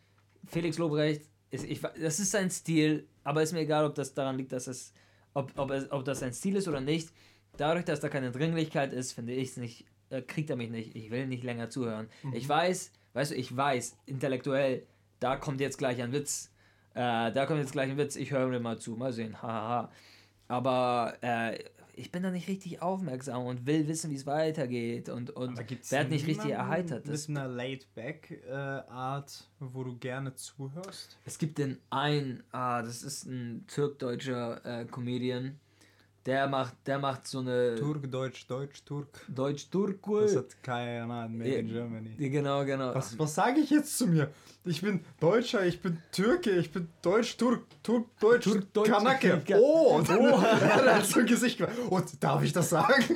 Felix 0.45 0.77
Lobrecht, 0.77 1.23
ist, 1.49 1.65
ich, 1.65 1.81
das 1.81 2.19
ist 2.19 2.31
sein 2.31 2.49
Stil, 2.49 3.07
aber 3.23 3.43
ist 3.43 3.51
mir 3.51 3.61
egal, 3.61 3.85
ob 3.85 3.95
das 3.95 4.13
daran 4.13 4.37
liegt, 4.37 4.53
dass 4.53 4.67
es, 4.67 4.93
ob, 5.33 5.51
ob, 5.57 5.71
es, 5.71 5.91
ob 5.91 6.05
das 6.05 6.19
sein 6.19 6.33
Stil 6.33 6.55
ist 6.55 6.67
oder 6.67 6.81
nicht. 6.81 7.09
Dadurch, 7.57 7.83
dass 7.83 7.99
da 7.99 8.07
keine 8.07 8.31
Dringlichkeit 8.31 8.93
ist, 8.93 9.11
finde 9.11 9.33
ich 9.33 9.49
es 9.49 9.57
nicht, 9.57 9.85
äh, 10.09 10.21
kriegt 10.21 10.49
er 10.49 10.55
mich 10.55 10.69
nicht. 10.69 10.95
Ich 10.95 11.11
will 11.11 11.27
nicht 11.27 11.43
länger 11.43 11.69
zuhören. 11.69 12.07
Mhm. 12.23 12.33
Ich 12.33 12.47
weiß, 12.47 12.91
weißt 13.13 13.31
du, 13.31 13.35
ich 13.35 13.55
weiß, 13.55 13.97
intellektuell 14.05 14.83
da 15.21 15.37
kommt 15.37 15.61
jetzt 15.61 15.77
gleich 15.77 16.01
ein 16.01 16.11
Witz. 16.11 16.51
Äh, 16.93 17.31
da 17.31 17.45
kommt 17.45 17.59
jetzt 17.59 17.71
gleich 17.71 17.89
ein 17.89 17.97
Witz, 17.97 18.17
ich 18.17 18.31
höre 18.31 18.47
mir 18.47 18.59
mal 18.59 18.77
zu, 18.77 18.91
mal 18.91 19.13
sehen, 19.13 19.41
hahaha. 19.41 19.89
Aber 20.49 21.13
äh, 21.21 21.57
ich 21.93 22.11
bin 22.11 22.23
da 22.23 22.31
nicht 22.31 22.49
richtig 22.49 22.81
aufmerksam 22.81 23.45
und 23.45 23.65
will 23.65 23.87
wissen, 23.87 24.11
wie 24.11 24.15
es 24.15 24.25
weitergeht 24.25 25.07
und, 25.07 25.29
und 25.29 25.57
werde 25.91 26.09
nicht 26.09 26.27
richtig 26.27 26.51
erheitert. 26.51 27.07
Das 27.07 27.29
mit 27.29 27.37
einer 27.37 27.47
Laid-Back-Art, 27.47 29.29
äh, 29.29 29.65
wo 29.71 29.83
du 29.83 29.97
gerne 29.97 30.33
zuhörst? 30.33 31.17
Es 31.23 31.37
gibt 31.37 31.59
den 31.59 31.77
einen, 31.89 32.43
ah, 32.51 32.81
das 32.81 33.03
ist 33.03 33.25
ein 33.25 33.65
türk-deutscher 33.67 34.65
äh, 34.65 34.85
Comedian, 34.85 35.59
der 36.25 36.47
macht, 36.47 36.75
der 36.85 36.99
macht 36.99 37.27
so 37.27 37.39
eine. 37.39 37.75
Turk, 37.75 38.11
Deutsch, 38.11 38.45
Deutsch, 38.47 38.83
Turk. 38.85 39.25
Deutsch, 39.27 39.69
Turk. 39.69 39.99
Das 40.21 40.35
hat 40.35 40.63
keine 40.63 41.03
Ahnung, 41.03 41.37
Made 41.37 41.55
in 41.55 41.67
Germany. 41.67 42.15
Genau, 42.17 42.63
genau. 42.63 42.93
Was, 42.93 43.17
was 43.17 43.33
sage 43.33 43.59
ich 43.59 43.69
jetzt 43.69 43.97
zu 43.97 44.07
mir? 44.07 44.29
Ich 44.63 44.81
bin 44.81 44.99
Deutscher, 45.19 45.65
ich 45.65 45.81
bin 45.81 45.97
Türke, 46.11 46.51
ich 46.51 46.71
bin 46.71 46.87
Deutsch, 47.01 47.35
Turk, 47.35 47.63
Turk, 47.81 48.05
Deutsch, 48.19 48.43
Turk, 48.43 48.71
Deutsch 48.73 48.91
Kanake. 48.91 49.41
Oh, 49.59 49.97
und 49.97 50.09
oh. 50.11 50.39
hat 50.39 50.85
er 50.85 51.01
so 51.01 51.21
ein 51.21 51.25
Gesicht 51.25 51.57
gemacht. 51.57 51.73
Und 51.89 52.23
darf 52.23 52.43
ich 52.43 52.53
das 52.53 52.69
sagen? 52.69 53.03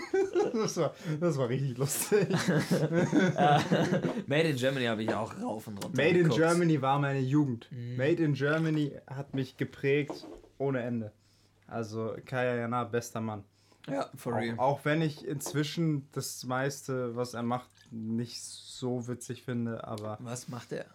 Das 0.54 0.78
war, 0.78 0.94
das 1.20 1.38
war 1.38 1.50
richtig 1.50 1.78
lustig. 1.78 2.30
Made 4.28 4.50
in 4.50 4.56
Germany 4.56 4.86
habe 4.86 5.04
ich 5.04 5.14
auch 5.14 5.34
rauf 5.42 5.68
und 5.68 5.84
runter. 5.84 6.02
Made 6.02 6.18
in 6.18 6.30
Germany 6.30 6.82
war 6.82 6.98
meine 6.98 7.20
Jugend. 7.20 7.68
Mhm. 7.72 7.98
Made 7.98 8.24
in 8.24 8.34
Germany 8.36 8.94
hat 9.08 9.34
mich 9.34 9.58
geprägt 9.58 10.26
ohne 10.58 10.82
Ende. 10.82 11.12
Also 11.68 12.16
Kaya 12.26 12.56
Jana, 12.56 12.84
bester 12.84 13.22
Mann. 13.22 13.44
Ja, 13.88 14.10
for 14.16 14.36
real. 14.36 14.56
Auch, 14.58 14.80
auch 14.80 14.86
wenn 14.86 15.02
ich 15.02 15.26
inzwischen 15.26 16.08
das 16.12 16.44
meiste, 16.44 17.16
was 17.16 17.34
er 17.34 17.44
macht, 17.44 17.70
nicht 17.92 18.42
so 18.42 19.08
witzig 19.08 19.44
finde, 19.44 19.86
aber. 19.88 20.18
Was 20.22 20.48
macht 20.48 20.72
er? 20.72 20.86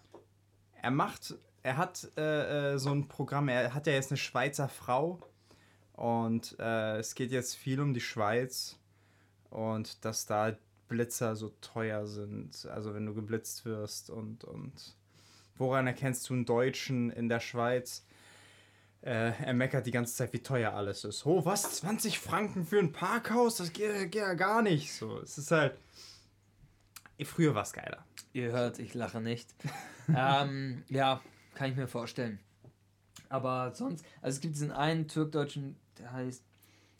Er 0.83 0.91
macht, 0.91 1.35
er 1.63 1.77
hat 1.77 2.11
äh, 2.17 2.75
äh, 2.75 2.79
so 2.79 2.91
ein 2.91 3.09
Programm, 3.09 3.49
er 3.49 3.75
hat 3.75 3.87
ja 3.87 3.93
jetzt 3.93 4.11
eine 4.11 4.19
Schweizer 4.19 4.69
Frau 4.69 5.21
und 5.93 6.57
äh, 6.59 6.99
es 6.99 7.15
geht 7.15 7.33
jetzt 7.33 7.55
viel 7.55 7.81
um 7.81 7.93
die 7.95 8.01
Schweiz 8.01 8.79
und 9.51 10.05
dass 10.05 10.27
da 10.27 10.57
Blitzer 10.89 11.37
so 11.37 11.51
teuer 11.61 12.07
sind, 12.07 12.67
also 12.67 12.95
wenn 12.95 13.07
du 13.07 13.15
geblitzt 13.15 13.65
wirst 13.65 14.11
und, 14.11 14.45
und 14.45 14.97
woran 15.57 15.87
erkennst 15.87 16.29
du 16.29 16.35
einen 16.35 16.47
Deutschen 16.47 17.11
in 17.11 17.29
der 17.29 17.41
Schweiz? 17.41 18.05
Äh, 19.03 19.33
er 19.45 19.55
meckert 19.55 19.87
die 19.87 19.91
ganze 19.91 20.15
Zeit, 20.15 20.33
wie 20.33 20.43
teuer 20.43 20.73
alles 20.73 21.05
ist. 21.05 21.25
Oh, 21.25 21.45
was? 21.45 21.63
20 21.77 22.19
Franken 22.19 22.67
für 22.67 22.79
ein 22.79 22.93
Parkhaus? 22.93 23.57
Das 23.57 23.73
geht, 23.73 24.13
geht 24.13 24.23
ja 24.23 24.35
gar 24.35 24.63
nicht. 24.63 24.93
So, 24.93 25.19
es 25.21 25.39
ist 25.39 25.51
halt. 25.51 25.77
Früher 27.23 27.55
war 27.55 27.63
es 27.63 27.73
geiler. 27.73 28.05
Ihr 28.33 28.53
hört, 28.53 28.79
ich 28.79 28.95
lache 28.95 29.21
nicht. 29.21 29.55
ähm, 30.17 30.85
ja, 30.89 31.21
kann 31.55 31.71
ich 31.71 31.77
mir 31.77 31.87
vorstellen. 31.87 32.39
Aber 33.29 33.73
sonst, 33.75 34.05
also 34.23 34.37
es 34.37 34.41
gibt 34.41 34.55
diesen 34.55 34.73
einen 34.73 35.07
türkdeutschen, 35.07 35.77
der 35.99 36.13
heißt. 36.13 36.43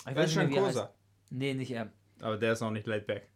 Ich 0.09 0.17
weiß 0.17 0.33
schon 0.33 0.51
Kosa. 0.51 0.93
Nee, 1.31 1.55
nicht 1.55 1.71
er. 1.71 1.91
Aber 2.21 2.37
der 2.37 2.53
ist 2.53 2.61
noch 2.61 2.71
nicht 2.71 2.87
laid 2.87 3.07
back. 3.07 3.29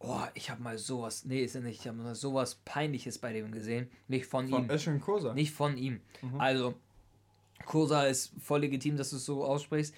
Oh, 0.00 0.22
ich 0.34 0.50
habe 0.50 0.62
mal 0.62 0.78
sowas. 0.78 1.24
Nee, 1.24 1.42
ist 1.42 1.56
er 1.56 1.60
nicht. 1.60 1.80
Ich 1.80 1.88
habe 1.88 1.96
mal 1.98 2.14
sowas 2.14 2.56
Peinliches 2.64 3.18
bei 3.18 3.32
dem 3.32 3.50
gesehen. 3.50 3.90
Nicht 4.06 4.26
von, 4.26 4.48
von 4.48 4.64
ihm. 4.64 4.70
Özcan 4.70 5.00
Kosa. 5.00 5.34
Nicht 5.34 5.52
von 5.52 5.76
ihm. 5.76 6.00
Mhm. 6.22 6.40
Also, 6.40 6.74
Kosa 7.68 8.04
ist 8.06 8.32
voll 8.42 8.60
legitim, 8.60 8.96
dass 8.96 9.10
du 9.10 9.16
es 9.16 9.26
so 9.26 9.44
aussprichst. 9.44 9.94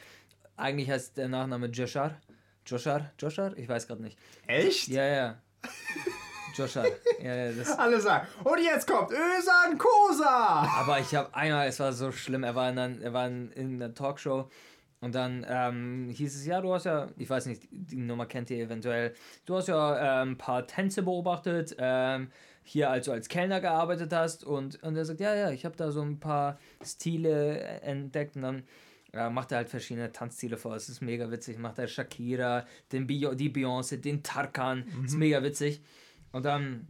Eigentlich 0.57 0.91
heißt 0.91 1.17
der 1.17 1.29
Nachname 1.29 1.69
Joshar. 1.69 2.21
Joshar? 2.67 3.13
Joshar? 3.19 3.57
Ich 3.57 3.69
weiß 3.69 3.87
gerade 3.87 4.03
nicht. 4.03 4.19
Echt? 4.47 4.89
Ja, 4.89 5.05
ja. 5.07 5.43
Joshar. 6.57 6.85
Ja, 7.23 7.35
ja, 7.35 7.53
das 7.53 7.79
Alle 7.79 8.01
sagen, 8.01 8.27
und 8.43 8.59
jetzt 8.61 8.89
kommt 8.89 9.13
Ösan 9.13 9.79
Kosa! 9.79 10.69
Aber 10.81 10.99
ich 10.99 11.15
habe 11.15 11.33
einmal, 11.33 11.69
es 11.69 11.79
war 11.79 11.93
so 11.93 12.11
schlimm, 12.11 12.43
er 12.43 12.57
war 12.57 12.71
in, 12.71 12.79
einer, 12.79 13.01
er 13.01 13.13
war 13.13 13.29
in, 13.29 13.53
in 13.53 13.75
einer 13.77 13.95
Talkshow 13.95 14.51
und 15.01 15.15
dann 15.15 15.47
ähm, 15.49 16.11
hieß 16.11 16.35
es, 16.35 16.47
ja, 16.47 16.61
du 16.61 16.75
hast 16.75 16.87
ja, 16.87 17.09
ich 17.17 17.31
weiß 17.31 17.47
nicht, 17.47 17.69
die 17.71 17.97
Nummer 17.97 18.27
kennt 18.27 18.51
ihr 18.51 18.65
eventuell, 18.65 19.15
du 19.47 19.57
hast 19.57 19.69
ja 19.69 20.23
ähm, 20.23 20.33
ein 20.33 20.39
paar 20.39 20.67
Tänze 20.67 21.03
beobachtet, 21.03 21.77
ähm, 21.79 22.33
hier 22.63 22.91
also 22.91 23.13
als 23.13 23.29
Kellner 23.29 23.61
gearbeitet 23.61 24.13
hast 24.13 24.45
und, 24.45 24.83
und 24.83 24.97
er 24.97 25.05
sagt, 25.05 25.21
ja, 25.21 25.35
ja, 25.35 25.51
ich 25.51 25.65
habe 25.65 25.77
da 25.77 25.91
so 25.91 26.03
ein 26.03 26.21
paar 26.21 26.59
Stile 26.85 27.59
entdeckt 27.83 28.37
und 28.37 28.43
dann 28.43 28.65
äh, 29.13 29.29
macht 29.29 29.53
er 29.53 29.59
halt 29.59 29.69
verschiedene 29.69 30.13
Tanzstile 30.13 30.57
vor. 30.57 30.77
Es 30.77 30.89
ist 30.89 31.01
mega 31.01 31.31
witzig. 31.31 31.59
Macht 31.59 31.79
er 31.79 31.89
Shakira, 31.89 32.67
den 32.93 33.07
Bio, 33.07 33.35
die 33.35 33.51
Beyoncé, 33.51 33.97
den 33.97 34.23
Tarkan. 34.23 34.85
Mhm. 34.87 35.05
Ist 35.05 35.17
mega 35.17 35.43
witzig. 35.43 35.83
Und 36.33 36.45
dann 36.45 36.89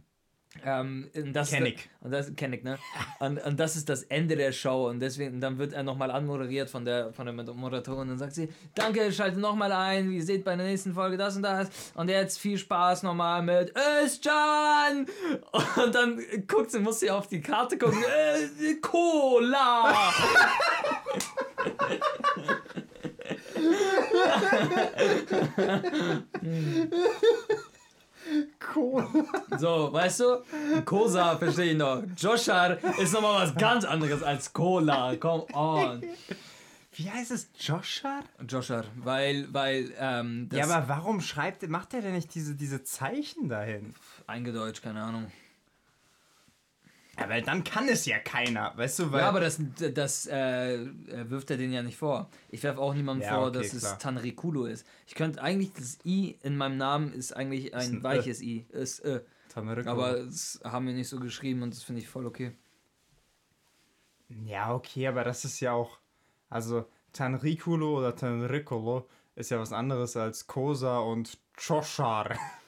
ähm, 0.65 1.09
das 1.31 1.49
kenn 1.49 1.65
ich. 1.65 1.89
Und 2.01 2.11
das 2.11 2.35
kenn 2.35 2.51
ich, 2.51 2.63
ne? 2.63 2.77
Und, 3.19 3.43
und 3.45 3.59
das 3.59 3.77
ist 3.77 3.87
das 3.87 4.03
Ende 4.03 4.35
der 4.35 4.51
Show 4.51 4.89
und 4.89 4.99
deswegen 4.99 5.39
dann 5.39 5.57
wird 5.57 5.71
er 5.71 5.83
nochmal 5.83 6.11
anmoderiert 6.11 6.69
von 6.69 6.83
der 6.83 7.13
von 7.13 7.25
der 7.25 7.33
Moderatorin 7.33 8.01
und 8.01 8.09
dann 8.09 8.17
sagt 8.17 8.33
sie, 8.33 8.49
danke, 8.75 9.11
schalte 9.13 9.39
nochmal 9.39 9.71
ein, 9.71 10.09
wie 10.09 10.17
ihr 10.17 10.25
seht 10.25 10.43
bei 10.43 10.55
der 10.55 10.65
nächsten 10.65 10.93
Folge 10.93 11.15
das 11.15 11.37
und 11.37 11.43
das 11.43 11.69
und 11.95 12.09
jetzt 12.09 12.37
viel 12.37 12.57
Spaß 12.57 13.03
nochmal 13.03 13.41
mit 13.41 13.73
Özcan 13.75 15.05
und 15.83 15.95
dann 15.95 16.19
guckt 16.47 16.71
sie, 16.71 16.79
muss 16.79 16.99
sie 16.99 17.09
auf 17.09 17.27
die 17.27 17.39
Karte 17.39 17.77
gucken, 17.77 18.03
äh, 18.03 18.75
Cola! 18.81 19.93
Cool. 28.75 29.07
So, 29.57 29.91
weißt 29.91 30.19
du? 30.21 30.43
Kosa 30.85 31.37
verstehe 31.37 31.71
ich 31.71 31.77
noch. 31.77 32.03
Joshar 32.17 32.77
ist 32.99 33.13
nochmal 33.13 33.43
was 33.47 33.55
ganz 33.55 33.83
anderes 33.85 34.23
als 34.23 34.53
Cola. 34.53 35.15
Come 35.17 35.45
on. 35.53 36.03
Wie 36.93 37.09
heißt 37.09 37.31
es? 37.31 37.47
Joshar? 37.57 38.23
Joshar, 38.47 38.83
weil, 38.97 39.47
weil, 39.53 39.93
ähm, 39.97 40.47
das 40.49 40.59
Ja, 40.59 40.65
aber 40.75 40.89
warum 40.89 41.21
schreibt, 41.21 41.67
macht 41.69 41.93
er 41.93 42.01
denn 42.01 42.13
nicht 42.13 42.33
diese, 42.35 42.53
diese 42.55 42.83
Zeichen 42.83 43.49
dahin? 43.49 43.93
eingedeutscht, 44.27 44.83
keine 44.83 45.01
Ahnung. 45.01 45.31
Ja, 47.19 47.29
weil 47.29 47.41
dann 47.41 47.63
kann 47.63 47.87
es 47.89 48.05
ja 48.05 48.19
keiner, 48.19 48.71
weißt 48.77 48.99
du, 48.99 49.11
weil. 49.11 49.21
Ja, 49.21 49.29
aber 49.29 49.41
das, 49.41 49.59
das 49.93 50.27
äh, 50.27 50.87
wirft 51.29 51.51
er 51.51 51.57
denen 51.57 51.73
ja 51.73 51.83
nicht 51.83 51.97
vor. 51.97 52.29
Ich 52.49 52.63
werfe 52.63 52.79
auch 52.79 52.93
niemandem 52.93 53.27
Ja, 53.27 53.35
vor, 53.35 53.47
okay, 53.47 53.57
dass 53.59 53.73
es 53.73 53.81
klar. 53.81 53.99
Tanrikulo 53.99 54.65
ist. 54.65 54.87
Ich 55.07 55.15
könnte 55.15 55.41
eigentlich, 55.41 55.73
das 55.73 55.99
I 56.05 56.37
in 56.41 56.55
meinem 56.57 56.77
Namen 56.77 57.13
ist 57.13 57.33
eigentlich 57.35 57.73
ein, 57.75 57.81
ein 57.81 57.97
Ö. 57.97 58.03
weiches 58.03 58.41
I. 58.41 58.65
Ist, 58.69 59.01
äh, 59.01 59.21
Tamariko. 59.49 59.89
aber 59.89 60.23
das 60.23 60.61
haben 60.63 60.87
wir 60.87 60.93
nicht 60.93 61.09
so 61.09 61.19
geschrieben 61.19 61.63
und 61.63 61.73
das 61.73 61.83
finde 61.83 62.01
ich 62.01 62.07
voll 62.07 62.25
okay. 62.25 62.53
Ja, 64.45 64.73
okay, 64.73 65.07
aber 65.07 65.23
das 65.25 65.43
ist 65.43 65.59
ja 65.59 65.73
auch. 65.73 65.99
Also, 66.49 66.85
Tanrikulo 67.11 67.99
oder 67.99 68.15
Tanrikolo 68.15 69.07
ist 69.35 69.51
ja 69.51 69.59
was 69.59 69.73
anderes 69.73 70.15
als 70.15 70.47
Kosa 70.47 70.99
und 70.99 71.37
Joshar. 71.57 72.37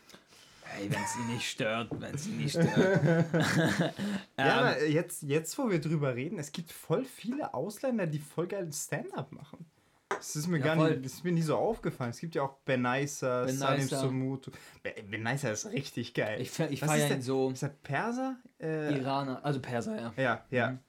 Hey, 0.76 0.90
wenn 0.92 1.04
es 1.04 1.16
ihn 1.16 1.34
nicht 1.34 1.50
stört, 1.50 1.90
wenn 2.00 2.16
es 2.16 2.28
ihn 2.28 2.38
nicht 2.38 2.52
stört. 2.52 3.26
Ja, 4.38 4.74
Ähm, 4.74 4.92
jetzt, 4.92 5.24
jetzt, 5.24 5.58
wo 5.58 5.70
wir 5.70 5.80
drüber 5.80 6.16
reden, 6.16 6.40
es 6.40 6.52
gibt 6.52 6.72
voll 6.72 7.06
viele 7.06 7.54
Ausländer, 7.54 8.08
die 8.08 8.20
voll 8.20 8.48
geilen 8.48 8.72
Stand-up 8.74 9.32
machen. 9.32 9.66
Das 10.10 10.36
ist 10.36 10.48
mir 10.48 10.60
Ja, 10.60 10.66
gar 10.66 10.76
voll. 10.76 10.92
nicht, 10.92 11.06
das 11.06 11.14
ist 11.14 11.24
mir 11.24 11.32
nie 11.32 11.42
so 11.42 11.58
aufgefallen. 11.58 12.12
Es 12.12 12.20
gibt 12.20 12.36
ja 12.36 12.44
auch 12.44 12.54
Benaisa, 12.66 13.46
Ben 13.46 13.56
Salim. 13.58 13.88
Sumutu. 13.88 14.52
Be 14.82 14.94
Benaisa 15.10 15.50
ist 15.50 15.66
richtig 15.68 16.14
geil. 16.14 16.40
Ich, 16.42 16.58
ich 16.60 16.80
feiere 16.80 17.06
ihn 17.08 17.14
der- 17.14 17.22
so. 17.22 17.50
Ist 17.52 17.64
der 17.64 17.70
Perser? 17.70 18.38
Äh, 18.62 18.98
Iraner, 19.00 19.44
also 19.44 19.60
Perser, 19.60 20.00
ja. 20.00 20.14
Ja, 20.18 20.46
ja. 20.52 20.72
Mhm. 20.72 20.80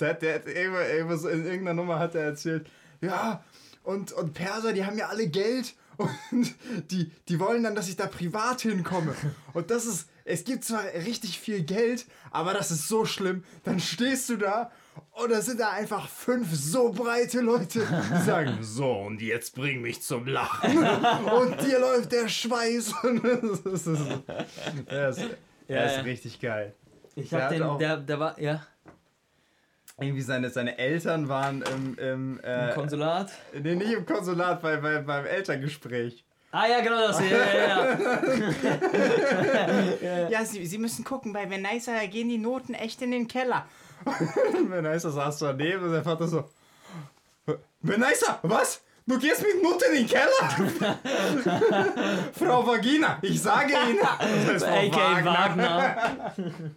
Der, 0.00 0.14
der 0.14 0.46
irgendwas 0.46 1.24
in 1.24 1.44
irgendeiner 1.44 1.74
Nummer 1.74 1.98
hat 2.00 2.14
er 2.16 2.22
erzählt, 2.24 2.68
ja, 3.00 3.44
und, 3.84 4.12
und 4.12 4.32
Perser, 4.34 4.72
die 4.72 4.84
haben 4.84 4.96
ja 4.98 5.08
alle 5.08 5.28
Geld 5.28 5.74
und 5.98 6.54
die, 6.90 7.10
die 7.28 7.40
wollen 7.40 7.62
dann, 7.62 7.74
dass 7.74 7.88
ich 7.88 7.96
da 7.96 8.06
privat 8.06 8.60
hinkomme. 8.62 9.14
Und 9.52 9.70
das 9.70 9.86
ist, 9.86 10.08
es 10.24 10.44
gibt 10.44 10.64
zwar 10.64 10.82
richtig 10.84 11.38
viel 11.38 11.62
Geld, 11.62 12.06
aber 12.30 12.52
das 12.54 12.70
ist 12.70 12.88
so 12.88 13.04
schlimm. 13.04 13.44
Dann 13.64 13.78
stehst 13.80 14.28
du 14.30 14.36
da 14.36 14.70
und 15.12 15.30
da 15.30 15.40
sind 15.40 15.60
da 15.60 15.70
einfach 15.70 16.08
fünf 16.08 16.48
so 16.54 16.90
breite 16.92 17.40
Leute, 17.40 17.80
die 17.80 18.22
sagen, 18.24 18.58
so, 18.62 18.90
und 18.92 19.20
jetzt 19.20 19.54
bring 19.54 19.82
mich 19.82 20.02
zum 20.02 20.26
Lachen. 20.26 20.78
Und 20.78 21.60
dir 21.62 21.78
läuft 21.80 22.12
der 22.12 22.28
Schweiß. 22.28 22.92
Und 23.02 23.22
das 23.64 23.86
ist, 23.86 24.02
der 24.90 25.08
ist, 25.10 25.20
Ja, 25.68 25.84
ist 25.84 25.96
ja. 25.96 26.02
richtig 26.02 26.40
geil. 26.40 26.74
Ich 27.16 27.32
hab 27.32 27.50
den, 27.50 27.62
auch- 27.62 27.78
der, 27.78 27.96
der 27.98 28.18
war, 28.18 28.40
ja, 28.40 28.66
irgendwie 29.98 30.22
seine, 30.22 30.50
seine 30.50 30.76
Eltern 30.78 31.28
waren 31.28 31.62
im, 31.62 31.98
im, 31.98 32.40
äh, 32.42 32.68
im 32.68 32.74
Konsulat. 32.74 33.30
nee, 33.52 33.74
nicht 33.74 33.92
im 33.92 34.04
Konsulat, 34.06 34.60
bei, 34.60 34.76
bei, 34.78 34.98
beim 34.98 35.26
Elterngespräch. 35.26 36.24
Ah 36.50 36.66
ja, 36.68 36.80
genau 36.80 37.08
das, 37.08 37.18
ja, 37.18 37.26
ja, 37.26 37.98
ja. 40.00 40.28
Ja, 40.28 40.44
sie, 40.44 40.64
sie 40.66 40.78
müssen 40.78 41.04
gucken, 41.04 41.32
bei 41.32 41.46
da 41.46 42.06
gehen 42.06 42.28
die 42.28 42.38
Noten 42.38 42.74
echt 42.74 43.02
in 43.02 43.10
den 43.10 43.26
Keller. 43.26 43.66
Venicer 44.68 45.10
saß 45.10 45.38
daneben 45.38 45.84
und 45.84 45.92
der 45.92 46.04
Vater 46.04 46.28
so, 46.28 46.48
Venicer, 47.80 48.38
was? 48.42 48.82
Du 49.06 49.18
gehst 49.18 49.42
mit 49.42 49.62
Noten 49.62 49.94
in 49.94 49.96
den 49.96 50.06
Keller? 50.06 50.30
Frau 52.32 52.66
Vagina, 52.66 53.18
ich 53.20 53.38
sage 53.38 53.74
Ihnen. 53.90 53.98
Das 54.46 54.66
heißt 54.66 54.94
Frau 54.94 55.00
A.K. 55.00 55.24
Wagner. 55.24 56.32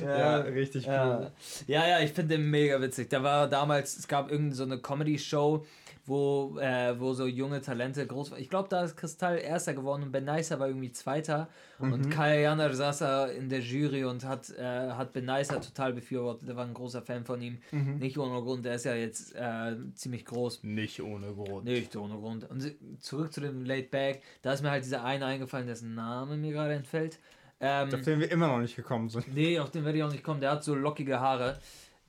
Ja, 0.00 0.36
richtig 0.38 0.86
cool. 0.86 0.92
Ja, 0.92 1.30
ja, 1.66 1.86
ja 1.86 2.00
ich 2.00 2.12
finde 2.12 2.36
den 2.36 2.50
mega 2.50 2.80
witzig. 2.80 3.10
Da 3.10 3.22
war 3.22 3.48
damals, 3.48 3.96
es 3.96 4.06
gab 4.06 4.30
irgendeine 4.30 4.54
so 4.54 4.64
eine 4.64 4.78
Comedy-Show, 4.78 5.64
wo, 6.06 6.58
äh, 6.58 6.98
wo 6.98 7.14
so 7.14 7.26
junge 7.26 7.60
Talente 7.60 8.06
groß 8.06 8.30
waren. 8.30 8.40
Ich 8.40 8.50
glaube, 8.50 8.68
da 8.68 8.84
ist 8.84 8.96
Kristall 8.96 9.38
Erster 9.38 9.74
geworden 9.74 10.02
und 10.02 10.12
Ben 10.12 10.24
Nicer 10.24 10.58
war 10.60 10.68
irgendwie 10.68 10.92
Zweiter. 10.92 11.48
Mhm. 11.78 11.92
Und 11.92 12.10
Kaya 12.10 12.40
Janner 12.40 12.72
saß 12.72 12.98
da 12.98 13.26
in 13.26 13.48
der 13.48 13.60
Jury 13.60 14.04
und 14.04 14.24
hat, 14.24 14.50
äh, 14.50 14.90
hat 14.90 15.12
Ben 15.12 15.24
Nicer 15.24 15.60
total 15.60 15.94
befürwortet. 15.94 16.48
Der 16.48 16.56
war 16.56 16.66
ein 16.66 16.74
großer 16.74 17.02
Fan 17.02 17.24
von 17.24 17.40
ihm. 17.40 17.58
Mhm. 17.72 17.98
Nicht 17.98 18.18
ohne 18.18 18.40
Grund, 18.42 18.64
der 18.64 18.74
ist 18.74 18.84
ja 18.84 18.94
jetzt 18.94 19.34
äh, 19.34 19.76
ziemlich 19.94 20.24
groß. 20.26 20.62
Nicht 20.64 21.02
ohne 21.02 21.32
Grund. 21.32 21.64
Nicht 21.64 21.96
ohne 21.96 22.14
Grund. 22.14 22.50
Und 22.50 22.74
zurück 23.00 23.32
zu 23.32 23.40
dem 23.40 23.64
Late 23.64 23.88
Back, 23.88 24.22
da 24.42 24.52
ist 24.52 24.62
mir 24.62 24.70
halt 24.70 24.84
dieser 24.84 25.04
eine 25.04 25.24
eingefallen, 25.24 25.66
dessen 25.66 25.94
Name 25.94 26.36
mir 26.36 26.52
gerade 26.52 26.74
entfällt. 26.74 27.18
Ähm, 27.60 27.94
Auf 27.94 28.02
den 28.02 28.20
wir 28.20 28.30
immer 28.30 28.48
noch 28.48 28.58
nicht 28.58 28.76
gekommen 28.76 29.08
sind. 29.08 29.32
Nee, 29.32 29.58
auf 29.58 29.70
den 29.70 29.84
werde 29.84 29.96
ich 29.96 30.04
auch 30.04 30.10
nicht 30.10 30.24
kommen. 30.24 30.40
Der 30.40 30.50
hat 30.50 30.64
so 30.64 30.74
lockige 30.74 31.20
Haare. 31.20 31.58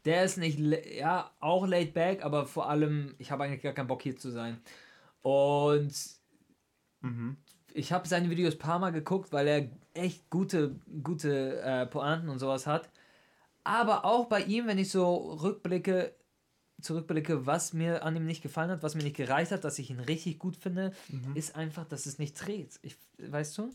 Der 0.06 0.24
ist 0.24 0.38
nicht, 0.38 0.60
ja, 0.60 1.32
auch 1.40 1.66
laid 1.66 1.94
back, 1.94 2.24
aber 2.24 2.46
vor 2.46 2.70
allem, 2.70 3.16
ich 3.18 3.32
habe 3.32 3.44
eigentlich 3.44 3.64
gar 3.64 3.74
keinen 3.74 3.88
Bock 3.88 4.04
hier 4.04 4.16
zu 4.16 4.30
sein. 4.30 4.62
Und 5.22 5.94
Mhm. 7.02 7.38
ich 7.74 7.92
habe 7.92 8.08
seine 8.08 8.30
Videos 8.30 8.56
ein 8.56 8.60
paar 8.60 8.80
Mal 8.80 8.92
geguckt, 8.92 9.32
weil 9.32 9.48
er 9.48 9.70
echt 9.94 10.30
gute, 10.30 10.80
gute 11.04 11.62
äh, 11.62 11.86
Pointen 11.86 12.30
und 12.30 12.40
sowas 12.40 12.66
hat. 12.68 12.90
Aber 13.64 14.06
auch 14.06 14.26
bei 14.28 14.42
ihm, 14.44 14.68
wenn 14.68 14.78
ich 14.78 14.92
so 14.92 15.16
rückblicke, 15.42 16.16
zurückblicke, 16.82 17.46
was 17.46 17.74
mir 17.74 18.04
an 18.04 18.16
ihm 18.16 18.26
nicht 18.26 18.42
gefallen 18.44 18.70
hat, 18.70 18.84
was 18.84 18.96
mir 18.96 19.04
nicht 19.04 19.16
gereicht 19.16 19.52
hat, 19.52 19.64
dass 19.64 19.80
ich 19.80 19.90
ihn 19.90 20.00
richtig 20.00 20.40
gut 20.40 20.56
finde, 20.56 20.94
ist 21.36 21.56
einfach, 21.56 21.86
dass 21.86 22.06
es 22.06 22.20
nicht 22.20 22.34
dreht. 22.36 22.80
Ich, 22.82 22.98
weißt 23.18 23.58
du? 23.58 23.72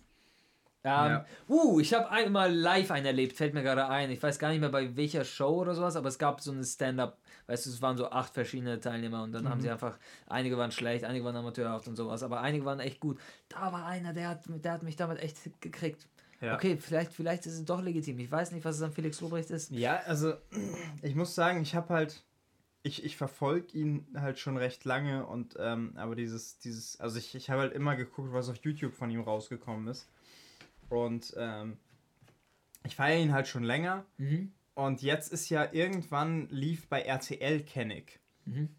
Ähm, 0.83 1.11
Ja. 1.11 1.27
Uh, 1.49 1.79
ich 1.81 1.93
habe 1.93 2.11
einmal 2.11 2.55
live 2.55 2.91
einen 2.91 3.07
erlebt, 3.07 3.37
fällt 3.37 3.53
mir 3.53 3.63
gerade 3.63 3.87
ein. 3.89 4.11
Ich 4.11 4.23
weiß 4.23 4.39
gar 4.39 4.51
nicht 4.51 4.61
mehr 4.61 4.71
bei 4.71 4.97
welcher 4.97 5.25
Show 5.25 5.61
oder 5.61 5.75
sowas, 5.75 5.97
aber 5.97 6.09
es 6.09 6.19
gab 6.19 6.41
so 6.41 6.53
eine 6.53 6.65
Stand-up, 6.65 7.19
weißt 7.49 7.67
du, 7.67 7.71
es 7.71 7.83
waren 7.83 7.97
so 7.99 8.11
acht 8.11 8.33
verschiedene 8.33 8.81
Teilnehmer 8.81 9.23
und 9.23 9.33
dann 9.33 9.49
haben 9.49 9.61
sie 9.61 9.71
einfach, 9.71 9.99
einige 10.27 10.57
waren 10.57 10.71
schlecht, 10.73 11.05
einige 11.05 11.25
waren 11.25 11.37
amateurhaft 11.37 11.87
und 11.89 11.97
sowas, 11.97 12.23
aber 12.23 12.41
einige 12.41 12.65
waren 12.65 12.81
echt 12.81 12.99
gut. 13.01 13.19
Da 13.49 13.73
war 13.73 13.85
einer, 13.87 14.15
der 14.15 14.29
hat, 14.31 14.45
der 14.47 14.73
hat 14.73 14.83
mich 14.83 14.97
damit 14.97 15.19
echt 15.19 15.37
gekriegt. 15.61 16.07
Ja. 16.41 16.55
Okay, 16.55 16.79
vielleicht, 16.79 17.13
vielleicht 17.13 17.45
ist 17.45 17.53
es 17.53 17.65
doch 17.67 17.83
legitim. 17.83 18.19
Ich 18.19 18.31
weiß 18.31 18.53
nicht, 18.53 18.65
was 18.65 18.77
es 18.77 18.83
an 18.83 18.93
Felix 18.93 19.21
Lobrecht 19.21 19.51
ist. 19.51 19.71
Ja, 19.73 20.01
also 20.07 20.33
ich 21.03 21.15
muss 21.15 21.35
sagen, 21.35 21.61
ich 21.61 21.75
habe 21.75 21.93
halt, 21.93 22.25
ich, 22.83 23.05
ich 23.05 23.19
verfolge 23.19 23.77
ihn 23.77 24.07
halt 24.17 24.39
schon 24.39 24.57
recht 24.57 24.87
lange 24.87 25.27
und 25.27 25.57
ähm, 25.61 25.93
aber 25.97 26.17
dieses, 26.17 26.59
dieses, 26.59 26.99
also 26.99 27.19
ich, 27.19 27.35
ich 27.35 27.51
habe 27.51 27.61
halt 27.61 27.75
immer 27.75 27.95
geguckt, 27.95 28.33
was 28.33 28.49
auf 28.49 28.57
YouTube 28.63 28.95
von 28.95 29.11
ihm 29.11 29.21
rausgekommen 29.21 29.87
ist. 29.89 30.09
Und 30.91 31.35
ähm, 31.37 31.79
ich 32.85 32.97
feiere 32.97 33.21
ihn 33.21 33.33
halt 33.33 33.49
schon 33.49 33.65
länger. 33.65 34.05
Mhm. 34.19 34.53
Und 34.75 35.03
jetzt 35.03 35.33
ist 35.33 35.49
ja 35.49 35.73
irgendwann 35.73 36.49
lief 36.49 36.89
bei 36.89 37.03
RTL 37.03 37.63
Kennig. 37.63 38.21
Mhm. 38.45 38.75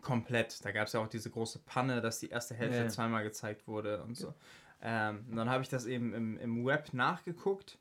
Komplett. 0.00 0.64
Da 0.64 0.72
gab 0.72 0.86
es 0.86 0.92
ja 0.92 1.00
auch 1.00 1.08
diese 1.08 1.30
große 1.30 1.60
Panne, 1.60 2.00
dass 2.00 2.20
die 2.20 2.28
erste 2.28 2.54
Hälfte 2.54 2.82
Ja, 2.82 2.88
zweimal 2.88 3.24
gezeigt 3.24 3.66
wurde 3.66 4.02
und 4.02 4.16
so. 4.16 4.34
Ähm, 4.80 5.26
und 5.30 5.36
dann 5.36 5.50
habe 5.50 5.62
ich 5.62 5.68
das 5.68 5.86
eben 5.86 6.14
im, 6.14 6.38
im 6.38 6.64
Web 6.64 6.92
nachgeguckt. 6.92 7.78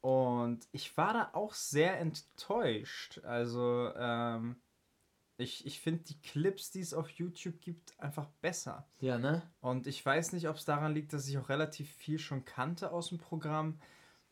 Und 0.00 0.66
ich 0.72 0.96
war 0.96 1.12
da 1.12 1.30
auch 1.32 1.54
sehr 1.54 1.98
enttäuscht. 1.98 3.20
Also, 3.24 3.92
ähm, 3.96 4.56
ich, 5.42 5.66
ich 5.66 5.80
finde 5.80 6.04
die 6.04 6.20
Clips, 6.20 6.70
die 6.70 6.80
es 6.80 6.94
auf 6.94 7.10
YouTube 7.10 7.60
gibt, 7.60 7.98
einfach 7.98 8.26
besser. 8.40 8.86
Ja, 9.00 9.18
ne? 9.18 9.42
Und 9.60 9.86
ich 9.86 10.04
weiß 10.04 10.32
nicht, 10.32 10.48
ob 10.48 10.56
es 10.56 10.64
daran 10.64 10.94
liegt, 10.94 11.12
dass 11.12 11.28
ich 11.28 11.38
auch 11.38 11.48
relativ 11.48 11.90
viel 11.90 12.18
schon 12.18 12.44
kannte 12.44 12.92
aus 12.92 13.08
dem 13.08 13.18
Programm. 13.18 13.78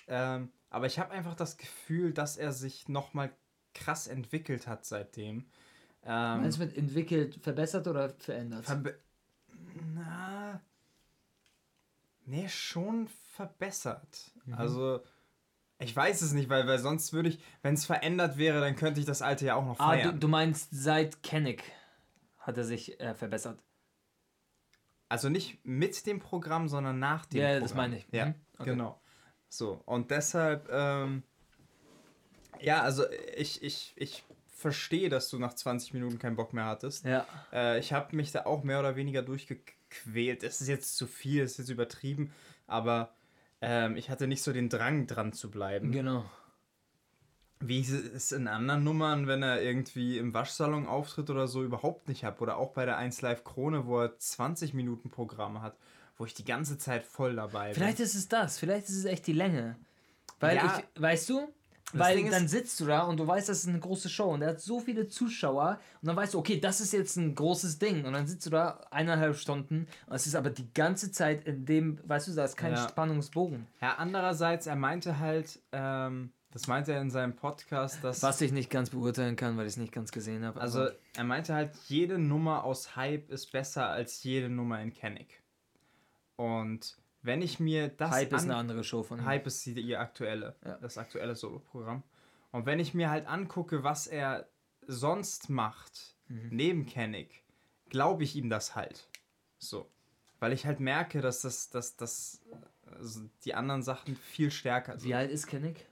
Ähm, 0.08 0.50
aber 0.70 0.86
ich 0.86 0.98
habe 0.98 1.10
einfach 1.10 1.34
das 1.34 1.56
Gefühl, 1.56 2.12
dass 2.12 2.36
er 2.36 2.52
sich 2.52 2.88
nochmal 2.88 3.32
krass 3.74 4.06
entwickelt 4.06 4.66
hat 4.66 4.84
seitdem. 4.84 5.46
Ähm, 6.02 6.40
Meinst 6.40 6.58
du 6.58 6.64
mit 6.64 6.76
entwickelt, 6.76 7.38
verbessert 7.42 7.86
oder 7.86 8.10
verändert? 8.10 8.64
verbe 8.64 8.98
na, 9.94 10.60
nee, 12.24 12.48
schon 12.48 13.08
verbessert. 13.32 14.32
Mhm. 14.44 14.54
Also, 14.54 15.00
ich 15.80 15.94
weiß 15.96 16.20
es 16.22 16.32
nicht, 16.32 16.48
weil, 16.48 16.66
weil 16.66 16.78
sonst 16.78 17.12
würde 17.12 17.30
ich, 17.30 17.38
wenn 17.62 17.74
es 17.74 17.86
verändert 17.86 18.36
wäre, 18.38 18.60
dann 18.60 18.76
könnte 18.76 19.00
ich 19.00 19.06
das 19.06 19.22
alte 19.22 19.46
ja 19.46 19.54
auch 19.56 19.64
noch 19.64 19.78
ah, 19.80 19.96
du, 19.96 20.02
feiern. 20.02 20.20
du 20.20 20.28
meinst 20.28 20.68
seit 20.72 21.22
Kennick 21.22 21.64
hat 22.38 22.56
er 22.56 22.64
sich 22.64 22.98
äh, 23.00 23.14
verbessert. 23.14 23.58
Also 25.08 25.28
nicht 25.28 25.58
mit 25.64 26.06
dem 26.06 26.20
Programm, 26.20 26.68
sondern 26.68 26.98
nach 26.98 27.26
dem 27.26 27.40
Ja, 27.40 27.46
Programm. 27.48 27.62
das 27.62 27.74
meine 27.74 27.96
ich. 27.98 28.06
Ja, 28.12 28.26
Mhm. 28.26 28.34
Okay. 28.58 28.70
genau. 28.70 29.00
So, 29.48 29.82
und 29.86 30.10
deshalb, 30.10 30.68
ähm, 30.70 31.22
ja, 32.60 32.82
also 32.82 33.04
ich, 33.36 33.62
ich, 33.62 33.92
ich 33.96 34.24
verstehe, 34.48 35.08
dass 35.08 35.28
du 35.30 35.38
nach 35.38 35.54
20 35.54 35.94
Minuten 35.94 36.18
keinen 36.18 36.36
Bock 36.36 36.52
mehr 36.52 36.66
hattest. 36.66 37.04
Ja. 37.04 37.26
Äh, 37.52 37.78
ich 37.80 37.92
habe 37.92 38.14
mich 38.14 38.30
da 38.32 38.44
auch 38.46 38.62
mehr 38.62 38.78
oder 38.78 38.94
weniger 38.96 39.22
durchgequält. 39.22 40.44
Es 40.44 40.60
ist 40.60 40.68
jetzt 40.68 40.96
zu 40.96 41.06
viel, 41.06 41.42
es 41.42 41.52
ist 41.52 41.58
jetzt 41.58 41.68
übertrieben, 41.70 42.32
aber 42.66 43.12
ähm, 43.60 43.96
ich 43.96 44.10
hatte 44.10 44.26
nicht 44.26 44.42
so 44.42 44.52
den 44.52 44.68
Drang 44.68 45.06
dran 45.06 45.32
zu 45.32 45.50
bleiben. 45.50 45.92
Genau. 45.92 46.24
wie 47.62 47.80
ich 47.80 47.90
es 47.90 48.32
in 48.32 48.48
anderen 48.48 48.84
Nummern, 48.84 49.26
wenn 49.26 49.42
er 49.42 49.60
irgendwie 49.60 50.16
im 50.16 50.32
Waschsalon 50.32 50.86
auftritt 50.86 51.28
oder 51.28 51.46
so, 51.46 51.62
überhaupt 51.62 52.08
nicht 52.08 52.24
habe. 52.24 52.40
Oder 52.40 52.56
auch 52.56 52.72
bei 52.72 52.86
der 52.86 52.96
1 52.96 53.20
Live 53.20 53.44
Krone, 53.44 53.86
wo 53.86 54.00
er 54.00 54.18
20 54.18 54.72
Minuten 54.72 55.10
Programm 55.10 55.60
hat, 55.60 55.76
wo 56.16 56.24
ich 56.24 56.32
die 56.32 56.44
ganze 56.46 56.78
Zeit 56.78 57.04
voll 57.04 57.36
dabei 57.36 57.66
bin. 57.66 57.74
Vielleicht 57.74 58.00
ist 58.00 58.14
es 58.14 58.28
das, 58.28 58.58
vielleicht 58.58 58.88
ist 58.88 58.96
es 58.96 59.04
echt 59.04 59.26
die 59.26 59.34
Länge. 59.34 59.76
Weil 60.38 60.56
Ja. 60.56 60.78
ich, 60.94 61.02
weißt 61.02 61.28
du, 61.28 61.52
Das 61.92 62.00
weil 62.00 62.18
ist- 62.20 62.32
dann 62.32 62.46
sitzt 62.48 62.78
du 62.80 62.86
da 62.86 63.02
und 63.02 63.18
du 63.18 63.26
weißt, 63.26 63.48
das 63.48 63.60
ist 63.60 63.68
eine 63.68 63.80
große 63.80 64.08
Show 64.08 64.32
und 64.32 64.42
er 64.42 64.50
hat 64.50 64.60
so 64.60 64.80
viele 64.80 65.06
Zuschauer 65.08 65.80
und 66.00 66.06
dann 66.06 66.16
weißt 66.16 66.34
du, 66.34 66.38
okay, 66.38 66.60
das 66.60 66.80
ist 66.80 66.92
jetzt 66.92 67.16
ein 67.16 67.34
großes 67.34 67.78
Ding 67.78 68.04
und 68.04 68.12
dann 68.12 68.26
sitzt 68.26 68.46
du 68.46 68.50
da 68.50 68.80
eineinhalb 68.90 69.36
Stunden 69.36 69.86
und 70.06 70.14
es 70.14 70.26
ist 70.26 70.34
aber 70.34 70.50
die 70.50 70.72
ganze 70.72 71.10
Zeit 71.12 71.44
in 71.44 71.64
dem, 71.66 71.98
weißt 72.08 72.28
du, 72.28 72.32
da 72.34 72.44
ist 72.44 72.56
kein 72.56 72.72
Ja. 72.74 72.88
Spannungsbogen. 72.88 73.66
Ja, 73.80 73.94
andererseits, 73.96 74.66
er 74.66 74.76
meinte 74.76 75.18
halt, 75.18 75.58
ähm, 75.72 76.32
das 76.52 76.66
meinte 76.66 76.92
er 76.92 77.00
in 77.00 77.10
seinem 77.10 77.36
Podcast, 77.36 78.02
dass. 78.02 78.22
Was 78.24 78.40
ich 78.40 78.50
nicht 78.50 78.70
ganz 78.70 78.90
beurteilen 78.90 79.36
kann, 79.36 79.56
weil 79.56 79.66
ich 79.66 79.74
es 79.74 79.76
nicht 79.76 79.92
ganz 79.92 80.10
gesehen 80.10 80.44
habe. 80.44 80.60
Also, 80.60 80.88
er 81.16 81.24
meinte 81.24 81.54
halt, 81.54 81.70
jede 81.86 82.18
Nummer 82.18 82.64
aus 82.64 82.96
Hype 82.96 83.30
ist 83.30 83.52
besser 83.52 83.88
als 83.88 84.22
jede 84.24 84.48
Nummer 84.48 84.80
in 84.82 84.92
Kennick. 84.92 85.42
Und 86.36 86.96
wenn 87.22 87.42
ich 87.42 87.60
mir 87.60 87.88
das. 87.88 88.10
Hype 88.12 88.32
ist 88.32 88.44
eine 88.44 88.56
andere 88.56 88.84
Show 88.84 89.02
von 89.02 89.18
ihm. 89.20 89.24
Hype 89.24 89.46
ist 89.46 89.64
die, 89.66 89.78
ihr 89.80 90.00
aktuelle, 90.00 90.56
Ja. 90.64 90.78
das 90.78 90.98
aktuelle 90.98 91.34
Solo-Programm. 91.34 92.02
Und 92.52 92.66
wenn 92.66 92.80
ich 92.80 92.94
mir 92.94 93.10
halt 93.10 93.26
angucke, 93.26 93.84
was 93.84 94.06
er 94.06 94.48
sonst 94.86 95.50
macht, 95.50 96.16
Mhm. 96.28 96.48
neben 96.52 96.86
Kennick, 96.86 97.42
glaube 97.88 98.22
ich 98.24 98.36
ihm 98.36 98.50
das 98.50 98.76
halt. 98.76 99.08
So. 99.58 99.90
Weil 100.38 100.52
ich 100.52 100.64
halt 100.64 100.80
merke, 100.80 101.20
dass 101.20 101.42
das, 101.42 101.70
dass, 101.70 101.96
dass 101.96 102.40
also 102.86 103.28
die 103.44 103.54
anderen 103.54 103.82
Sachen 103.82 104.16
viel 104.16 104.50
stärker 104.50 104.98
sind. 104.98 105.08
Wie 105.08 105.14
alt 105.14 105.30
ist 105.30 105.46
Kennick? 105.46 105.86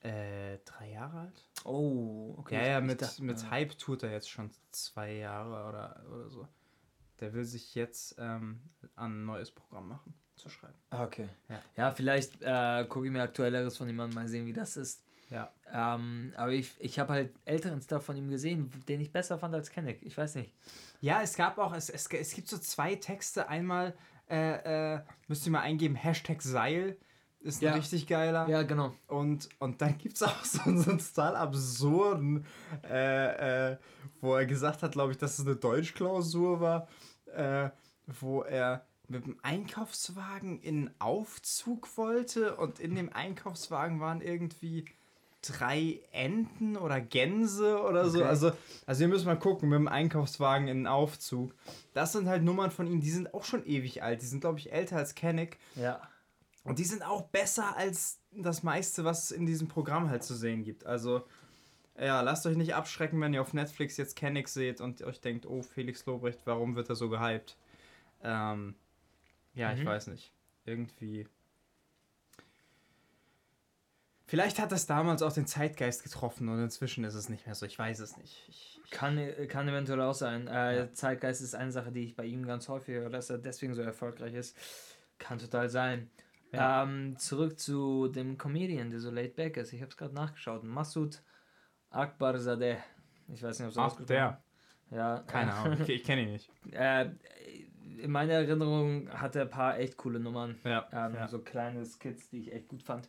Äh, 0.00 0.58
drei 0.64 0.90
Jahre 0.92 1.20
alt? 1.20 1.48
Oh, 1.64 2.34
okay. 2.38 2.54
ja, 2.54 2.68
ja, 2.68 2.80
mit, 2.80 3.02
dachte, 3.02 3.22
mit 3.24 3.42
äh, 3.42 3.46
Hype 3.46 3.76
tut 3.78 4.02
er 4.04 4.12
jetzt 4.12 4.30
schon 4.30 4.50
zwei 4.70 5.14
Jahre 5.14 5.68
oder, 5.68 6.04
oder 6.08 6.28
so. 6.30 6.46
Der 7.20 7.32
will 7.32 7.44
sich 7.44 7.74
jetzt 7.74 8.14
ähm, 8.18 8.60
an 8.94 9.22
ein 9.22 9.24
neues 9.24 9.50
Programm 9.50 9.88
machen, 9.88 10.14
zu 10.38 10.48
schreiben. 10.48 10.74
Ah, 10.90 11.04
Okay. 11.04 11.28
Ja. 11.48 11.60
Ja, 11.76 11.90
vielleicht 11.90 12.40
äh, 12.42 12.84
gucke 12.88 13.06
ich 13.06 13.12
mir 13.12 13.22
aktuelleres 13.22 13.76
von 13.76 13.86
jemandem 13.86 14.14
mal 14.14 14.28
sehen, 14.28 14.46
wie 14.46 14.52
das 14.52 14.76
ist. 14.76 15.02
Ja. 15.30 15.52
Ähm, 15.70 16.32
aber 16.36 16.52
ich, 16.52 16.74
ich 16.78 16.98
habe 16.98 17.12
halt 17.12 17.34
älteren 17.44 17.82
Stuff 17.82 18.04
von 18.04 18.16
ihm 18.16 18.30
gesehen, 18.30 18.70
den 18.88 19.00
ich 19.00 19.12
besser 19.12 19.38
fand 19.38 19.54
als 19.54 19.70
Kennick. 19.70 19.98
Ich 20.02 20.16
weiß 20.16 20.36
nicht. 20.36 20.54
Ja, 21.00 21.20
es 21.22 21.36
gab 21.36 21.58
auch, 21.58 21.74
es, 21.74 21.90
es, 21.90 22.06
es 22.06 22.32
gibt 22.32 22.48
so 22.48 22.56
zwei 22.56 22.94
Texte. 22.94 23.46
Einmal 23.48 23.94
äh, 24.30 24.94
äh, 24.94 25.00
müsst 25.26 25.44
ihr 25.46 25.52
mal 25.52 25.60
eingeben, 25.60 25.94
Hashtag 25.96 26.40
Seil. 26.42 26.96
Ist 27.40 27.62
ein 27.62 27.66
Ja. 27.66 27.74
richtig 27.74 28.06
geiler. 28.06 28.48
Ja, 28.48 28.62
genau. 28.62 28.94
Und, 29.06 29.48
und 29.60 29.80
dann 29.80 29.96
gibt 29.98 30.16
es 30.16 30.22
auch 30.24 30.44
so, 30.44 30.62
einen- 30.62 30.80
so 30.82 30.90
einen 30.90 30.98
total 30.98 31.36
absurden, 31.36 32.44
äh, 32.90 33.72
äh, 33.72 33.76
wo 34.20 34.34
er 34.34 34.46
gesagt 34.46 34.82
hat, 34.82 34.92
glaube 34.92 35.12
ich, 35.12 35.18
dass 35.18 35.38
es 35.38 35.46
eine 35.46 35.56
Deutschklausur 35.56 36.60
war, 36.60 36.88
äh, 37.26 37.68
wo 38.06 38.42
er 38.42 38.86
mit 39.08 39.24
dem 39.24 39.38
Einkaufswagen 39.42 40.60
in 40.60 40.88
einen 40.88 40.94
Aufzug 40.98 41.96
wollte 41.96 42.56
und 42.56 42.78
in 42.78 42.94
dem 42.94 43.12
Einkaufswagen 43.12 44.00
waren 44.00 44.20
irgendwie 44.20 44.84
drei 45.42 46.00
Enten 46.10 46.76
oder 46.76 47.00
Gänse 47.00 47.80
oder 47.82 48.08
so. 48.10 48.18
Okay. 48.18 48.28
Also, 48.28 48.52
also 48.86 49.02
ihr 49.02 49.08
müsst 49.08 49.24
mal 49.24 49.38
gucken, 49.38 49.68
mit 49.68 49.78
dem 49.78 49.88
Einkaufswagen 49.88 50.68
in 50.68 50.78
einen 50.78 50.86
Aufzug. 50.86 51.54
Das 51.94 52.12
sind 52.12 52.28
halt 52.28 52.42
Nummern 52.42 52.70
von 52.70 52.86
ihm, 52.86 53.00
die 53.00 53.10
sind 53.10 53.32
auch 53.34 53.44
schon 53.44 53.64
ewig 53.64 54.02
alt. 54.02 54.20
Die 54.20 54.26
sind, 54.26 54.40
glaube 54.40 54.58
ich, 54.58 54.72
älter 54.72 54.96
als 54.96 55.14
Kennick. 55.14 55.58
Ja. 55.76 56.00
Und 56.64 56.78
die 56.78 56.84
sind 56.84 57.02
auch 57.02 57.22
besser 57.22 57.76
als 57.76 58.20
das 58.32 58.62
meiste, 58.62 59.04
was 59.04 59.24
es 59.24 59.30
in 59.30 59.46
diesem 59.46 59.68
Programm 59.68 60.10
halt 60.10 60.22
zu 60.22 60.34
sehen 60.34 60.64
gibt. 60.64 60.84
Also, 60.84 61.22
ja, 61.98 62.20
lasst 62.20 62.44
euch 62.46 62.56
nicht 62.56 62.74
abschrecken, 62.74 63.20
wenn 63.20 63.32
ihr 63.32 63.40
auf 63.40 63.54
Netflix 63.54 63.96
jetzt 63.96 64.16
Kennick 64.16 64.48
seht 64.48 64.80
und 64.80 65.02
euch 65.02 65.20
denkt, 65.20 65.46
oh, 65.46 65.62
Felix 65.62 66.04
Lobrecht, 66.04 66.40
warum 66.44 66.76
wird 66.76 66.88
er 66.90 66.96
so 66.96 67.08
gehypt? 67.08 67.56
Ähm, 68.22 68.74
ja, 69.54 69.72
ich 69.72 69.80
Mhm. 69.80 69.86
weiß 69.86 70.06
nicht. 70.08 70.32
Irgendwie. 70.64 71.26
Vielleicht 74.26 74.58
hat 74.58 74.72
das 74.72 74.86
damals 74.86 75.22
auch 75.22 75.32
den 75.32 75.46
Zeitgeist 75.46 76.02
getroffen 76.02 76.48
und 76.50 76.62
inzwischen 76.62 77.02
ist 77.04 77.14
es 77.14 77.30
nicht 77.30 77.46
mehr 77.46 77.54
so. 77.54 77.64
Ich 77.64 77.78
weiß 77.78 78.00
es 78.00 78.16
nicht. 78.18 78.44
Ich, 78.48 78.78
Kann, 78.90 79.18
kann 79.48 79.68
eventuell 79.68 80.02
auch 80.02 80.14
sein. 80.14 80.46
Äh, 80.48 80.76
Ja. 80.76 80.92
Zeitgeist 80.92 81.40
ist 81.40 81.54
eine 81.54 81.72
Sache, 81.72 81.92
die 81.92 82.04
ich 82.04 82.14
bei 82.16 82.24
ihm 82.26 82.46
ganz 82.46 82.68
häufig 82.68 82.94
höre, 82.96 83.10
dass 83.10 83.30
er 83.30 83.38
deswegen 83.38 83.74
so 83.74 83.80
erfolgreich 83.82 84.34
ist. 84.34 84.56
Kann 85.18 85.38
total 85.38 85.68
sein. 85.70 86.10
Ja. 86.52 86.82
Ähm, 86.82 87.16
zurück 87.18 87.58
zu 87.58 88.08
dem 88.08 88.36
Comedian, 88.38 88.90
der 88.90 89.00
so 89.00 89.10
laid 89.10 89.36
back 89.36 89.56
ist. 89.56 89.72
Ich 89.72 89.80
habe 89.80 89.90
es 89.90 89.96
gerade 89.96 90.14
nachgeschaut. 90.14 90.62
Massoud 90.64 91.22
Akbarzadeh. 91.90 92.76
Ich 93.28 93.42
weiß 93.42 93.58
nicht, 93.58 93.66
ob 93.66 93.72
es 93.72 93.78
ausgesprochen 93.78 94.06
der. 94.06 94.42
Ja, 94.90 95.18
Keine 95.26 95.50
äh, 95.50 95.54
Ahnung. 95.54 95.80
Ich, 95.82 95.88
ich 95.88 96.04
kenne 96.04 96.22
ihn 96.22 96.32
nicht. 96.32 96.50
Äh, 96.72 97.10
in 97.98 98.10
meiner 98.10 98.34
Erinnerung 98.34 99.08
hat 99.10 99.36
er 99.36 99.42
ein 99.42 99.50
paar 99.50 99.78
echt 99.78 99.96
coole 99.96 100.18
Nummern. 100.20 100.58
Ja. 100.64 100.86
Ähm, 100.92 101.14
ja. 101.14 101.28
So 101.28 101.38
kleine 101.40 101.84
Skits, 101.84 102.28
die 102.30 102.40
ich 102.40 102.52
echt 102.52 102.68
gut 102.68 102.82
fand. 102.82 103.08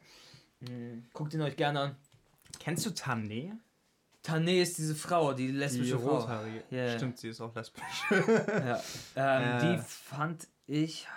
Mhm. 0.61 1.05
Guckt 1.13 1.33
ihn 1.33 1.41
euch 1.41 1.55
gerne 1.55 1.79
an. 1.79 1.95
Kennst 2.59 2.85
du 2.85 2.89
Tané? 2.89 3.51
Tané 4.23 4.61
ist 4.61 4.77
diese 4.77 4.95
Frau, 4.95 5.33
die 5.33 5.47
Die 5.47 5.53
lesbische 5.53 5.97
Frau. 5.97 6.17
rothaarige. 6.19 6.63
Ja, 6.71 6.85
ja. 6.85 6.97
Stimmt, 6.97 7.17
sie 7.17 7.29
ist 7.29 7.39
auch 7.41 7.55
lesbisch. 7.55 8.03
Ja. 8.47 8.81
Ähm, 9.15 9.43
Äh. 9.43 9.59
Die 9.77 9.81
fand 9.83 10.47
ich. 10.67 11.07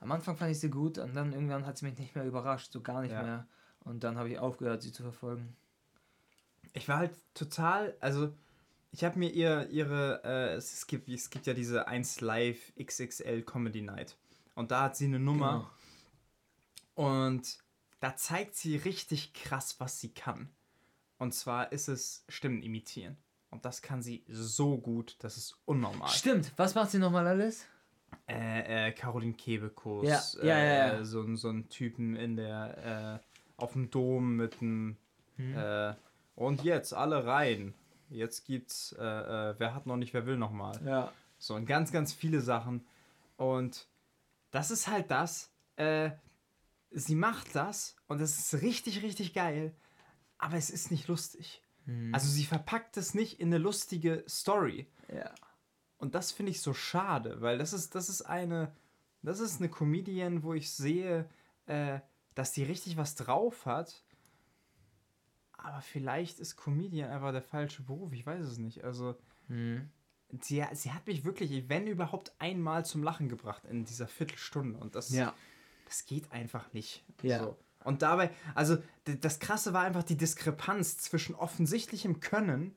Am 0.00 0.10
Anfang 0.10 0.36
fand 0.36 0.50
ich 0.50 0.58
sie 0.58 0.70
gut 0.70 0.98
und 0.98 1.14
dann 1.14 1.32
irgendwann 1.32 1.64
hat 1.66 1.78
sie 1.78 1.84
mich 1.84 1.98
nicht 1.98 2.14
mehr 2.16 2.24
überrascht, 2.24 2.72
so 2.72 2.80
gar 2.80 3.02
nicht 3.02 3.12
Ja. 3.12 3.22
mehr. 3.22 3.46
Und 3.84 4.02
dann 4.04 4.16
habe 4.16 4.30
ich 4.30 4.38
aufgehört, 4.38 4.82
sie 4.82 4.92
zu 4.92 5.02
verfolgen. 5.02 5.56
ich 6.72 6.88
war 6.88 6.98
halt 6.98 7.12
total, 7.34 7.94
also 8.00 8.32
ich 8.92 9.02
habe 9.04 9.18
mir 9.18 9.30
ihr, 9.30 9.68
ihre, 9.70 10.22
äh, 10.24 10.54
es, 10.54 10.86
gibt, 10.86 11.08
es 11.08 11.30
gibt 11.30 11.46
ja 11.46 11.54
diese 11.54 11.88
1 11.88 12.20
Live 12.20 12.72
XXL 12.80 13.42
Comedy 13.42 13.82
Night. 13.82 14.16
Und 14.54 14.70
da 14.70 14.82
hat 14.82 14.96
sie 14.96 15.06
eine 15.06 15.18
Nummer 15.18 15.70
und 16.94 17.58
da 18.00 18.16
zeigt 18.16 18.54
sie 18.56 18.76
richtig 18.76 19.32
krass, 19.32 19.76
was 19.78 20.00
sie 20.00 20.12
kann. 20.12 20.48
Und 21.18 21.32
zwar 21.34 21.72
ist 21.72 21.88
es 21.88 22.24
Stimmen 22.28 22.62
imitieren. 22.62 23.16
Und 23.50 23.64
das 23.64 23.80
kann 23.82 24.02
sie 24.02 24.24
so 24.28 24.78
gut, 24.78 25.16
das 25.20 25.36
ist 25.36 25.56
unnormal. 25.66 26.08
Stimmt, 26.08 26.52
was 26.56 26.74
macht 26.74 26.90
sie 26.90 26.98
nochmal 26.98 27.26
alles? 27.26 27.66
Äh, 28.28 28.88
äh, 28.88 28.92
Caroline 28.92 29.34
Kebekus, 29.34 30.06
Ja, 30.06 30.42
äh, 30.42 30.46
ja, 30.46 30.58
ja, 30.58 30.94
ja. 30.98 31.04
So, 31.04 31.22
ein- 31.22 31.36
so 31.36 31.48
ein 31.50 31.68
Typen 31.68 32.16
in 32.16 32.36
der, 32.36 33.20
äh, 33.22 33.26
auf 33.56 33.72
dem 33.72 33.90
Dom 33.90 34.36
mit 34.36 34.60
einem 34.60 34.96
Hm. 35.36 35.56
äh, 35.56 35.94
und 36.34 36.62
jetzt 36.62 36.92
alle 36.92 37.24
rein. 37.24 37.72
Jetzt 38.12 38.44
gibt's, 38.44 38.92
äh, 38.98 39.02
äh, 39.02 39.54
wer 39.58 39.74
hat 39.74 39.86
noch 39.86 39.96
nicht, 39.96 40.14
wer 40.14 40.26
will 40.26 40.36
noch 40.36 40.52
mal. 40.52 40.78
Ja. 40.84 41.12
So 41.38 41.54
und 41.54 41.66
ganz, 41.66 41.92
ganz 41.92 42.12
viele 42.12 42.40
Sachen. 42.40 42.86
Und 43.36 43.86
das 44.50 44.70
ist 44.70 44.88
halt 44.88 45.10
das. 45.10 45.50
Äh, 45.76 46.10
sie 46.90 47.14
macht 47.14 47.54
das 47.54 47.96
und 48.06 48.20
es 48.20 48.38
ist 48.38 48.62
richtig, 48.62 49.02
richtig 49.02 49.34
geil. 49.34 49.74
Aber 50.38 50.56
es 50.56 50.70
ist 50.70 50.90
nicht 50.90 51.08
lustig. 51.08 51.62
Hm. 51.86 52.14
Also 52.14 52.28
sie 52.28 52.44
verpackt 52.44 52.96
es 52.96 53.14
nicht 53.14 53.40
in 53.40 53.48
eine 53.48 53.58
lustige 53.58 54.24
Story. 54.28 54.88
ja. 55.12 55.34
Und 56.02 56.16
das 56.16 56.32
finde 56.32 56.50
ich 56.50 56.60
so 56.60 56.74
schade, 56.74 57.40
weil 57.42 57.58
das 57.58 57.72
ist, 57.72 57.94
das 57.94 58.08
ist 58.08 58.22
eine, 58.22 58.74
das 59.22 59.38
ist 59.38 59.60
eine 59.60 59.68
Comedian, 59.68 60.42
wo 60.42 60.52
ich 60.52 60.72
sehe, 60.72 61.30
äh, 61.66 62.00
dass 62.34 62.50
die 62.50 62.64
richtig 62.64 62.96
was 62.96 63.14
drauf 63.14 63.66
hat. 63.66 64.02
Aber 65.62 65.80
vielleicht 65.80 66.38
ist 66.40 66.56
Comedian 66.56 67.10
einfach 67.10 67.32
der 67.32 67.42
falsche 67.42 67.82
Beruf, 67.82 68.12
ich 68.12 68.26
weiß 68.26 68.44
es 68.46 68.58
nicht. 68.58 68.82
Also, 68.84 69.16
Hm. 69.48 69.88
sie, 70.40 70.64
sie 70.72 70.92
hat 70.92 71.06
mich 71.06 71.24
wirklich, 71.24 71.68
wenn 71.68 71.86
überhaupt, 71.86 72.32
einmal 72.38 72.84
zum 72.84 73.02
Lachen 73.02 73.28
gebracht 73.28 73.64
in 73.64 73.84
dieser 73.84 74.06
Viertelstunde. 74.08 74.78
Und 74.78 74.94
das, 74.94 75.10
Ja. 75.10 75.34
das 75.86 76.04
geht 76.06 76.30
einfach 76.32 76.72
nicht. 76.72 77.04
Ja. 77.22 77.40
So. 77.44 77.56
Und 77.84 78.02
dabei, 78.02 78.30
also 78.54 78.76
das 79.04 79.40
Krasse 79.40 79.72
war 79.72 79.82
einfach 79.82 80.04
die 80.04 80.16
Diskrepanz 80.16 80.98
zwischen 80.98 81.34
offensichtlichem 81.34 82.20
Können 82.20 82.74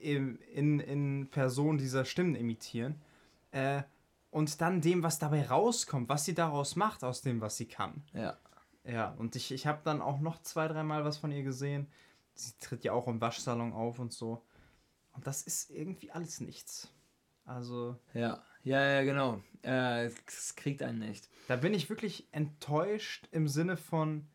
im- 0.00 0.38
in, 0.54 0.80
in 0.80 1.28
Personen 1.30 1.76
dieser 1.78 2.04
Stimmen 2.04 2.34
imitieren 2.34 3.00
äh, 3.50 3.82
und 4.30 4.60
dann 4.62 4.80
dem, 4.80 5.02
was 5.02 5.18
dabei 5.18 5.46
rauskommt, 5.46 6.08
was 6.08 6.24
sie 6.24 6.34
daraus 6.34 6.76
macht 6.76 7.04
aus 7.04 7.20
dem, 7.20 7.40
was 7.42 7.56
sie 7.58 7.66
kann. 7.66 8.02
Ja. 8.14 8.38
Ja, 8.84 9.10
und 9.18 9.36
ich, 9.36 9.52
ich 9.52 9.66
habe 9.66 9.80
dann 9.84 10.00
auch 10.02 10.20
noch 10.20 10.42
zwei, 10.42 10.66
dreimal 10.68 11.04
was 11.04 11.18
von 11.18 11.30
ihr 11.32 11.42
gesehen. 11.42 11.86
Sie 12.34 12.52
tritt 12.60 12.82
ja 12.84 12.92
auch 12.92 13.06
im 13.08 13.20
Waschsalon 13.20 13.72
auf 13.72 13.98
und 13.98 14.12
so. 14.12 14.42
Und 15.12 15.26
das 15.26 15.42
ist 15.42 15.70
irgendwie 15.70 16.10
alles 16.10 16.40
nichts. 16.40 16.92
Also, 17.44 17.96
Ja. 18.14 18.42
Ja, 18.64 18.80
ja, 18.92 19.02
genau. 19.02 19.42
Äh, 19.64 20.06
es 20.26 20.54
kriegt 20.54 20.82
einen 20.82 21.00
nicht. 21.00 21.28
Da 21.48 21.56
bin 21.56 21.74
ich 21.74 21.90
wirklich 21.90 22.28
enttäuscht 22.30 23.26
im 23.32 23.48
Sinne 23.48 23.76
von, 23.76 24.28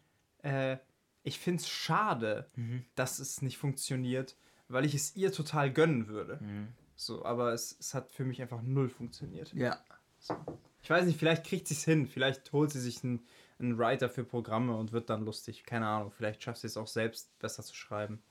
äh, 0.44 0.78
ich 1.24 1.40
finde 1.40 1.62
es 1.62 1.70
schade, 1.70 2.50
Mhm. 2.56 2.84
dass 2.96 3.20
es 3.20 3.42
nicht 3.42 3.58
funktioniert, 3.58 4.36
weil 4.68 4.84
ich 4.86 4.94
es 4.94 5.16
ihr 5.16 5.32
total 5.32 5.72
gönnen 5.72 6.08
würde. 6.08 6.40
Mhm. 6.42 6.68
So, 6.98 7.24
aber 7.24 7.54
es, 7.54 7.78
es 7.80 7.94
hat 7.94 8.12
für 8.12 8.26
mich 8.26 8.42
einfach 8.42 8.62
null 8.62 8.90
funktioniert. 8.90 9.54
Ja. 9.54 9.80
So. 10.20 10.36
Ich 10.84 10.90
weiß 10.90 11.06
nicht, 11.06 11.18
vielleicht 11.20 11.46
kriegt 11.46 11.68
sie 11.70 11.74
es 11.76 11.86
hin, 11.86 12.06
vielleicht 12.08 12.52
holt 12.52 12.72
sie 12.72 12.82
sich 12.82 13.02
einen, 13.04 13.26
ein 13.60 13.78
Writer 13.78 14.10
für 14.10 14.24
Programme 14.24 14.76
und 14.76 14.92
wird 14.92 15.10
dann 15.10 15.26
lustig. 15.26 15.64
Keine 15.64 15.88
Ahnung, 15.88 16.12
vielleicht 16.12 16.44
schafft 16.44 16.62
sie 16.62 16.68
es 16.68 16.78
auch 16.78 16.88
selbst 16.88 17.38
besser 17.40 17.64
zu 17.64 17.76
schreiben. 17.76 18.22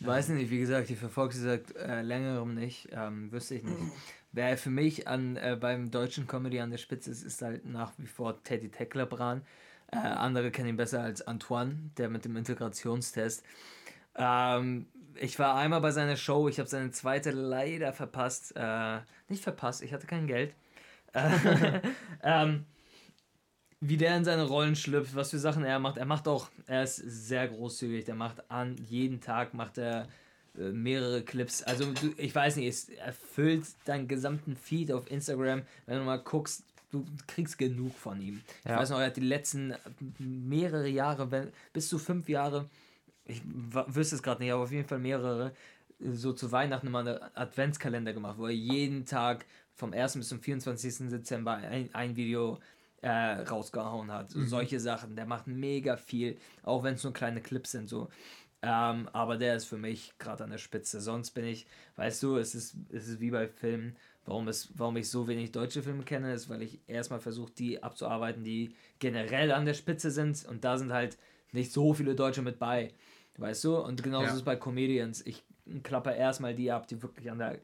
Weiß 0.00 0.28
nicht, 0.28 0.50
wie 0.50 0.60
gesagt, 0.60 0.90
ich 0.90 0.98
verfolge 0.98 1.34
sie 1.34 1.42
seit 1.42 1.74
äh, 1.74 2.02
längerem 2.02 2.54
nicht, 2.54 2.88
ähm, 2.92 3.32
wüsste 3.32 3.56
ich 3.56 3.64
nicht. 3.64 3.76
Wer 4.32 4.56
für 4.56 4.70
mich 4.70 5.08
an, 5.08 5.36
äh, 5.36 5.56
beim 5.58 5.90
deutschen 5.90 6.26
Comedy 6.26 6.60
an 6.60 6.70
der 6.70 6.78
Spitze 6.78 7.10
ist, 7.10 7.24
ist 7.24 7.42
halt 7.42 7.66
nach 7.66 7.92
wie 7.98 8.06
vor 8.06 8.42
Teddy 8.44 8.68
Tecklerbran. 8.68 9.42
Äh, 9.90 9.96
andere 9.96 10.50
kennen 10.50 10.68
ihn 10.68 10.76
besser 10.76 11.02
als 11.02 11.26
Antoine, 11.26 11.90
der 11.96 12.10
mit 12.10 12.24
dem 12.24 12.36
Integrationstest. 12.36 13.42
Ähm, 14.14 14.86
ich 15.14 15.38
war 15.38 15.56
einmal 15.56 15.80
bei 15.80 15.90
seiner 15.90 16.16
Show, 16.16 16.48
ich 16.48 16.58
habe 16.60 16.68
seine 16.68 16.92
zweite 16.92 17.30
leider 17.32 17.92
verpasst. 17.92 18.52
Äh, 18.54 19.00
nicht 19.28 19.42
verpasst, 19.42 19.82
ich 19.82 19.92
hatte 19.92 20.06
kein 20.06 20.26
Geld. 20.26 20.54
ähm, 22.22 22.66
wie 23.80 23.96
der 23.96 24.16
in 24.16 24.24
seine 24.24 24.44
Rollen 24.44 24.76
schlüpft, 24.76 25.14
was 25.14 25.30
für 25.30 25.38
Sachen 25.38 25.64
er 25.64 25.78
macht. 25.78 25.98
Er 25.98 26.04
macht 26.04 26.26
auch, 26.26 26.48
er 26.66 26.82
ist 26.82 26.96
sehr 26.96 27.46
großzügig. 27.48 28.04
Der 28.04 28.14
macht 28.14 28.50
an 28.50 28.76
jeden 28.88 29.20
Tag 29.20 29.54
macht 29.54 29.78
er 29.78 30.08
äh, 30.58 30.70
mehrere 30.70 31.22
Clips. 31.22 31.62
Also 31.62 31.92
du, 31.92 32.12
ich 32.16 32.34
weiß 32.34 32.56
nicht, 32.56 32.66
es 32.66 32.88
erfüllt 32.88 33.66
deinen 33.84 34.08
gesamten 34.08 34.56
Feed 34.56 34.90
auf 34.90 35.10
Instagram. 35.10 35.62
Wenn 35.86 35.98
du 35.98 36.04
mal 36.04 36.18
guckst, 36.18 36.64
du 36.90 37.04
kriegst 37.26 37.58
genug 37.58 37.94
von 37.94 38.20
ihm. 38.20 38.42
Ja. 38.64 38.72
Ich 38.72 38.78
weiß 38.78 38.90
noch, 38.90 38.98
er 38.98 39.06
hat 39.06 39.16
die 39.16 39.20
letzten 39.20 39.74
mehrere 40.18 40.88
Jahre, 40.88 41.30
wenn, 41.30 41.52
bis 41.72 41.88
zu 41.88 41.98
fünf 41.98 42.28
Jahre, 42.28 42.68
ich 43.24 43.42
wüsste 43.44 44.16
es 44.16 44.22
gerade 44.22 44.42
nicht, 44.42 44.52
aber 44.52 44.62
auf 44.62 44.72
jeden 44.72 44.88
Fall 44.88 44.98
mehrere, 44.98 45.52
so 46.00 46.32
zu 46.32 46.50
Weihnachten 46.50 46.90
mal 46.90 47.06
einen 47.06 47.20
Adventskalender 47.34 48.12
gemacht, 48.12 48.38
wo 48.38 48.46
er 48.46 48.52
jeden 48.52 49.04
Tag 49.04 49.44
vom 49.74 49.92
1. 49.92 50.14
bis 50.14 50.28
zum 50.28 50.40
24. 50.40 51.10
Dezember 51.10 51.56
ein, 51.56 51.90
ein 51.94 52.16
Video 52.16 52.58
äh, 53.02 53.42
rausgehauen 53.42 54.10
hat. 54.10 54.34
Mhm. 54.34 54.46
Solche 54.46 54.80
Sachen. 54.80 55.16
Der 55.16 55.26
macht 55.26 55.46
mega 55.46 55.96
viel, 55.96 56.38
auch 56.62 56.82
wenn 56.82 56.94
es 56.94 57.04
nur 57.04 57.12
kleine 57.12 57.40
Clips 57.40 57.72
sind. 57.72 57.88
So. 57.88 58.08
Ähm, 58.62 59.08
aber 59.12 59.36
der 59.36 59.56
ist 59.56 59.66
für 59.66 59.78
mich 59.78 60.14
gerade 60.18 60.44
an 60.44 60.50
der 60.50 60.58
Spitze. 60.58 61.00
Sonst 61.00 61.30
bin 61.30 61.44
ich, 61.44 61.66
weißt 61.96 62.22
du, 62.22 62.36
es 62.36 62.54
ist, 62.54 62.76
es 62.90 63.08
ist 63.08 63.20
wie 63.20 63.30
bei 63.30 63.48
Filmen. 63.48 63.96
Warum, 64.24 64.46
es, 64.48 64.70
warum 64.76 64.96
ich 64.98 65.08
so 65.08 65.26
wenig 65.26 65.52
deutsche 65.52 65.82
Filme 65.82 66.02
kenne, 66.02 66.34
ist, 66.34 66.50
weil 66.50 66.60
ich 66.60 66.80
erstmal 66.86 67.20
versuche, 67.20 67.50
die 67.52 67.82
abzuarbeiten, 67.82 68.44
die 68.44 68.74
generell 68.98 69.52
an 69.52 69.64
der 69.64 69.72
Spitze 69.72 70.10
sind. 70.10 70.44
Und 70.46 70.64
da 70.64 70.76
sind 70.76 70.92
halt 70.92 71.16
nicht 71.52 71.72
so 71.72 71.94
viele 71.94 72.14
Deutsche 72.14 72.42
mit 72.42 72.58
bei. 72.58 72.92
Weißt 73.38 73.64
du? 73.64 73.78
Und 73.78 74.02
genauso 74.02 74.24
ja. 74.24 74.30
ist 74.30 74.38
es 74.38 74.42
bei 74.42 74.56
Comedians. 74.56 75.24
Ich 75.24 75.44
klappe 75.82 76.10
erstmal 76.10 76.54
die 76.54 76.72
ab, 76.72 76.88
die 76.88 77.00
wirklich 77.00 77.30
an 77.30 77.38
der, 77.38 77.60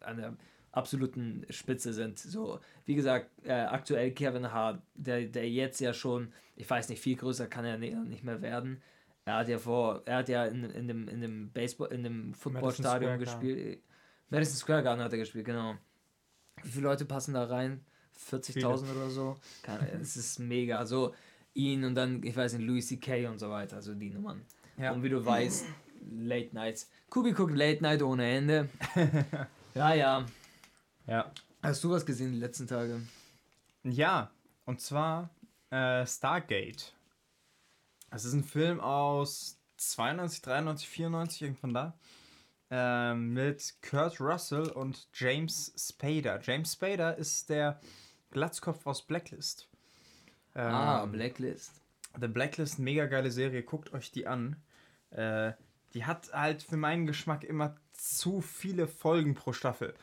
an 0.00 0.16
der 0.16 0.34
absoluten 0.76 1.46
Spitze 1.50 1.92
sind. 1.92 2.18
So, 2.18 2.60
wie 2.84 2.94
gesagt, 2.94 3.30
äh, 3.44 3.52
aktuell 3.52 4.10
Kevin 4.12 4.52
Hart, 4.52 4.82
der, 4.94 5.22
der 5.22 5.48
jetzt 5.48 5.80
ja 5.80 5.92
schon, 5.92 6.32
ich 6.56 6.68
weiß 6.68 6.88
nicht, 6.88 7.00
viel 7.00 7.16
größer 7.16 7.46
kann 7.46 7.64
er 7.64 7.78
nicht 7.78 8.24
mehr 8.24 8.42
werden. 8.42 8.82
Er 9.24 9.36
hat 9.36 9.48
ja 9.48 9.58
vor, 9.58 10.02
er 10.04 10.18
hat 10.18 10.28
ja 10.28 10.44
in, 10.44 10.64
in 10.64 10.88
dem, 10.88 11.08
in 11.08 11.20
dem 11.20 11.50
Baseball, 11.50 11.92
in 11.92 12.02
dem 12.02 12.34
Footballstadion 12.34 13.18
gespielt. 13.18 13.82
Madison 14.28 14.56
Square 14.56 14.82
Garden 14.82 15.02
hat 15.02 15.12
er 15.12 15.18
gespielt, 15.18 15.46
genau. 15.46 15.76
Wie 16.62 16.68
viele 16.68 16.84
Leute 16.84 17.04
passen 17.04 17.34
da 17.34 17.44
rein? 17.44 17.84
40.000 18.30 18.94
oder 18.94 19.10
so? 19.10 19.36
Es 20.00 20.16
ist 20.16 20.38
mega. 20.38 20.78
Also 20.78 21.14
ihn 21.54 21.84
und 21.84 21.94
dann, 21.94 22.22
ich 22.22 22.36
weiß 22.36 22.54
nicht, 22.54 22.66
Louis 22.66 22.86
C.K. 22.86 23.28
und 23.28 23.38
so 23.38 23.50
weiter, 23.50 23.76
also 23.76 23.94
die 23.94 24.10
Nummern. 24.10 24.42
Ja. 24.76 24.92
Und 24.92 25.02
wie 25.02 25.08
du 25.08 25.24
weißt, 25.24 25.66
Late 26.10 26.54
Nights. 26.54 26.90
Kubi 27.10 27.32
guckt 27.32 27.54
Late 27.54 27.82
Night 27.82 28.02
ohne 28.02 28.28
Ende. 28.28 28.68
ja, 29.74 29.94
ja. 29.94 30.26
Ja. 31.06 31.30
Hast 31.62 31.84
du 31.84 31.90
was 31.90 32.06
gesehen 32.06 32.32
die 32.32 32.38
letzten 32.38 32.66
Tage? 32.66 33.00
Ja, 33.82 34.30
und 34.64 34.80
zwar 34.80 35.30
äh, 35.70 36.06
Stargate. 36.06 36.94
Es 38.10 38.24
ist 38.24 38.32
ein 38.32 38.44
Film 38.44 38.80
aus 38.80 39.58
92, 39.76 40.42
93, 40.42 40.88
94, 40.88 41.42
irgendwann 41.42 41.74
da. 41.74 41.98
Äh, 42.70 43.14
mit 43.14 43.74
Kurt 43.82 44.20
Russell 44.20 44.68
und 44.70 45.08
James 45.12 45.74
Spader. 45.76 46.40
James 46.42 46.72
Spader 46.72 47.16
ist 47.16 47.50
der 47.50 47.80
Glatzkopf 48.30 48.86
aus 48.86 49.02
Blacklist. 49.02 49.68
Ähm, 50.54 50.74
ah, 50.74 51.06
Blacklist. 51.06 51.72
The 52.18 52.28
Blacklist, 52.28 52.78
mega 52.78 53.06
geile 53.06 53.30
Serie, 53.30 53.62
guckt 53.62 53.92
euch 53.92 54.12
die 54.12 54.26
an. 54.26 54.56
Äh, 55.10 55.52
die 55.92 56.04
hat 56.04 56.32
halt 56.32 56.62
für 56.62 56.76
meinen 56.76 57.06
Geschmack 57.06 57.44
immer 57.44 57.76
zu 57.92 58.40
viele 58.40 58.86
Folgen 58.86 59.34
pro 59.34 59.52
Staffel. 59.52 59.94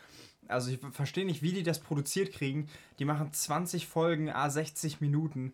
Also 0.51 0.71
ich 0.71 0.79
verstehe 0.91 1.25
nicht, 1.25 1.41
wie 1.41 1.53
die 1.53 1.63
das 1.63 1.79
produziert 1.79 2.31
kriegen. 2.31 2.69
Die 2.99 3.05
machen 3.05 3.31
20 3.31 3.87
Folgen, 3.87 4.29
a 4.29 4.49
60 4.49 5.01
Minuten. 5.01 5.53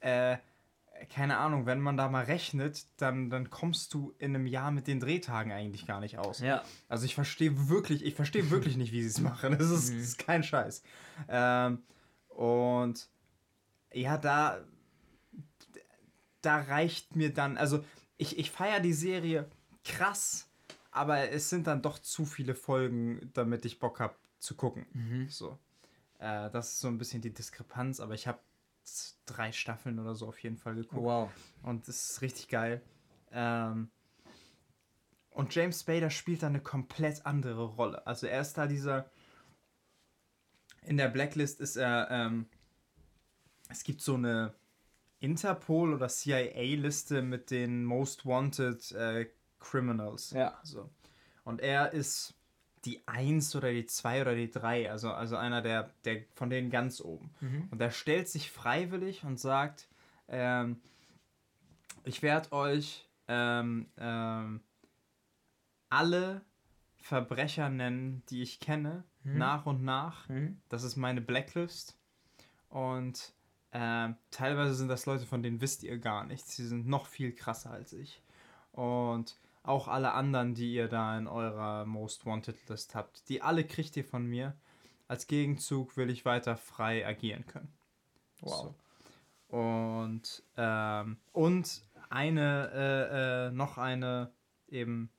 Äh, 0.00 0.38
keine 1.10 1.36
Ahnung, 1.38 1.66
wenn 1.66 1.80
man 1.80 1.96
da 1.96 2.08
mal 2.08 2.24
rechnet, 2.24 2.86
dann, 2.96 3.30
dann 3.30 3.50
kommst 3.50 3.92
du 3.94 4.14
in 4.18 4.34
einem 4.34 4.46
Jahr 4.46 4.70
mit 4.70 4.86
den 4.86 5.00
Drehtagen 5.00 5.52
eigentlich 5.52 5.86
gar 5.86 6.00
nicht 6.00 6.18
aus. 6.18 6.40
Ja. 6.40 6.62
Also 6.88 7.04
ich 7.04 7.14
verstehe 7.14 7.68
wirklich, 7.68 8.04
ich 8.04 8.14
verstehe 8.14 8.50
wirklich 8.50 8.76
nicht, 8.76 8.92
wie 8.92 9.02
sie 9.02 9.08
es 9.08 9.20
machen. 9.20 9.56
Das 9.58 9.70
ist, 9.70 9.92
mhm. 9.92 9.98
das 9.98 10.06
ist 10.06 10.18
kein 10.18 10.42
Scheiß. 10.42 10.82
Ähm, 11.28 11.82
und 12.28 13.08
ja, 13.92 14.18
da, 14.18 14.60
da 16.42 16.60
reicht 16.60 17.16
mir 17.16 17.32
dann, 17.32 17.56
also 17.56 17.84
ich, 18.16 18.38
ich 18.38 18.50
feiere 18.50 18.80
die 18.80 18.92
Serie 18.92 19.48
krass, 19.84 20.48
aber 20.90 21.30
es 21.30 21.50
sind 21.50 21.66
dann 21.66 21.82
doch 21.82 21.98
zu 21.98 22.24
viele 22.24 22.54
Folgen, 22.54 23.30
damit 23.34 23.64
ich 23.64 23.78
Bock 23.78 24.00
habe, 24.00 24.14
zu 24.46 24.54
gucken. 24.54 24.86
Mhm. 24.92 25.28
So. 25.28 25.58
Äh, 26.18 26.50
das 26.50 26.72
ist 26.72 26.80
so 26.80 26.88
ein 26.88 26.98
bisschen 26.98 27.20
die 27.20 27.34
Diskrepanz, 27.34 28.00
aber 28.00 28.14
ich 28.14 28.26
habe 28.26 28.38
drei 29.26 29.52
Staffeln 29.52 29.98
oder 29.98 30.14
so 30.14 30.28
auf 30.28 30.38
jeden 30.42 30.56
Fall 30.56 30.76
geguckt. 30.76 31.02
Wow. 31.02 31.30
Und 31.62 31.88
das 31.88 32.10
ist 32.10 32.22
richtig 32.22 32.48
geil. 32.48 32.80
Ähm, 33.32 33.90
und 35.30 35.54
James 35.54 35.80
Spader 35.80 36.08
spielt 36.08 36.42
da 36.42 36.46
eine 36.46 36.60
komplett 36.60 37.26
andere 37.26 37.64
Rolle. 37.64 38.06
Also 38.06 38.26
er 38.26 38.40
ist 38.40 38.54
da 38.54 38.66
dieser. 38.66 39.10
In 40.82 40.96
der 40.96 41.08
Blacklist 41.08 41.60
ist 41.60 41.76
er. 41.76 42.08
Ähm, 42.10 42.46
es 43.68 43.82
gibt 43.82 44.00
so 44.00 44.14
eine 44.14 44.54
Interpol- 45.20 45.92
oder 45.92 46.08
CIA-Liste 46.08 47.20
mit 47.20 47.50
den 47.50 47.84
Most 47.84 48.24
Wanted 48.24 48.92
äh, 48.92 49.28
Criminals. 49.58 50.30
Ja. 50.30 50.58
So. 50.62 50.88
Und 51.44 51.60
er 51.60 51.92
ist 51.92 52.34
die 52.86 53.06
1 53.06 53.54
oder 53.56 53.72
die 53.72 53.84
2 53.84 54.22
oder 54.22 54.34
die 54.34 54.50
3, 54.50 54.90
also, 54.90 55.10
also 55.12 55.36
einer 55.36 55.60
der, 55.60 55.90
der 56.04 56.22
von 56.34 56.48
denen 56.48 56.70
ganz 56.70 57.00
oben. 57.00 57.34
Mhm. 57.40 57.68
Und 57.70 57.78
der 57.78 57.90
stellt 57.90 58.28
sich 58.28 58.50
freiwillig 58.50 59.24
und 59.24 59.38
sagt, 59.38 59.88
ähm, 60.28 60.80
ich 62.04 62.22
werde 62.22 62.52
euch 62.52 63.08
ähm, 63.28 63.88
ähm, 63.98 64.60
alle 65.90 66.42
Verbrecher 66.96 67.68
nennen, 67.68 68.22
die 68.30 68.42
ich 68.42 68.60
kenne, 68.60 69.04
mhm. 69.24 69.38
nach 69.38 69.66
und 69.66 69.84
nach. 69.84 70.28
Mhm. 70.28 70.60
Das 70.68 70.84
ist 70.84 70.96
meine 70.96 71.20
Blacklist. 71.20 71.98
Und 72.68 73.32
äh, 73.72 74.08
teilweise 74.30 74.74
sind 74.74 74.88
das 74.88 75.06
Leute, 75.06 75.26
von 75.26 75.42
denen 75.42 75.60
wisst 75.60 75.82
ihr 75.82 75.98
gar 75.98 76.24
nichts. 76.24 76.56
Sie 76.56 76.66
sind 76.66 76.86
noch 76.86 77.06
viel 77.06 77.32
krasser 77.32 77.70
als 77.70 77.92
ich. 77.92 78.22
Und 78.72 79.36
auch 79.66 79.88
alle 79.88 80.12
anderen, 80.12 80.54
die 80.54 80.72
ihr 80.74 80.88
da 80.88 81.18
in 81.18 81.26
eurer 81.26 81.84
Most 81.84 82.26
Wanted 82.26 82.56
List 82.68 82.94
habt. 82.94 83.28
Die 83.28 83.42
alle 83.42 83.64
kriegt 83.64 83.96
ihr 83.96 84.04
von 84.04 84.26
mir. 84.26 84.56
Als 85.08 85.26
Gegenzug 85.26 85.96
will 85.96 86.10
ich 86.10 86.24
weiter 86.24 86.56
frei 86.56 87.06
agieren 87.06 87.46
können. 87.46 87.72
Wow. 88.40 88.74
So. 89.50 89.56
Und, 89.56 90.42
ähm, 90.56 91.18
und 91.32 91.82
eine, 92.10 92.70
äh, 92.74 93.46
äh, 93.46 93.50
noch 93.52 93.78
eine 93.78 94.32
eben 94.68 95.10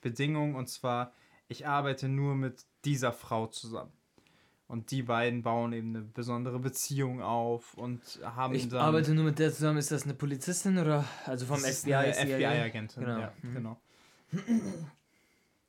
Bedingung, 0.00 0.54
und 0.54 0.68
zwar, 0.68 1.12
ich 1.48 1.66
arbeite 1.66 2.08
nur 2.08 2.34
mit 2.34 2.64
dieser 2.84 3.12
Frau 3.12 3.46
zusammen. 3.46 3.92
Und 4.70 4.92
die 4.92 5.02
beiden 5.02 5.42
bauen 5.42 5.72
eben 5.72 5.96
eine 5.96 6.04
besondere 6.04 6.60
Beziehung 6.60 7.22
auf 7.22 7.74
und 7.74 8.20
haben 8.22 8.54
ich 8.54 8.68
dann. 8.68 8.78
Ich 8.78 8.84
arbeite 8.84 9.14
nur 9.14 9.24
mit 9.24 9.40
der 9.40 9.52
zusammen. 9.52 9.78
Ist 9.78 9.90
das 9.90 10.04
eine 10.04 10.14
Polizistin 10.14 10.78
oder 10.78 11.04
also 11.26 11.44
vom 11.44 11.58
FBI? 11.58 12.12
FBI-Agentin. 12.12 13.02
Genau. 13.02 13.18
Ja, 13.18 13.32
mhm. 13.42 13.54
genau. 13.54 13.80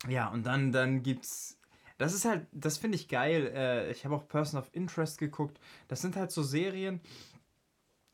Ja, 0.08 0.28
und 0.28 0.46
dann, 0.46 0.72
dann 0.72 1.02
gibt's. 1.02 1.58
Das 1.98 2.14
ist 2.14 2.26
halt, 2.26 2.46
das 2.52 2.78
finde 2.78 2.96
ich 2.96 3.08
geil. 3.08 3.52
Äh, 3.56 3.90
ich 3.90 4.06
habe 4.06 4.16
auch 4.16 4.28
Person 4.28 4.60
of 4.60 4.70
Interest 4.72 5.18
geguckt. 5.18 5.60
Das 5.88 6.00
sind 6.02 6.16
halt 6.16 6.30
so 6.30 6.44
Serien, 6.44 7.02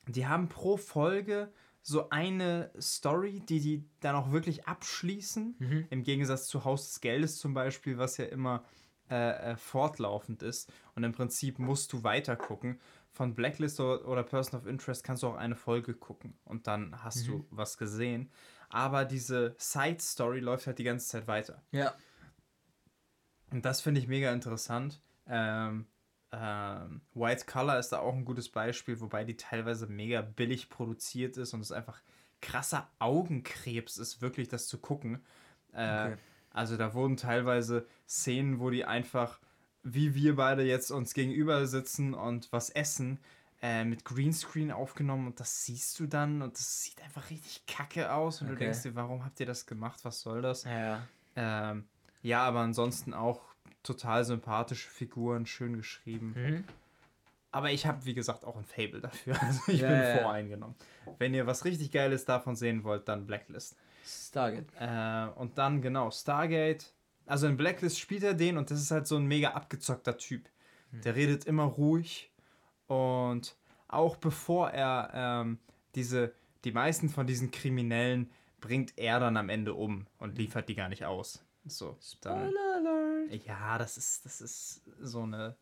die 0.06 0.26
haben 0.26 0.48
pro 0.48 0.78
Folge 0.78 1.52
so 1.82 2.08
eine 2.08 2.70
Story, 2.80 3.42
die 3.46 3.60
die 3.60 3.84
dann 4.00 4.16
auch 4.16 4.32
wirklich 4.32 4.66
abschließen. 4.66 5.54
Mhm. 5.58 5.86
Im 5.90 6.02
Gegensatz 6.02 6.48
zu 6.48 6.64
Haus 6.64 6.88
des 6.88 7.00
Geldes 7.02 7.36
zum 7.36 7.52
Beispiel, 7.52 7.98
was 7.98 8.16
ja 8.16 8.24
immer 8.24 8.64
äh, 9.10 9.52
äh, 9.52 9.56
fortlaufend 9.56 10.42
ist 10.42 10.72
und 10.94 11.04
im 11.04 11.12
Prinzip 11.12 11.58
musst 11.58 11.92
du 11.92 12.02
weiter 12.02 12.36
gucken. 12.36 12.80
Von 13.10 13.34
Blacklist 13.34 13.80
oder, 13.80 14.22
Person 14.22 14.60
of 14.60 14.66
Interest 14.66 15.02
kannst 15.02 15.22
du 15.22 15.28
auch 15.28 15.36
eine 15.36 15.56
Folge 15.56 15.94
gucken 15.94 16.38
und 16.44 16.66
dann 16.66 17.02
hast 17.02 17.26
mhm. 17.26 17.32
du 17.32 17.46
was 17.50 17.78
gesehen. 17.78 18.30
Aber 18.68 19.04
diese 19.04 19.54
Side 19.58 20.00
Story 20.00 20.40
läuft 20.40 20.66
halt 20.66 20.78
die 20.78 20.84
ganze 20.84 21.08
Zeit 21.08 21.26
weiter. 21.26 21.62
Ja. 21.72 21.94
Und 23.50 23.64
das 23.64 23.80
finde 23.80 24.00
ich 24.00 24.08
mega 24.08 24.32
interessant. 24.32 25.00
Ähm, 25.26 25.86
Ähm, 26.30 27.00
White 27.14 27.46
Color 27.46 27.78
ist 27.78 27.88
da 27.88 28.00
auch 28.00 28.12
ein 28.12 28.26
gutes 28.26 28.50
Beispiel, 28.50 29.00
wobei 29.00 29.24
die 29.24 29.38
teilweise 29.38 29.86
mega 29.86 30.20
billig 30.20 30.68
produziert 30.68 31.38
ist 31.38 31.54
und 31.54 31.62
es 31.62 31.72
einfach 31.72 32.02
krasser 32.42 32.90
Augenkrebs 32.98 33.96
ist, 33.96 34.20
wirklich 34.20 34.48
das 34.48 34.66
zu 34.66 34.76
gucken. 34.76 35.24
Äh, 35.72 36.12
okay. 36.12 36.16
Also 36.50 36.76
da 36.76 36.94
wurden 36.94 37.16
teilweise 37.16 37.86
Szenen, 38.08 38.58
wo 38.58 38.70
die 38.70 38.84
einfach, 38.84 39.40
wie 39.82 40.14
wir 40.14 40.36
beide 40.36 40.62
jetzt 40.62 40.90
uns 40.90 41.14
gegenüber 41.14 41.66
sitzen 41.66 42.14
und 42.14 42.50
was 42.52 42.70
essen, 42.70 43.18
äh, 43.60 43.84
mit 43.84 44.04
Greenscreen 44.04 44.70
aufgenommen 44.70 45.26
und 45.26 45.40
das 45.40 45.64
siehst 45.64 45.98
du 45.98 46.06
dann 46.06 46.42
und 46.42 46.54
das 46.54 46.82
sieht 46.82 47.02
einfach 47.02 47.28
richtig 47.30 47.66
kacke 47.66 48.12
aus 48.12 48.40
und 48.40 48.48
okay. 48.48 48.54
du 48.54 48.64
denkst 48.64 48.82
dir, 48.82 48.94
warum 48.94 49.24
habt 49.24 49.40
ihr 49.40 49.46
das 49.46 49.66
gemacht? 49.66 50.00
Was 50.04 50.20
soll 50.20 50.42
das? 50.42 50.64
Ja. 50.64 51.02
Ähm, 51.34 51.84
ja, 52.22 52.42
aber 52.42 52.60
ansonsten 52.60 53.14
auch 53.14 53.42
total 53.82 54.24
sympathische 54.24 54.88
Figuren, 54.88 55.46
schön 55.46 55.76
geschrieben. 55.76 56.34
Mhm. 56.36 56.64
Aber 57.50 57.70
ich 57.70 57.86
habe, 57.86 58.04
wie 58.04 58.14
gesagt, 58.14 58.44
auch 58.44 58.56
ein 58.56 58.64
Fable 58.64 59.00
dafür. 59.00 59.34
Also 59.42 59.60
ich 59.68 59.80
ja, 59.80 59.88
bin 59.88 60.22
voreingenommen. 60.22 60.76
Wenn 61.18 61.34
ihr 61.34 61.46
was 61.46 61.64
richtig 61.64 61.90
Geiles 61.90 62.24
davon 62.24 62.56
sehen 62.56 62.84
wollt, 62.84 63.08
dann 63.08 63.26
Blacklist. 63.26 63.76
Stargate. 64.08 64.66
Äh, 64.78 65.28
und 65.38 65.58
dann, 65.58 65.82
genau, 65.82 66.10
Stargate. 66.10 66.92
Also 67.26 67.46
in 67.46 67.56
Blacklist 67.56 67.98
spielt 67.98 68.22
er 68.22 68.34
den 68.34 68.56
und 68.56 68.70
das 68.70 68.80
ist 68.80 68.90
halt 68.90 69.06
so 69.06 69.16
ein 69.16 69.26
mega 69.26 69.50
abgezockter 69.50 70.16
Typ. 70.16 70.48
Mhm. 70.90 71.02
Der 71.02 71.14
redet 71.14 71.44
immer 71.44 71.64
ruhig 71.64 72.32
und 72.86 73.56
auch 73.86 74.16
bevor 74.16 74.70
er 74.70 75.10
ähm, 75.14 75.58
diese, 75.94 76.32
die 76.64 76.72
meisten 76.72 77.08
von 77.08 77.26
diesen 77.26 77.50
Kriminellen 77.50 78.30
bringt 78.60 78.94
er 78.96 79.20
dann 79.20 79.36
am 79.36 79.48
Ende 79.48 79.74
um 79.74 80.06
und 80.18 80.38
liefert 80.38 80.68
die 80.68 80.74
gar 80.74 80.88
nicht 80.88 81.04
aus. 81.04 81.44
So, 81.66 81.98
dann, 82.22 82.52
ja, 83.44 83.76
das 83.76 83.98
ist, 83.98 84.24
das 84.24 84.40
ist 84.40 84.82
so 85.00 85.22
eine. 85.22 85.56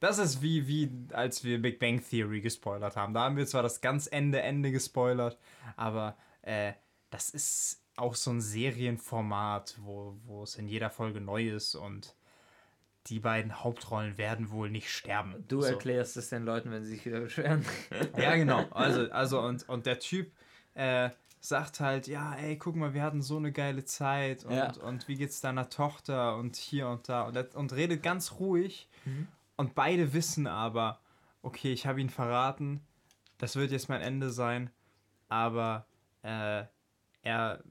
Das 0.00 0.18
ist 0.18 0.42
wie, 0.42 0.66
wie 0.66 0.90
als 1.12 1.44
wir 1.44 1.62
Big 1.62 1.78
Bang 1.78 2.02
Theory 2.02 2.40
gespoilert 2.40 2.96
haben. 2.96 3.14
Da 3.14 3.22
haben 3.22 3.36
wir 3.36 3.46
zwar 3.46 3.62
das 3.62 3.80
ganz 3.80 4.08
Ende, 4.10 4.42
Ende 4.42 4.72
gespoilert, 4.72 5.38
aber 5.76 6.16
äh, 6.42 6.72
das 7.10 7.30
ist 7.30 7.83
auch 7.96 8.14
so 8.14 8.30
ein 8.30 8.40
Serienformat, 8.40 9.76
wo, 9.82 10.16
wo 10.24 10.42
es 10.42 10.56
in 10.56 10.68
jeder 10.68 10.90
Folge 10.90 11.20
neu 11.20 11.48
ist 11.48 11.74
und 11.74 12.14
die 13.06 13.20
beiden 13.20 13.62
Hauptrollen 13.62 14.16
werden 14.16 14.50
wohl 14.50 14.70
nicht 14.70 14.90
sterben. 14.90 15.44
Du 15.48 15.60
so. 15.60 15.68
erklärst 15.68 16.16
es 16.16 16.30
den 16.30 16.44
Leuten, 16.44 16.70
wenn 16.70 16.82
sie 16.82 16.90
sich 16.90 17.04
wieder 17.04 17.20
beschweren. 17.20 17.64
ja, 18.16 18.34
genau. 18.36 18.64
Also, 18.70 19.10
also 19.10 19.40
und, 19.40 19.68
und 19.68 19.86
der 19.86 19.98
Typ 19.98 20.32
äh, 20.74 21.10
sagt 21.40 21.80
halt, 21.80 22.06
ja, 22.06 22.34
ey, 22.36 22.56
guck 22.56 22.74
mal, 22.74 22.94
wir 22.94 23.02
hatten 23.02 23.20
so 23.20 23.36
eine 23.36 23.52
geile 23.52 23.84
Zeit 23.84 24.44
und, 24.44 24.56
ja. 24.56 24.72
und 24.82 25.06
wie 25.08 25.16
geht's 25.16 25.42
deiner 25.42 25.68
Tochter 25.68 26.36
und 26.36 26.56
hier 26.56 26.88
und 26.88 27.08
da 27.08 27.22
und, 27.22 27.54
und 27.54 27.72
redet 27.74 28.02
ganz 28.02 28.32
ruhig 28.40 28.88
mhm. 29.04 29.28
und 29.56 29.74
beide 29.74 30.14
wissen 30.14 30.46
aber, 30.46 31.00
okay, 31.42 31.72
ich 31.72 31.86
habe 31.86 32.00
ihn 32.00 32.08
verraten, 32.08 32.80
das 33.36 33.56
wird 33.56 33.72
jetzt 33.72 33.90
mein 33.90 34.00
Ende 34.00 34.30
sein, 34.30 34.70
aber 35.28 35.86
äh, 36.22 36.64
er 37.20 37.62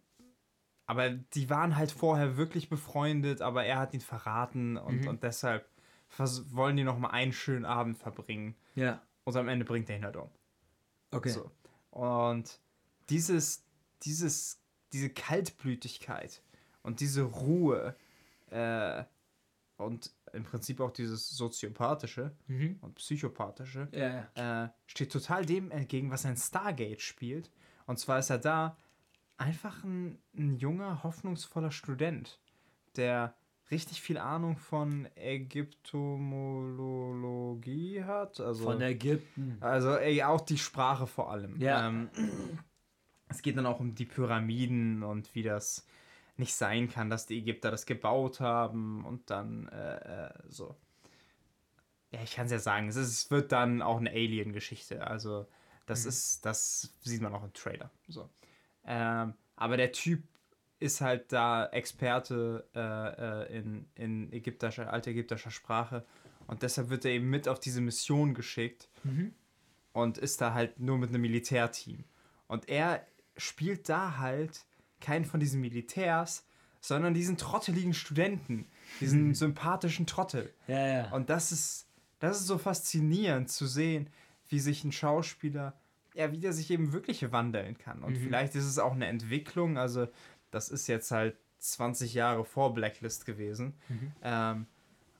aber 0.93 1.09
die 1.09 1.49
waren 1.49 1.75
halt 1.75 1.91
vorher 1.91 2.37
wirklich 2.37 2.69
befreundet, 2.69 3.41
aber 3.41 3.65
er 3.65 3.79
hat 3.79 3.95
ihn 3.95 4.01
verraten 4.01 4.77
und, 4.77 5.01
mhm. 5.01 5.07
und 5.07 5.23
deshalb 5.23 5.67
wollen 6.51 6.77
die 6.77 6.83
noch 6.83 6.99
mal 6.99 7.09
einen 7.09 7.33
schönen 7.33 7.65
Abend 7.65 7.97
verbringen. 7.97 8.55
Ja. 8.75 9.01
Und 9.23 9.35
am 9.35 9.47
Ende 9.47 9.65
bringt 9.65 9.89
er 9.89 9.97
ihn 9.97 10.05
halt 10.05 10.17
um. 10.17 10.29
Okay. 11.09 11.29
So. 11.29 11.49
Und 11.89 12.59
dieses, 13.09 13.65
dieses, 14.03 14.61
diese 14.91 15.09
Kaltblütigkeit 15.09 16.43
und 16.83 16.99
diese 16.99 17.23
Ruhe 17.23 17.95
äh, 18.51 19.03
und 19.77 20.13
im 20.31 20.43
Prinzip 20.43 20.79
auch 20.79 20.91
dieses 20.91 21.27
soziopathische 21.29 22.35
mhm. 22.45 22.77
und 22.81 22.93
psychopathische 22.95 23.87
ja, 23.91 24.27
ja. 24.35 24.65
Äh, 24.65 24.69
steht 24.85 25.11
total 25.11 25.43
dem 25.43 25.71
entgegen, 25.71 26.11
was 26.11 26.23
ein 26.27 26.37
Stargate 26.37 27.01
spielt. 27.01 27.49
Und 27.87 27.97
zwar 27.97 28.19
ist 28.19 28.29
er 28.29 28.37
da 28.37 28.77
einfach 29.37 29.83
ein, 29.83 30.19
ein 30.37 30.57
junger, 30.57 31.03
hoffnungsvoller 31.03 31.71
Student, 31.71 32.39
der 32.95 33.35
richtig 33.71 34.01
viel 34.01 34.17
Ahnung 34.17 34.57
von 34.57 35.07
Ägyptomologie 35.15 38.03
hat. 38.03 38.39
Also, 38.39 38.63
von 38.63 38.81
Ägypten. 38.81 39.57
Also 39.61 39.95
ey, 39.95 40.23
auch 40.23 40.41
die 40.41 40.57
Sprache 40.57 41.07
vor 41.07 41.31
allem. 41.31 41.59
Ja. 41.59 41.87
Ähm, 41.87 42.09
es 43.27 43.41
geht 43.41 43.57
dann 43.57 43.65
auch 43.65 43.79
um 43.79 43.95
die 43.95 44.05
Pyramiden 44.05 45.01
und 45.03 45.33
wie 45.33 45.43
das 45.43 45.87
nicht 46.37 46.55
sein 46.55 46.89
kann, 46.89 47.09
dass 47.09 47.25
die 47.25 47.39
Ägypter 47.39 47.71
das 47.71 47.85
gebaut 47.85 48.39
haben 48.39 49.03
und 49.05 49.29
dann 49.29 49.67
äh, 49.69 50.27
äh 50.27 50.33
so. 50.47 50.75
Ja, 52.11 52.21
ich 52.21 52.35
kann 52.35 52.45
es 52.45 52.51
ja 52.51 52.59
sagen, 52.59 52.89
es, 52.89 52.95
ist, 52.95 53.09
es 53.09 53.31
wird 53.31 53.51
dann 53.51 53.81
auch 53.81 53.97
eine 53.97 54.11
Alien-Geschichte. 54.11 55.07
Also 55.07 55.47
das 55.87 56.03
mhm. 56.03 56.09
ist, 56.09 56.45
das 56.45 56.93
sieht 57.01 57.21
man 57.21 57.33
auch 57.33 57.43
im 57.43 57.53
Trailer. 57.53 57.89
So. 58.07 58.29
Ähm, 58.85 59.33
aber 59.55 59.77
der 59.77 59.91
Typ 59.91 60.23
ist 60.79 61.01
halt 61.01 61.31
da 61.31 61.67
Experte 61.67 62.67
äh, 62.75 63.53
äh, 63.53 63.57
in, 63.57 63.85
in 63.95 64.33
ägyptischer, 64.33 64.91
altägyptischer 64.91 65.51
Sprache. 65.51 66.05
Und 66.47 66.61
deshalb 66.61 66.89
wird 66.89 67.05
er 67.05 67.11
eben 67.11 67.29
mit 67.29 67.47
auf 67.47 67.59
diese 67.59 67.79
Mission 67.79 68.33
geschickt 68.33 68.89
mhm. 69.03 69.33
und 69.93 70.17
ist 70.17 70.41
da 70.41 70.53
halt 70.53 70.79
nur 70.79 70.97
mit 70.97 71.09
einem 71.09 71.21
Militärteam. 71.21 72.03
Und 72.47 72.67
er 72.67 73.05
spielt 73.37 73.87
da 73.87 74.17
halt 74.17 74.65
keinen 74.99 75.25
von 75.25 75.39
diesen 75.39 75.61
Militärs, 75.61 76.45
sondern 76.81 77.13
diesen 77.13 77.37
trotteligen 77.37 77.93
Studenten, 77.93 78.67
diesen 78.99 79.29
mhm. 79.29 79.35
sympathischen 79.35 80.05
Trottel. 80.05 80.53
Ja, 80.67 80.87
ja. 80.87 81.11
Und 81.11 81.29
das 81.29 81.53
ist, 81.53 81.87
das 82.19 82.41
ist 82.41 82.47
so 82.47 82.57
faszinierend 82.57 83.49
zu 83.49 83.67
sehen, 83.67 84.09
wie 84.49 84.59
sich 84.59 84.83
ein 84.83 84.91
Schauspieler 84.91 85.79
ja, 86.13 86.31
wie 86.31 86.39
der 86.39 86.53
sich 86.53 86.69
eben 86.71 86.93
wirklich 86.93 87.31
wandeln 87.31 87.77
kann. 87.77 88.03
Und 88.03 88.13
mhm. 88.13 88.23
vielleicht 88.23 88.55
ist 88.55 88.65
es 88.65 88.79
auch 88.79 88.93
eine 88.93 89.07
Entwicklung, 89.07 89.77
also 89.77 90.07
das 90.51 90.69
ist 90.69 90.87
jetzt 90.87 91.11
halt 91.11 91.35
20 91.59 92.13
Jahre 92.13 92.45
vor 92.45 92.73
Blacklist 92.73 93.25
gewesen. 93.25 93.73
Mhm. 93.89 94.11
Ähm, 94.21 94.67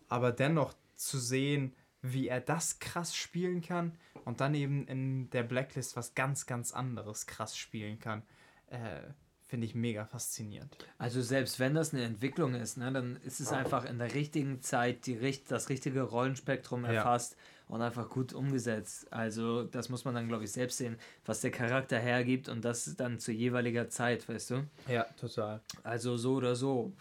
aber 0.10 0.32
dennoch 0.32 0.74
zu 0.96 1.18
sehen, 1.18 1.74
wie 2.02 2.28
er 2.28 2.42
das 2.42 2.80
krass 2.80 3.16
spielen 3.16 3.62
kann 3.62 3.98
und 4.26 4.42
dann 4.42 4.54
eben 4.54 4.86
in 4.88 5.30
der 5.32 5.44
Blacklist 5.44 5.96
was 5.96 6.16
ganz, 6.16 6.46
ganz 6.46 6.74
anderes 6.74 7.26
krass 7.26 7.58
spielen 7.58 7.98
kann, 8.00 8.24
äh, 8.68 9.00
finde 9.48 9.66
ich 9.66 9.74
mega 9.74 10.06
faszinierend. 10.06 10.76
Also 10.98 11.22
selbst 11.22 11.60
wenn 11.60 11.74
das 11.74 11.94
eine 11.94 12.04
Entwicklung 12.04 12.56
ist, 12.56 12.78
ne, 12.78 12.92
dann 12.92 13.18
ist 13.18 13.40
es 13.40 13.52
einfach 13.52 13.86
in 13.86 14.00
der 14.00 14.14
richtigen 14.14 14.62
Zeit 14.62 15.06
die, 15.06 15.40
das 15.48 15.70
richtige 15.70 16.02
Rollenspektrum 16.02 16.86
erfasst. 16.86 17.34
Ja 17.34 17.38
und 17.74 17.82
einfach 17.82 18.08
gut 18.08 18.34
umgesetzt. 18.34 19.12
Also 19.12 19.64
das 19.64 19.90
muss 19.90 20.06
man 20.06 20.14
dann, 20.14 20.28
glaube 20.28 20.44
ich, 20.44 20.52
selbst 20.52 20.78
sehen, 20.78 20.96
was 21.26 21.42
der 21.42 21.50
Charakter 21.50 21.98
hergibt 21.98 22.48
und 22.48 22.64
das 22.64 22.96
dann 22.96 23.18
zu 23.18 23.32
jeweiliger 23.32 23.90
Zeit, 23.90 24.30
weißt 24.30 24.52
du? 24.52 24.68
Ja, 24.88 25.08
total. 25.20 25.60
Also 25.82 26.16
so 26.16 26.36
oder 26.36 26.56
so 26.56 26.94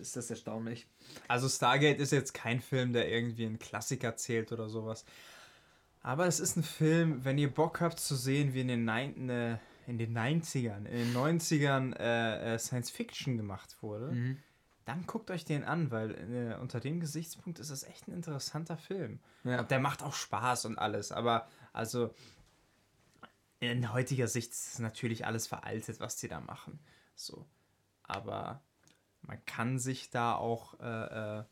ist 0.00 0.14
das 0.14 0.30
erstaunlich. 0.30 0.86
Also 1.26 1.48
Stargate 1.48 1.98
ist 1.98 2.12
jetzt 2.12 2.34
kein 2.34 2.60
Film, 2.60 2.92
der 2.92 3.10
irgendwie 3.10 3.46
einen 3.46 3.58
Klassiker 3.58 4.14
zählt 4.14 4.52
oder 4.52 4.68
sowas. 4.68 5.04
Aber 6.02 6.28
es 6.28 6.38
ist 6.38 6.56
ein 6.56 6.62
Film, 6.62 7.24
wenn 7.24 7.36
ihr 7.36 7.52
Bock 7.52 7.80
habt 7.80 7.98
zu 7.98 8.14
sehen, 8.14 8.54
wie 8.54 8.60
in 8.60 8.68
den, 8.68 8.88
äh, 9.28 9.58
in 9.88 9.98
den 9.98 10.16
90ern, 10.16 10.86
in 10.86 10.98
den 10.98 11.14
90ern 11.14 11.96
äh, 11.98 12.54
äh, 12.54 12.58
Science 12.60 12.90
Fiction 12.90 13.36
gemacht 13.36 13.76
wurde. 13.80 14.12
Mhm 14.12 14.38
dann 14.84 15.06
guckt 15.06 15.30
euch 15.30 15.44
den 15.44 15.64
an, 15.64 15.90
weil 15.90 16.10
äh, 16.12 16.60
unter 16.60 16.80
dem 16.80 17.00
Gesichtspunkt 17.00 17.58
ist 17.58 17.70
es 17.70 17.84
echt 17.84 18.08
ein 18.08 18.12
interessanter 18.12 18.76
Film. 18.76 19.20
Ja. 19.44 19.60
Und 19.60 19.70
der 19.70 19.80
macht 19.80 20.02
auch 20.02 20.14
Spaß 20.14 20.64
und 20.66 20.78
alles, 20.78 21.12
aber 21.12 21.48
also 21.72 22.14
in 23.60 23.92
heutiger 23.92 24.26
Sicht 24.26 24.50
ist 24.50 24.80
natürlich 24.80 25.24
alles 25.24 25.46
veraltet, 25.46 26.00
was 26.00 26.16
die 26.16 26.28
da 26.28 26.40
machen. 26.40 26.80
So. 27.14 27.46
Aber 28.02 28.60
man 29.20 29.44
kann 29.46 29.78
sich 29.78 30.10
da 30.10 30.34
auch 30.34 30.80
äh, 30.80 31.38
äh, 31.38 31.44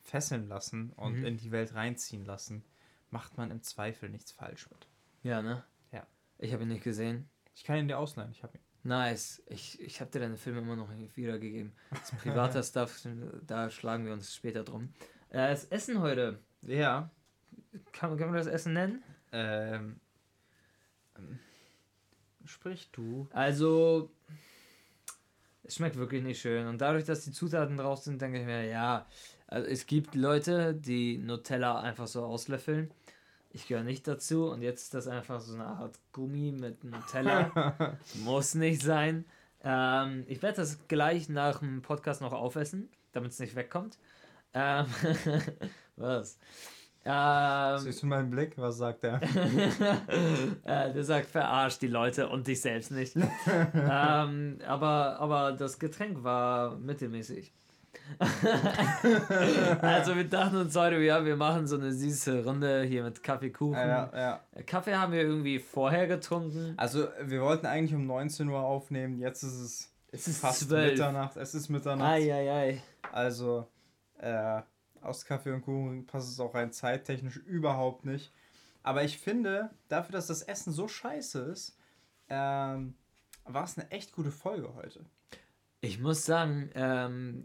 fesseln 0.00 0.48
lassen 0.48 0.92
und 0.92 1.18
mhm. 1.18 1.26
in 1.26 1.36
die 1.36 1.50
Welt 1.50 1.74
reinziehen 1.74 2.24
lassen. 2.24 2.64
Macht 3.10 3.36
man 3.36 3.50
im 3.50 3.62
Zweifel 3.62 4.08
nichts 4.08 4.32
falsch 4.32 4.70
mit. 4.70 4.88
Ja, 5.22 5.42
ne? 5.42 5.62
Ja. 5.92 6.06
Ich 6.38 6.52
habe 6.54 6.62
ihn 6.62 6.70
nicht 6.70 6.84
gesehen. 6.84 7.28
Ich 7.54 7.64
kann 7.64 7.76
ihn 7.76 7.88
dir 7.88 7.98
ausleihen, 7.98 8.32
ich 8.32 8.42
habe 8.42 8.56
ihn. 8.56 8.61
Nice. 8.84 9.42
Ich, 9.46 9.80
ich 9.80 10.00
habe 10.00 10.10
dir 10.10 10.20
deine 10.20 10.36
Filme 10.36 10.60
immer 10.60 10.76
noch 10.76 10.92
nicht 10.92 11.16
wiedergegeben. 11.16 11.72
Das 11.90 12.10
privater 12.12 12.62
Stuff, 12.62 13.06
da 13.46 13.70
schlagen 13.70 14.04
wir 14.06 14.12
uns 14.12 14.34
später 14.34 14.64
drum. 14.64 14.92
Äh, 15.30 15.48
das 15.48 15.66
Essen 15.66 16.00
heute. 16.00 16.38
Ja. 16.62 17.10
Kann, 17.92 18.16
kann 18.16 18.28
man 18.28 18.36
das 18.36 18.46
Essen 18.46 18.72
nennen? 18.72 19.02
Ähm. 19.32 20.00
ähm 21.16 21.38
sprich 22.44 22.90
du. 22.90 23.28
Also, 23.32 24.10
es 25.62 25.76
schmeckt 25.76 25.96
wirklich 25.96 26.22
nicht 26.22 26.40
schön. 26.40 26.66
Und 26.66 26.80
dadurch, 26.80 27.04
dass 27.04 27.24
die 27.24 27.30
Zutaten 27.32 27.76
drauf 27.76 28.00
sind, 28.00 28.20
denke 28.20 28.40
ich 28.40 28.46
mir, 28.46 28.64
ja, 28.66 29.06
also 29.46 29.68
es 29.68 29.86
gibt 29.86 30.14
Leute, 30.14 30.74
die 30.74 31.18
Nutella 31.18 31.80
einfach 31.80 32.06
so 32.06 32.24
auslöffeln. 32.24 32.90
Ich 33.54 33.66
gehöre 33.66 33.84
nicht 33.84 34.08
dazu 34.08 34.50
und 34.50 34.62
jetzt 34.62 34.84
ist 34.84 34.94
das 34.94 35.08
einfach 35.08 35.40
so 35.40 35.54
eine 35.54 35.66
Art 35.66 35.98
Gummi 36.12 36.52
mit 36.52 36.84
Nutella. 36.84 37.98
Muss 38.24 38.54
nicht 38.54 38.80
sein. 38.82 39.26
Ähm, 39.62 40.24
ich 40.26 40.42
werde 40.42 40.56
das 40.56 40.88
gleich 40.88 41.28
nach 41.28 41.58
dem 41.58 41.82
Podcast 41.82 42.22
noch 42.22 42.32
aufessen, 42.32 42.88
damit 43.12 43.32
es 43.32 43.38
nicht 43.38 43.54
wegkommt. 43.54 43.98
Ähm, 44.54 44.86
was? 45.96 46.38
Ähm, 47.04 47.78
Siehst 47.78 48.02
du 48.02 48.06
meinen 48.06 48.30
Blick? 48.30 48.56
Was 48.56 48.78
sagt 48.78 49.04
er? 49.04 49.20
äh, 50.64 50.92
der 50.92 51.04
sagt, 51.04 51.26
verarscht 51.26 51.82
die 51.82 51.88
Leute 51.88 52.28
und 52.30 52.46
dich 52.46 52.60
selbst 52.60 52.90
nicht. 52.90 53.16
ähm, 53.74 54.58
aber, 54.66 55.18
aber 55.18 55.52
das 55.52 55.78
Getränk 55.78 56.22
war 56.22 56.76
mittelmäßig. 56.78 57.52
also 59.80 60.16
wir 60.16 60.28
dachten 60.28 60.56
uns 60.56 60.76
heute, 60.76 60.96
ja, 61.00 61.24
wir 61.24 61.36
machen 61.36 61.66
so 61.66 61.76
eine 61.76 61.92
süße 61.92 62.44
Runde 62.44 62.82
hier 62.82 63.02
mit 63.02 63.22
Kaffeekuchen. 63.22 63.74
ja, 63.74 64.10
ja. 64.14 64.62
Kaffee 64.64 64.94
haben 64.94 65.12
wir 65.12 65.22
irgendwie 65.22 65.58
vorher 65.58 66.06
getrunken. 66.06 66.74
Also, 66.76 67.08
wir 67.20 67.40
wollten 67.42 67.66
eigentlich 67.66 67.94
um 67.94 68.06
19 68.06 68.48
Uhr 68.48 68.60
aufnehmen. 68.60 69.18
Jetzt 69.18 69.42
ist 69.42 69.60
es, 69.60 69.90
Es 70.10 70.28
ist 70.28 70.40
fast 70.40 70.68
12. 70.68 70.92
Mitternacht. 70.92 71.36
Es 71.36 71.54
ist 71.54 71.68
Mitternacht. 71.68 72.10
Eieiei. 72.12 72.82
Also, 73.12 73.66
äh, 74.18 74.62
aus 75.00 75.24
Kaffee 75.24 75.52
und 75.52 75.62
Kuchen 75.62 76.06
passt 76.06 76.30
es 76.30 76.40
auch 76.40 76.54
rein 76.54 76.72
zeittechnisch 76.72 77.36
überhaupt 77.38 78.04
nicht. 78.04 78.32
Aber 78.82 79.04
ich 79.04 79.18
finde, 79.18 79.70
dafür, 79.88 80.12
dass 80.12 80.26
das 80.26 80.42
Essen 80.42 80.72
so 80.72 80.88
scheiße 80.88 81.40
ist, 81.40 81.76
ähm, 82.28 82.94
war 83.44 83.64
es 83.64 83.78
eine 83.78 83.90
echt 83.90 84.12
gute 84.12 84.30
Folge 84.30 84.74
heute. 84.74 85.04
Ich 85.84 85.98
muss 85.98 86.24
sagen, 86.24 86.70
ähm, 86.76 87.44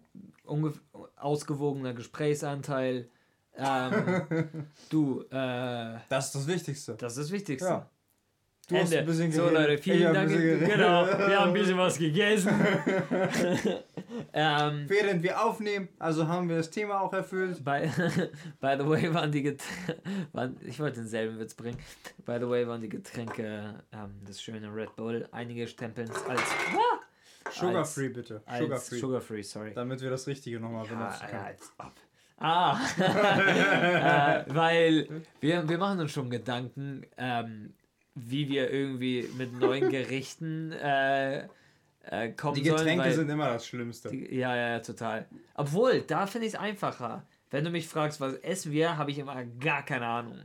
ausgewogener 1.15 1.95
Gesprächsanteil. 1.95 3.09
Ähm, 3.55 4.67
du, 4.89 5.23
äh, 5.31 5.97
Das 6.07 6.27
ist 6.27 6.35
das 6.35 6.47
Wichtigste. 6.47 6.95
das 6.95 7.13
ist 7.17 7.23
das 7.23 7.31
Wichtigste. 7.31 7.67
Ja. 7.67 7.89
Du 8.69 8.77
hast 8.77 8.93
ein 8.93 9.05
bisschen 9.05 9.31
so 9.31 9.43
geredet, 9.43 9.59
Leute, 9.59 9.73
ich 9.75 9.81
vielen 9.81 10.07
ein 10.07 10.13
Dank. 10.13 10.29
Genau, 10.29 11.05
wir 11.07 11.39
haben 11.39 11.47
ein 11.47 11.53
bisschen 11.53 11.77
was 11.77 11.97
gegessen. 11.99 12.49
ähm, 14.33 14.85
Während 14.87 15.23
wir 15.23 15.43
aufnehmen, 15.43 15.87
also 15.97 16.27
haben 16.27 16.47
wir 16.49 16.57
das 16.57 16.69
Thema 16.69 16.99
auch 16.99 17.13
erfüllt. 17.13 17.63
by, 17.65 17.89
by 18.59 18.75
the 18.77 18.87
way 18.87 19.11
waren 19.13 19.31
die 19.31 19.41
Getränke, 19.41 20.01
waren, 20.33 20.57
ich 20.63 20.79
wollte 20.79 20.97
denselben 20.99 21.39
Witz 21.39 21.55
bringen. 21.55 21.79
By 22.25 22.37
the 22.39 22.47
way 22.49 22.67
waren 22.67 22.81
die 22.81 22.89
Getränke 22.89 23.83
ähm, 23.93 24.21
das 24.27 24.41
schöne 24.41 24.71
Red 24.71 24.95
Bull. 24.95 25.27
Einige 25.31 25.65
stempeln 25.65 26.09
es 26.11 26.23
als, 26.25 26.41
Sugar 26.69 27.06
Als- 27.79 27.93
free 27.93 28.09
bitte. 28.09 28.41
Sugar 28.59 28.79
free. 28.79 28.97
Sugar 28.99 29.21
Free, 29.21 29.41
sorry. 29.43 29.73
Damit 29.73 30.01
wir 30.01 30.09
das 30.09 30.27
Richtige 30.27 30.59
nochmal 30.59 30.85
Ja, 30.85 30.93
benutzen 30.93 31.27
können. 31.27 31.43
als 31.43 31.73
ob. 31.77 31.91
Ah, 32.39 32.79
äh, 32.99 34.43
weil 34.47 35.07
wir, 35.39 35.67
wir 35.67 35.77
machen 35.77 35.99
uns 35.99 36.11
schon 36.11 36.29
Gedanken, 36.29 37.03
ähm, 37.17 37.73
wie 38.15 38.47
wir 38.47 38.69
irgendwie 38.71 39.27
mit 39.37 39.53
neuen 39.59 39.89
Gerichten 39.91 40.71
äh, 40.71 41.47
äh, 42.03 42.31
kommen 42.35 42.55
Die 42.55 42.63
sollen. 42.65 42.77
Getränke 42.77 43.05
weil 43.05 43.13
sind 43.13 43.29
immer 43.29 43.49
das 43.49 43.65
Schlimmste. 43.65 44.09
die, 44.09 44.35
ja, 44.35 44.55
ja, 44.55 44.69
ja, 44.69 44.79
total. 44.79 45.25
Obwohl, 45.55 46.01
da 46.01 46.27
finde 46.27 46.47
ich 46.47 46.53
es 46.53 46.59
einfacher. 46.59 47.23
Wenn 47.49 47.63
du 47.63 47.69
mich 47.71 47.87
fragst, 47.87 48.19
was 48.21 48.33
essen 48.35 48.71
wir, 48.71 48.97
habe 48.97 49.09
ich 49.11 49.19
immer 49.19 49.43
gar 49.59 49.83
keine 49.83 50.05
Ahnung. 50.05 50.41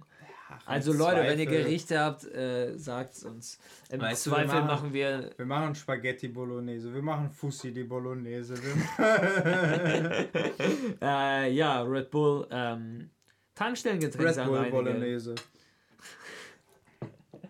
Also 0.66 0.92
Leute, 0.92 1.20
wenn 1.22 1.38
ihr 1.38 1.46
Zweifel- 1.46 1.62
Gerichte 1.64 1.98
habt, 2.00 2.24
äh, 2.26 2.76
sagt 2.76 3.22
uns. 3.24 3.58
Im 3.90 4.00
Weißt 4.00 4.26
du, 4.26 4.30
wir 4.30 4.36
Zweifel 4.36 4.48
machen- 4.54 4.66
machen 4.66 4.92
wir 4.92 5.30
Wir 5.36 5.46
machen 5.46 5.74
Spaghetti 5.74 6.28
Bolognese, 6.28 6.92
wir 6.94 7.02
machen 7.02 7.30
Fussi 7.30 7.72
di 7.72 7.84
Bolognese. 7.84 8.54
Äh, 11.00 11.52
ja 11.52 11.82
Red 11.82 12.10
Bull 12.10 12.46
ähm, 12.50 13.10
Tankstellengetränk 13.54 14.36
Red 14.36 14.46
Bull 14.46 14.58
einige. 14.58 14.70
Bolognese. 14.72 15.34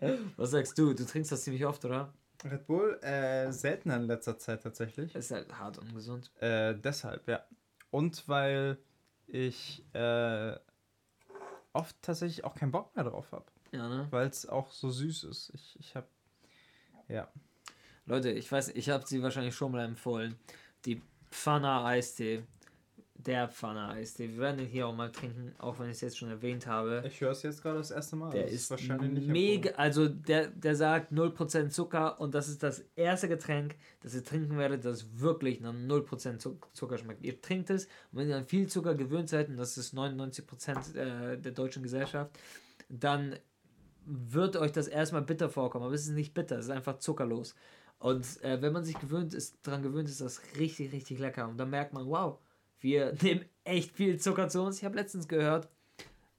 Was 0.36 0.50
sagst 0.50 0.76
du? 0.78 0.92
Du 0.94 1.04
trinkst 1.04 1.30
das 1.30 1.44
ziemlich 1.44 1.64
oft, 1.64 1.84
oder? 1.84 2.12
Red 2.44 2.66
Bull, 2.66 2.98
äh, 3.02 3.52
seltener 3.52 3.96
in 3.96 4.02
letzter 4.02 4.36
Zeit 4.36 4.62
tatsächlich. 4.62 5.14
Ist 5.14 5.30
halt 5.30 5.56
hart 5.56 5.78
ungesund. 5.78 6.30
Äh, 6.40 6.74
deshalb, 6.74 7.28
ja. 7.28 7.40
Und 7.90 8.26
weil 8.28 8.78
ich 9.28 9.84
äh, 9.94 10.54
oft 11.72 11.96
tatsächlich 12.02 12.44
auch 12.44 12.54
keinen 12.54 12.72
Bock 12.72 12.94
mehr 12.94 13.04
drauf 13.04 13.32
habe. 13.32 13.46
Ja, 13.72 13.88
ne? 13.88 14.06
Weil 14.10 14.28
es 14.28 14.46
auch 14.46 14.70
so 14.70 14.90
süß 14.90 15.24
ist. 15.24 15.50
Ich, 15.54 15.78
ich 15.80 15.96
habe. 15.96 16.06
Ja. 17.08 17.28
Leute, 18.06 18.30
ich 18.30 18.50
weiß, 18.50 18.68
ich 18.70 18.90
habe 18.90 19.06
sie 19.06 19.22
wahrscheinlich 19.22 19.54
schon 19.54 19.72
mal 19.72 19.84
empfohlen. 19.84 20.36
Die 20.84 21.02
Pfanner 21.30 21.84
Eistee. 21.84 22.44
Der 23.26 23.48
Pfanner 23.48 23.90
Eistee. 23.90 24.28
Wir 24.30 24.38
werden 24.38 24.58
den 24.58 24.66
hier 24.66 24.86
auch 24.86 24.94
mal 24.94 25.12
trinken, 25.12 25.54
auch 25.58 25.78
wenn 25.78 25.86
ich 25.86 25.92
es 25.92 26.00
jetzt 26.00 26.18
schon 26.18 26.28
erwähnt 26.30 26.66
habe. 26.66 27.02
Ich 27.06 27.20
höre 27.20 27.30
es 27.30 27.42
jetzt 27.42 27.62
gerade 27.62 27.78
das 27.78 27.90
erste 27.90 28.16
Mal. 28.16 28.30
Der 28.32 28.44
Das 28.44 28.52
ist 28.52 28.70
nicht 28.70 29.28
mega, 29.28 29.70
also 29.76 30.08
der, 30.08 30.48
der 30.48 30.74
sagt 30.74 31.12
0% 31.12 31.68
Zucker 31.70 32.20
und 32.20 32.34
das 32.34 32.48
ist 32.48 32.62
das 32.62 32.84
erste 32.96 33.28
Getränk, 33.28 33.76
das 34.00 34.14
ihr 34.14 34.24
trinken 34.24 34.58
werdet, 34.58 34.84
das 34.84 35.20
wirklich 35.20 35.60
nach 35.60 35.72
0% 35.72 36.38
Zuck- 36.38 36.68
Zucker 36.72 36.98
schmeckt. 36.98 37.22
Ihr 37.24 37.40
trinkt 37.40 37.70
es 37.70 37.84
und 38.10 38.18
wenn 38.18 38.28
ihr 38.28 38.36
an 38.36 38.44
viel 38.46 38.66
Zucker 38.68 38.94
gewöhnt 38.94 39.28
seid, 39.28 39.48
und 39.48 39.56
das 39.56 39.78
ist 39.78 39.94
99% 39.94 40.96
äh, 40.96 41.38
der 41.38 41.52
deutschen 41.52 41.82
Gesellschaft, 41.82 42.30
dann 42.88 43.36
wird 44.04 44.56
euch 44.56 44.72
das 44.72 44.88
erstmal 44.88 45.22
bitter 45.22 45.48
vorkommen, 45.48 45.84
aber 45.84 45.94
es 45.94 46.02
ist 46.06 46.14
nicht 46.14 46.34
bitter, 46.34 46.58
es 46.58 46.64
ist 46.64 46.70
einfach 46.72 46.98
zuckerlos. 46.98 47.54
Und 47.98 48.42
äh, 48.42 48.60
wenn 48.60 48.72
man 48.72 48.82
sich 48.82 48.98
gewöhnt 48.98 49.32
ist, 49.32 49.58
daran 49.62 49.82
gewöhnt 49.82 50.08
ist, 50.08 50.20
das 50.20 50.40
richtig, 50.58 50.92
richtig 50.92 51.20
lecker. 51.20 51.46
Und 51.48 51.56
dann 51.56 51.70
merkt 51.70 51.92
man, 51.92 52.04
wow, 52.08 52.38
wir 52.82 53.12
nehmen 53.22 53.44
echt 53.64 53.92
viel 53.92 54.20
Zucker 54.20 54.48
zu 54.48 54.62
uns. 54.62 54.78
Ich 54.78 54.84
habe 54.84 54.96
letztens 54.96 55.28
gehört, 55.28 55.68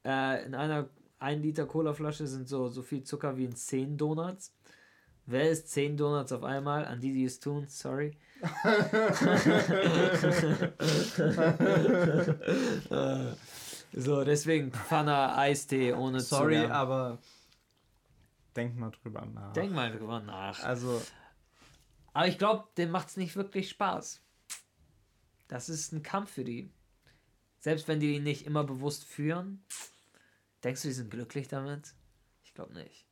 äh, 0.06 0.46
in 0.46 0.56
einer 0.56 0.90
1 1.20 1.42
Liter 1.42 1.66
Cola-Flasche 1.66 2.28
sind 2.28 2.48
so, 2.48 2.68
so 2.68 2.82
viel 2.82 3.04
Zucker 3.04 3.38
wie 3.38 3.46
in 3.46 3.56
10 3.56 3.98
Donuts. 3.98 4.54
Wer 5.26 5.50
isst 5.50 5.70
10 5.70 5.98
Donuts 5.98 6.32
auf 6.34 6.44
einmal? 6.44 6.86
An 6.86 7.00
die, 7.00 7.14
die 7.14 7.26
es 7.26 7.40
tun, 7.40 7.66
sorry. 7.68 8.12
So, 13.96 14.24
deswegen 14.24 14.72
Pfanner, 14.72 15.38
Eistee 15.38 15.94
ohne 15.94 16.20
Sorry, 16.20 16.62
Zucker. 16.62 16.74
aber 16.74 17.20
denk 18.56 18.76
mal 18.76 18.90
drüber 18.90 19.24
nach. 19.26 19.54
Denk 19.54 19.72
mal 19.72 19.96
drüber 19.96 20.20
nach. 20.20 20.64
Also, 20.64 21.00
Aber 22.14 22.28
ich 22.28 22.40
glaube, 22.40 22.68
dem 22.78 22.90
macht 22.90 23.10
es 23.10 23.18
nicht 23.18 23.36
wirklich 23.36 23.70
Spaß. 23.70 24.23
Das 25.54 25.70
ist 25.70 25.92
ein 25.92 26.02
Kampf 26.02 26.32
für 26.32 26.44
die. 26.44 26.68
Selbst 27.60 27.88
wenn 27.88 28.00
die 28.00 28.16
ihn 28.16 28.24
nicht 28.24 28.48
immer 28.48 28.64
bewusst 28.64 29.04
führen. 29.06 29.64
Denkst 30.64 30.82
du, 30.82 30.88
die 30.88 30.94
sind 30.96 31.12
glücklich 31.12 31.48
damit? 31.48 31.94
Ich 32.44 32.56
glaube 32.56 32.74
nicht. 32.74 33.06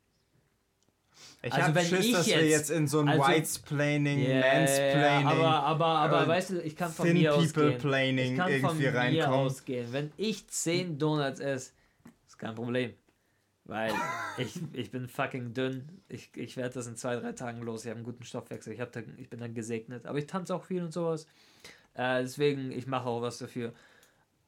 ich 1.44 1.54
Also 1.54 1.68
hab 1.68 1.76
wenn 1.76 1.86
Schiss, 1.86 2.06
ich 2.08 2.12
dass 2.14 2.26
wir 2.26 2.38
jetzt- 2.38 2.50
jetzt 2.50 2.70
in 2.72 2.88
so 2.88 3.02
ein 3.02 3.10
also- 3.10 3.28
Whitesplaining, 3.28 4.20
Yeah, 4.22 4.40
Mansplaining, 4.42 5.28
aber, 5.28 5.50
aber, 5.64 5.86
aber 5.86 6.24
äh, 6.24 6.28
weißt 6.30 6.50
du, 6.50 6.62
ich 6.64 6.76
kann 6.76 6.92
von 6.92 7.06
Thin 7.06 7.18
mir 7.18 7.30
People 7.30 7.44
ausgehen. 7.44 8.18
Ich 8.18 8.36
kann 8.36 8.46
von 8.48 8.52
irgendwie 8.52 8.84
mir 8.86 8.96
reinkommen. 8.96 9.30
ausgehen. 9.40 9.94
Wenn 9.94 10.12
ich 10.18 10.48
10 10.48 10.98
Donuts 10.98 11.40
esse, 11.40 11.74
ist 12.28 12.40
kein 12.40 12.56
Problem. 12.56 12.96
Weil 13.66 13.94
ich, 14.40 14.60
ich 14.74 14.90
bin 14.90 15.08
fucking 15.08 15.54
dünn. 15.54 16.02
Ich, 16.10 16.32
ich 16.36 16.58
werde 16.58 16.74
das 16.74 16.88
in 16.88 16.96
zwei, 16.98 17.18
drei 17.18 17.34
Tagen 17.34 17.62
los. 17.62 17.84
Ich 17.86 17.90
habe 17.90 17.98
einen 17.98 18.06
guten 18.06 18.24
Stoffwechsel. 18.24 18.74
Ich, 18.74 18.80
hab 18.82 18.92
da, 18.92 19.02
ich 19.18 19.30
bin 19.30 19.40
dann 19.40 19.54
gesegnet. 19.54 20.08
Aber 20.08 20.18
ich 20.18 20.26
tanze 20.26 20.56
auch 20.56 20.66
viel 20.66 20.82
und 20.84 20.92
sowas. 20.92 21.28
Äh, 21.94 22.22
deswegen, 22.22 22.72
ich 22.72 22.88
mache 22.88 23.08
auch 23.08 23.22
was 23.22 23.38
dafür. 23.38 23.74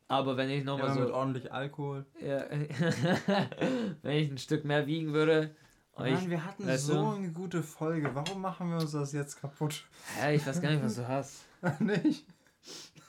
Aber 0.07 0.37
wenn 0.37 0.49
ich 0.49 0.63
nochmal 0.63 0.89
Ja, 0.89 0.95
mit 0.95 1.07
so. 1.09 1.13
ordentlich 1.13 1.51
Alkohol. 1.51 2.05
Ja, 2.21 2.45
wenn 4.01 4.17
ich 4.17 4.31
ein 4.31 4.37
Stück 4.37 4.65
mehr 4.65 4.85
wiegen 4.85 5.13
würde. 5.13 5.55
Mann, 5.97 6.29
wir 6.29 6.43
hatten 6.43 6.65
weißt 6.67 6.87
so 6.87 6.93
du? 6.93 7.09
eine 7.11 7.31
gute 7.31 7.61
Folge. 7.63 8.13
Warum 8.13 8.41
machen 8.41 8.69
wir 8.69 8.77
uns 8.77 8.91
das 8.91 9.13
jetzt 9.13 9.39
kaputt? 9.39 9.85
hä, 10.19 10.35
ich 10.35 10.45
weiß 10.45 10.61
gar 10.61 10.71
nicht, 10.71 10.83
was 10.83 10.95
du 10.95 11.07
hast. 11.07 11.45
nicht? 11.79 12.25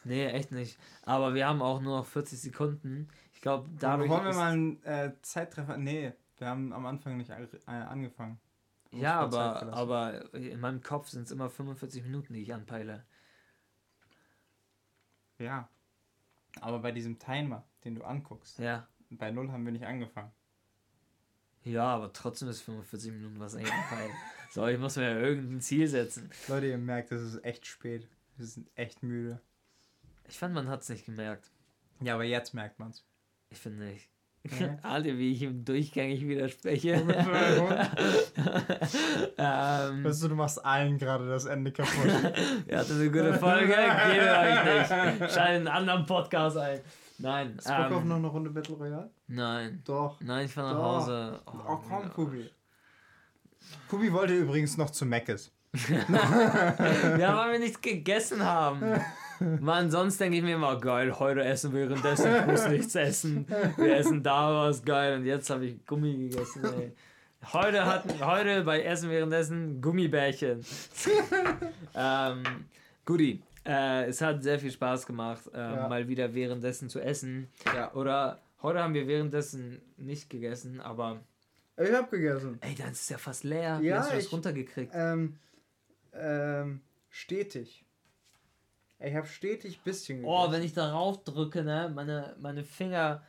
Nee, 0.05 0.26
echt 0.26 0.53
nicht. 0.53 0.78
Aber 1.03 1.35
wir 1.35 1.49
haben 1.49 1.62
auch 1.62 1.80
nur 1.80 1.99
noch 1.99 2.07
40 2.07 2.41
Sekunden. 2.41 3.09
Ich 3.32 3.41
glaube, 3.41 3.68
dadurch. 3.78 4.11
Wollen 4.11 4.24
wir 4.24 4.35
mal 4.35 4.53
einen 4.53 4.82
äh, 4.85 5.12
Zeitreffer? 5.22 5.78
Nee, 5.78 6.12
wir 6.39 6.47
haben 6.47 6.72
am 6.72 6.85
Anfang 6.87 7.16
nicht 7.16 7.30
äh, 7.30 7.70
angefangen. 7.70 8.39
Ja, 8.93 9.20
aber, 9.20 9.72
aber 9.72 10.35
in 10.35 10.61
meinem 10.61 10.82
Kopf 10.82 11.09
sind 11.09 11.22
es 11.22 11.32
immer 11.32 11.49
45 11.49 12.03
Minuten, 12.05 12.35
die 12.35 12.43
ich 12.43 12.55
anpeile. 12.55 13.05
Ja. 15.39 15.68
Aber 16.61 16.78
bei 16.78 16.93
diesem 16.93 17.18
Timer, 17.18 17.64
den 17.85 17.95
du 17.97 18.05
anguckst, 18.05 18.59
Ja. 18.59 18.87
bei 19.11 19.30
null 19.30 19.51
haben 19.51 19.64
wir 19.64 19.72
nicht 19.72 19.87
angefangen. 19.87 20.30
Ja, 21.64 21.85
aber 21.87 22.12
trotzdem 22.12 22.49
ist 22.49 22.61
45 22.62 23.12
Minuten 23.12 23.41
was 23.41 23.55
anpeile. 23.55 24.11
so, 24.51 24.66
ich 24.66 24.78
muss 24.78 24.97
mir 24.97 25.11
ja 25.11 25.16
irgendein 25.18 25.61
Ziel 25.61 25.89
setzen. 25.89 26.30
Leute, 26.49 26.66
ihr 26.66 26.78
merkt, 26.78 27.11
es 27.11 27.22
ist 27.22 27.45
echt 27.45 27.66
spät. 27.66 28.07
Wir 28.37 28.47
sind 28.47 28.68
echt 28.74 29.03
müde. 29.03 29.41
Ich 30.28 30.39
fand, 30.39 30.55
man 30.55 30.68
hat 30.68 30.82
es 30.82 30.89
nicht 30.89 31.07
gemerkt. 31.07 31.51
Ja, 32.01 32.14
aber 32.14 32.24
jetzt 32.24 32.53
merkt 32.55 32.78
man's. 32.78 33.05
Ich 33.51 33.59
finde 33.59 33.85
nicht. 33.85 34.11
Ja. 34.61 34.76
Alle, 34.82 35.16
wie 35.16 35.32
ich 35.32 35.40
ihm 35.42 35.64
durchgängig 35.64 36.26
widerspreche. 36.28 36.92
ähm, 39.38 40.05
Weißt 40.05 40.22
du, 40.22 40.28
du 40.28 40.34
machst 40.34 40.62
allen 40.64 40.99
gerade 40.99 41.26
das 41.28 41.45
Ende 41.47 41.72
kaputt. 41.72 42.07
ihr 42.66 42.78
hattet 42.78 42.92
eine 42.92 43.11
gute 43.11 43.34
Folge, 43.34 43.66
geht 43.68 43.78
euch 43.78 45.20
nicht. 45.20 45.32
Schaltet 45.32 45.38
einen 45.38 45.68
anderen 45.68 46.05
Podcast 46.07 46.57
ein. 46.59 46.80
Nein. 47.18 47.55
Ist 47.57 47.68
Bock 47.68 47.92
auf 47.92 48.03
Ähm, 48.03 48.09
noch 48.09 48.16
eine 48.16 48.26
Runde 48.26 48.51
Battle 48.51 48.74
Royale? 48.76 49.11
nein. 49.28 49.80
Doch. 49.84 50.20
Nein, 50.20 50.47
ich 50.47 50.53
fahr 50.53 50.64
nach 50.64 50.74
Doch. 50.80 51.01
Hause. 51.01 51.40
Oh, 51.47 51.76
komm, 51.88 52.03
ja. 52.03 52.09
Kubi. 52.09 52.51
Kubi 53.88 54.12
wollte 54.12 54.34
übrigens 54.34 54.76
noch 54.76 54.90
zu 54.90 55.07
Meckes. 55.07 55.53
ja, 55.88 57.36
weil 57.36 57.53
wir 57.53 57.59
nichts 57.61 57.80
gegessen 57.80 58.42
haben. 58.45 58.80
Mann, 59.61 59.91
sonst 59.91 60.20
denke 60.20 60.39
ich 60.39 60.43
mir 60.43 60.57
immer, 60.57 60.78
geil, 60.80 61.18
heute 61.18 61.45
essen 61.45 61.72
wir 61.72 61.89
währenddessen, 61.89 62.35
ich 62.35 62.47
muss 62.47 62.68
nichts 62.68 62.95
essen. 62.95 63.47
Wir 63.76 63.97
essen 63.97 64.22
da 64.22 64.55
was, 64.55 64.85
geil. 64.85 65.18
Und 65.18 65.26
jetzt 65.26 65.51
habe 65.51 65.66
ich 65.66 65.87
Gummi 65.87 66.28
gegessen, 66.28 66.64
ey. 66.64 66.93
Heute 67.53 67.85
hatten, 67.85 68.24
heute 68.24 68.62
bei 68.62 68.82
Essen 68.82 69.11
währenddessen 69.11 69.82
Gummibärchen. 69.82 70.64
ähm, 71.95 72.43
Guti, 73.05 73.43
äh, 73.66 74.07
es 74.07 74.20
hat 74.20 74.43
sehr 74.43 74.59
viel 74.59 74.70
Spaß 74.70 75.07
gemacht, 75.07 75.43
äh, 75.53 75.59
ja. 75.59 75.89
mal 75.89 76.09
wieder 76.09 76.35
währenddessen 76.35 76.89
zu 76.89 77.01
essen. 77.01 77.49
Ja. 77.74 77.93
Oder 77.93 78.41
heute 78.62 78.82
haben 78.82 78.95
wir 78.95 79.07
währenddessen 79.07 79.82
nicht 79.97 80.30
gegessen, 80.30 80.80
aber. 80.80 81.20
Ich 81.76 81.93
hab 81.93 82.11
gegessen. 82.11 82.59
Ey, 82.62 82.74
dann 82.74 82.93
ist 82.93 83.03
es 83.03 83.09
ja 83.11 83.18
fast 83.18 83.45
leer. 83.45 83.78
Ja, 83.82 83.99
hast 83.99 84.12
du 84.12 84.16
das 84.16 84.32
runtergekriegt? 84.32 84.93
Ähm, 84.95 85.39
ähm, 86.14 86.80
stetig. 87.11 87.84
Ich 89.05 89.15
habe 89.15 89.27
stetig 89.27 89.81
bisschen 89.81 90.19
gegessen. 90.19 90.35
Oh, 90.35 90.51
wenn 90.51 90.63
ich 90.63 90.73
darauf 90.73 91.23
drücke, 91.25 91.63
ne, 91.63 91.91
meine, 91.95 92.37
meine 92.41 92.65
Finger 92.65 93.23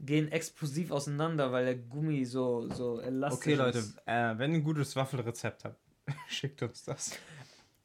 gehen 0.00 0.30
explosiv 0.30 0.90
auseinander, 0.90 1.52
weil 1.52 1.64
der 1.64 1.76
Gummi 1.76 2.24
so, 2.24 2.68
so 2.70 3.00
elastisch 3.00 3.38
okay, 3.38 3.54
Leute, 3.54 3.78
ist. 3.78 3.98
Okay, 3.98 4.10
Leute, 4.10 4.34
äh, 4.34 4.38
wenn 4.38 4.52
ihr 4.52 4.58
ein 4.58 4.64
gutes 4.64 4.96
Waffelrezept 4.96 5.64
habt, 5.64 5.78
schickt 6.28 6.62
uns 6.62 6.84
das. 6.84 7.12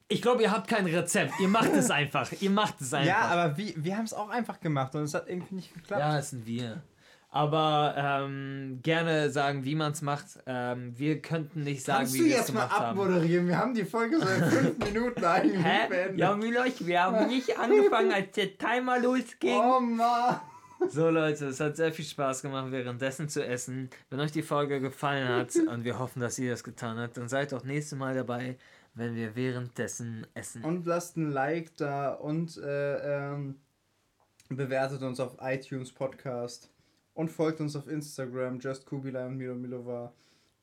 Ich 0.10 0.22
glaube, 0.22 0.42
ihr 0.42 0.52
habt 0.52 0.68
kein 0.68 0.86
Rezept. 0.86 1.34
Ihr 1.40 1.50
macht 1.50 1.74
es 1.74 1.92
einfach. 1.92 2.32
Ihr 2.40 2.50
macht 2.50 2.82
es 2.82 2.94
einfach. 2.94 3.08
Ja, 3.08 3.22
aber 3.28 3.58
wir, 3.58 3.74
wir 3.76 3.98
haben 3.98 4.06
es 4.06 4.14
auch 4.14 4.30
einfach 4.30 4.60
gemacht 4.60 4.96
und 4.96 5.04
es 5.04 5.14
hat 5.14 5.28
irgendwie 5.28 5.56
nicht 5.56 5.74
geklappt. 5.74 6.00
Ja, 6.00 6.18
es 6.18 6.32
sind 6.32 6.46
wir. 6.46 6.82
Aber 7.30 7.94
ähm, 7.98 8.80
gerne 8.84 9.30
sagen, 9.30 9.66
wie 9.66 9.76
man 9.76 9.92
es 9.92 10.02
macht. 10.02 10.40
Ähm, 10.46 10.98
wir 10.98 11.22
könnten 11.22 11.64
nicht 11.64 11.84
sagen, 11.84 12.00
Kannst 12.00 12.14
wie 12.16 12.26
wir 12.26 12.40
es 12.40 12.46
gemacht 12.48 12.72
haben. 12.72 12.98
Kannst 12.98 12.98
du 12.98 13.04
jetzt 13.04 13.04
mal 13.04 13.08
abmoderieren? 13.10 13.48
Wir 13.48 13.58
haben 13.58 13.74
die 13.74 13.84
Folge 13.84 14.20
so 14.20 14.28
in 14.28 14.44
fünf 14.46 14.78
Minuten 14.86 15.26
eigentlich 15.26 15.64
Hä? 15.64 15.88
beendet. 15.90 16.20
Ja, 16.20 16.36
Miloch, 16.36 16.66
wir 16.80 17.04
haben 17.04 17.28
nicht 17.28 17.60
angefangen, 17.60 18.12
als 18.12 18.32
der 18.32 18.58
Timer 18.58 19.00
losging. 19.00 19.58
Oh 19.58 19.80
Mann. 19.80 20.40
So 20.90 21.10
Leute, 21.10 21.48
es 21.48 21.60
hat 21.60 21.76
sehr 21.76 21.92
viel 21.92 22.06
Spaß 22.06 22.44
gemacht, 22.44 22.72
währenddessen 22.72 23.28
zu 23.28 23.46
essen. 23.46 23.90
Wenn 24.10 24.20
euch 24.20 24.32
die 24.32 24.44
Folge 24.44 24.80
gefallen 24.80 25.28
hat 25.28 25.56
und 25.68 25.84
wir 25.84 26.00
hoffen, 26.00 26.22
dass 26.22 26.40
ihr 26.40 26.52
das 26.52 26.64
getan 26.64 26.98
habt, 26.98 27.18
dann 27.18 27.28
seid 27.28 27.54
auch 27.54 27.64
nächstes 27.64 27.98
Mal 27.98 28.16
dabei, 28.16 28.58
wenn 28.94 29.16
wir 29.16 29.36
währenddessen 29.36 30.26
essen. 30.34 30.64
Und 30.64 30.86
lasst 30.86 31.18
ein 31.18 31.32
Like 31.32 31.76
da 31.78 32.14
und 32.14 32.58
äh, 32.58 33.32
ähm, 33.34 33.60
bewertet 34.50 35.02
uns 35.02 35.20
auf 35.20 35.38
iTunes 35.42 35.92
Podcast 35.92 36.72
und 37.18 37.30
folgt 37.30 37.60
uns 37.62 37.76
auf 37.76 37.88
Instagram, 37.88 38.60
justkubilai 38.60 39.26
und 39.26 39.38
Milo 39.38 39.56
Milova. 39.56 40.14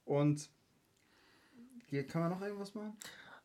Und 0.05 0.49
hier 1.87 2.07
kann 2.07 2.23
man 2.23 2.31
noch 2.31 2.41
irgendwas 2.41 2.73
machen? 2.77 2.97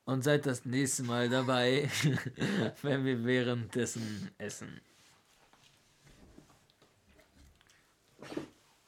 Und 0.05 0.23
seid 0.23 0.45
das 0.45 0.63
nächste 0.63 1.01
Mal 1.03 1.27
dabei, 1.27 1.89
wenn 2.83 3.05
wir 3.05 3.25
währenddessen 3.25 4.29
essen. 4.37 4.79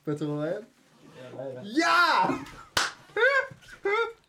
Bitte 0.05 0.28
rein? 0.28 0.67
Ja, 1.17 1.30
leider. 1.36 1.63
Ja! 1.63 2.39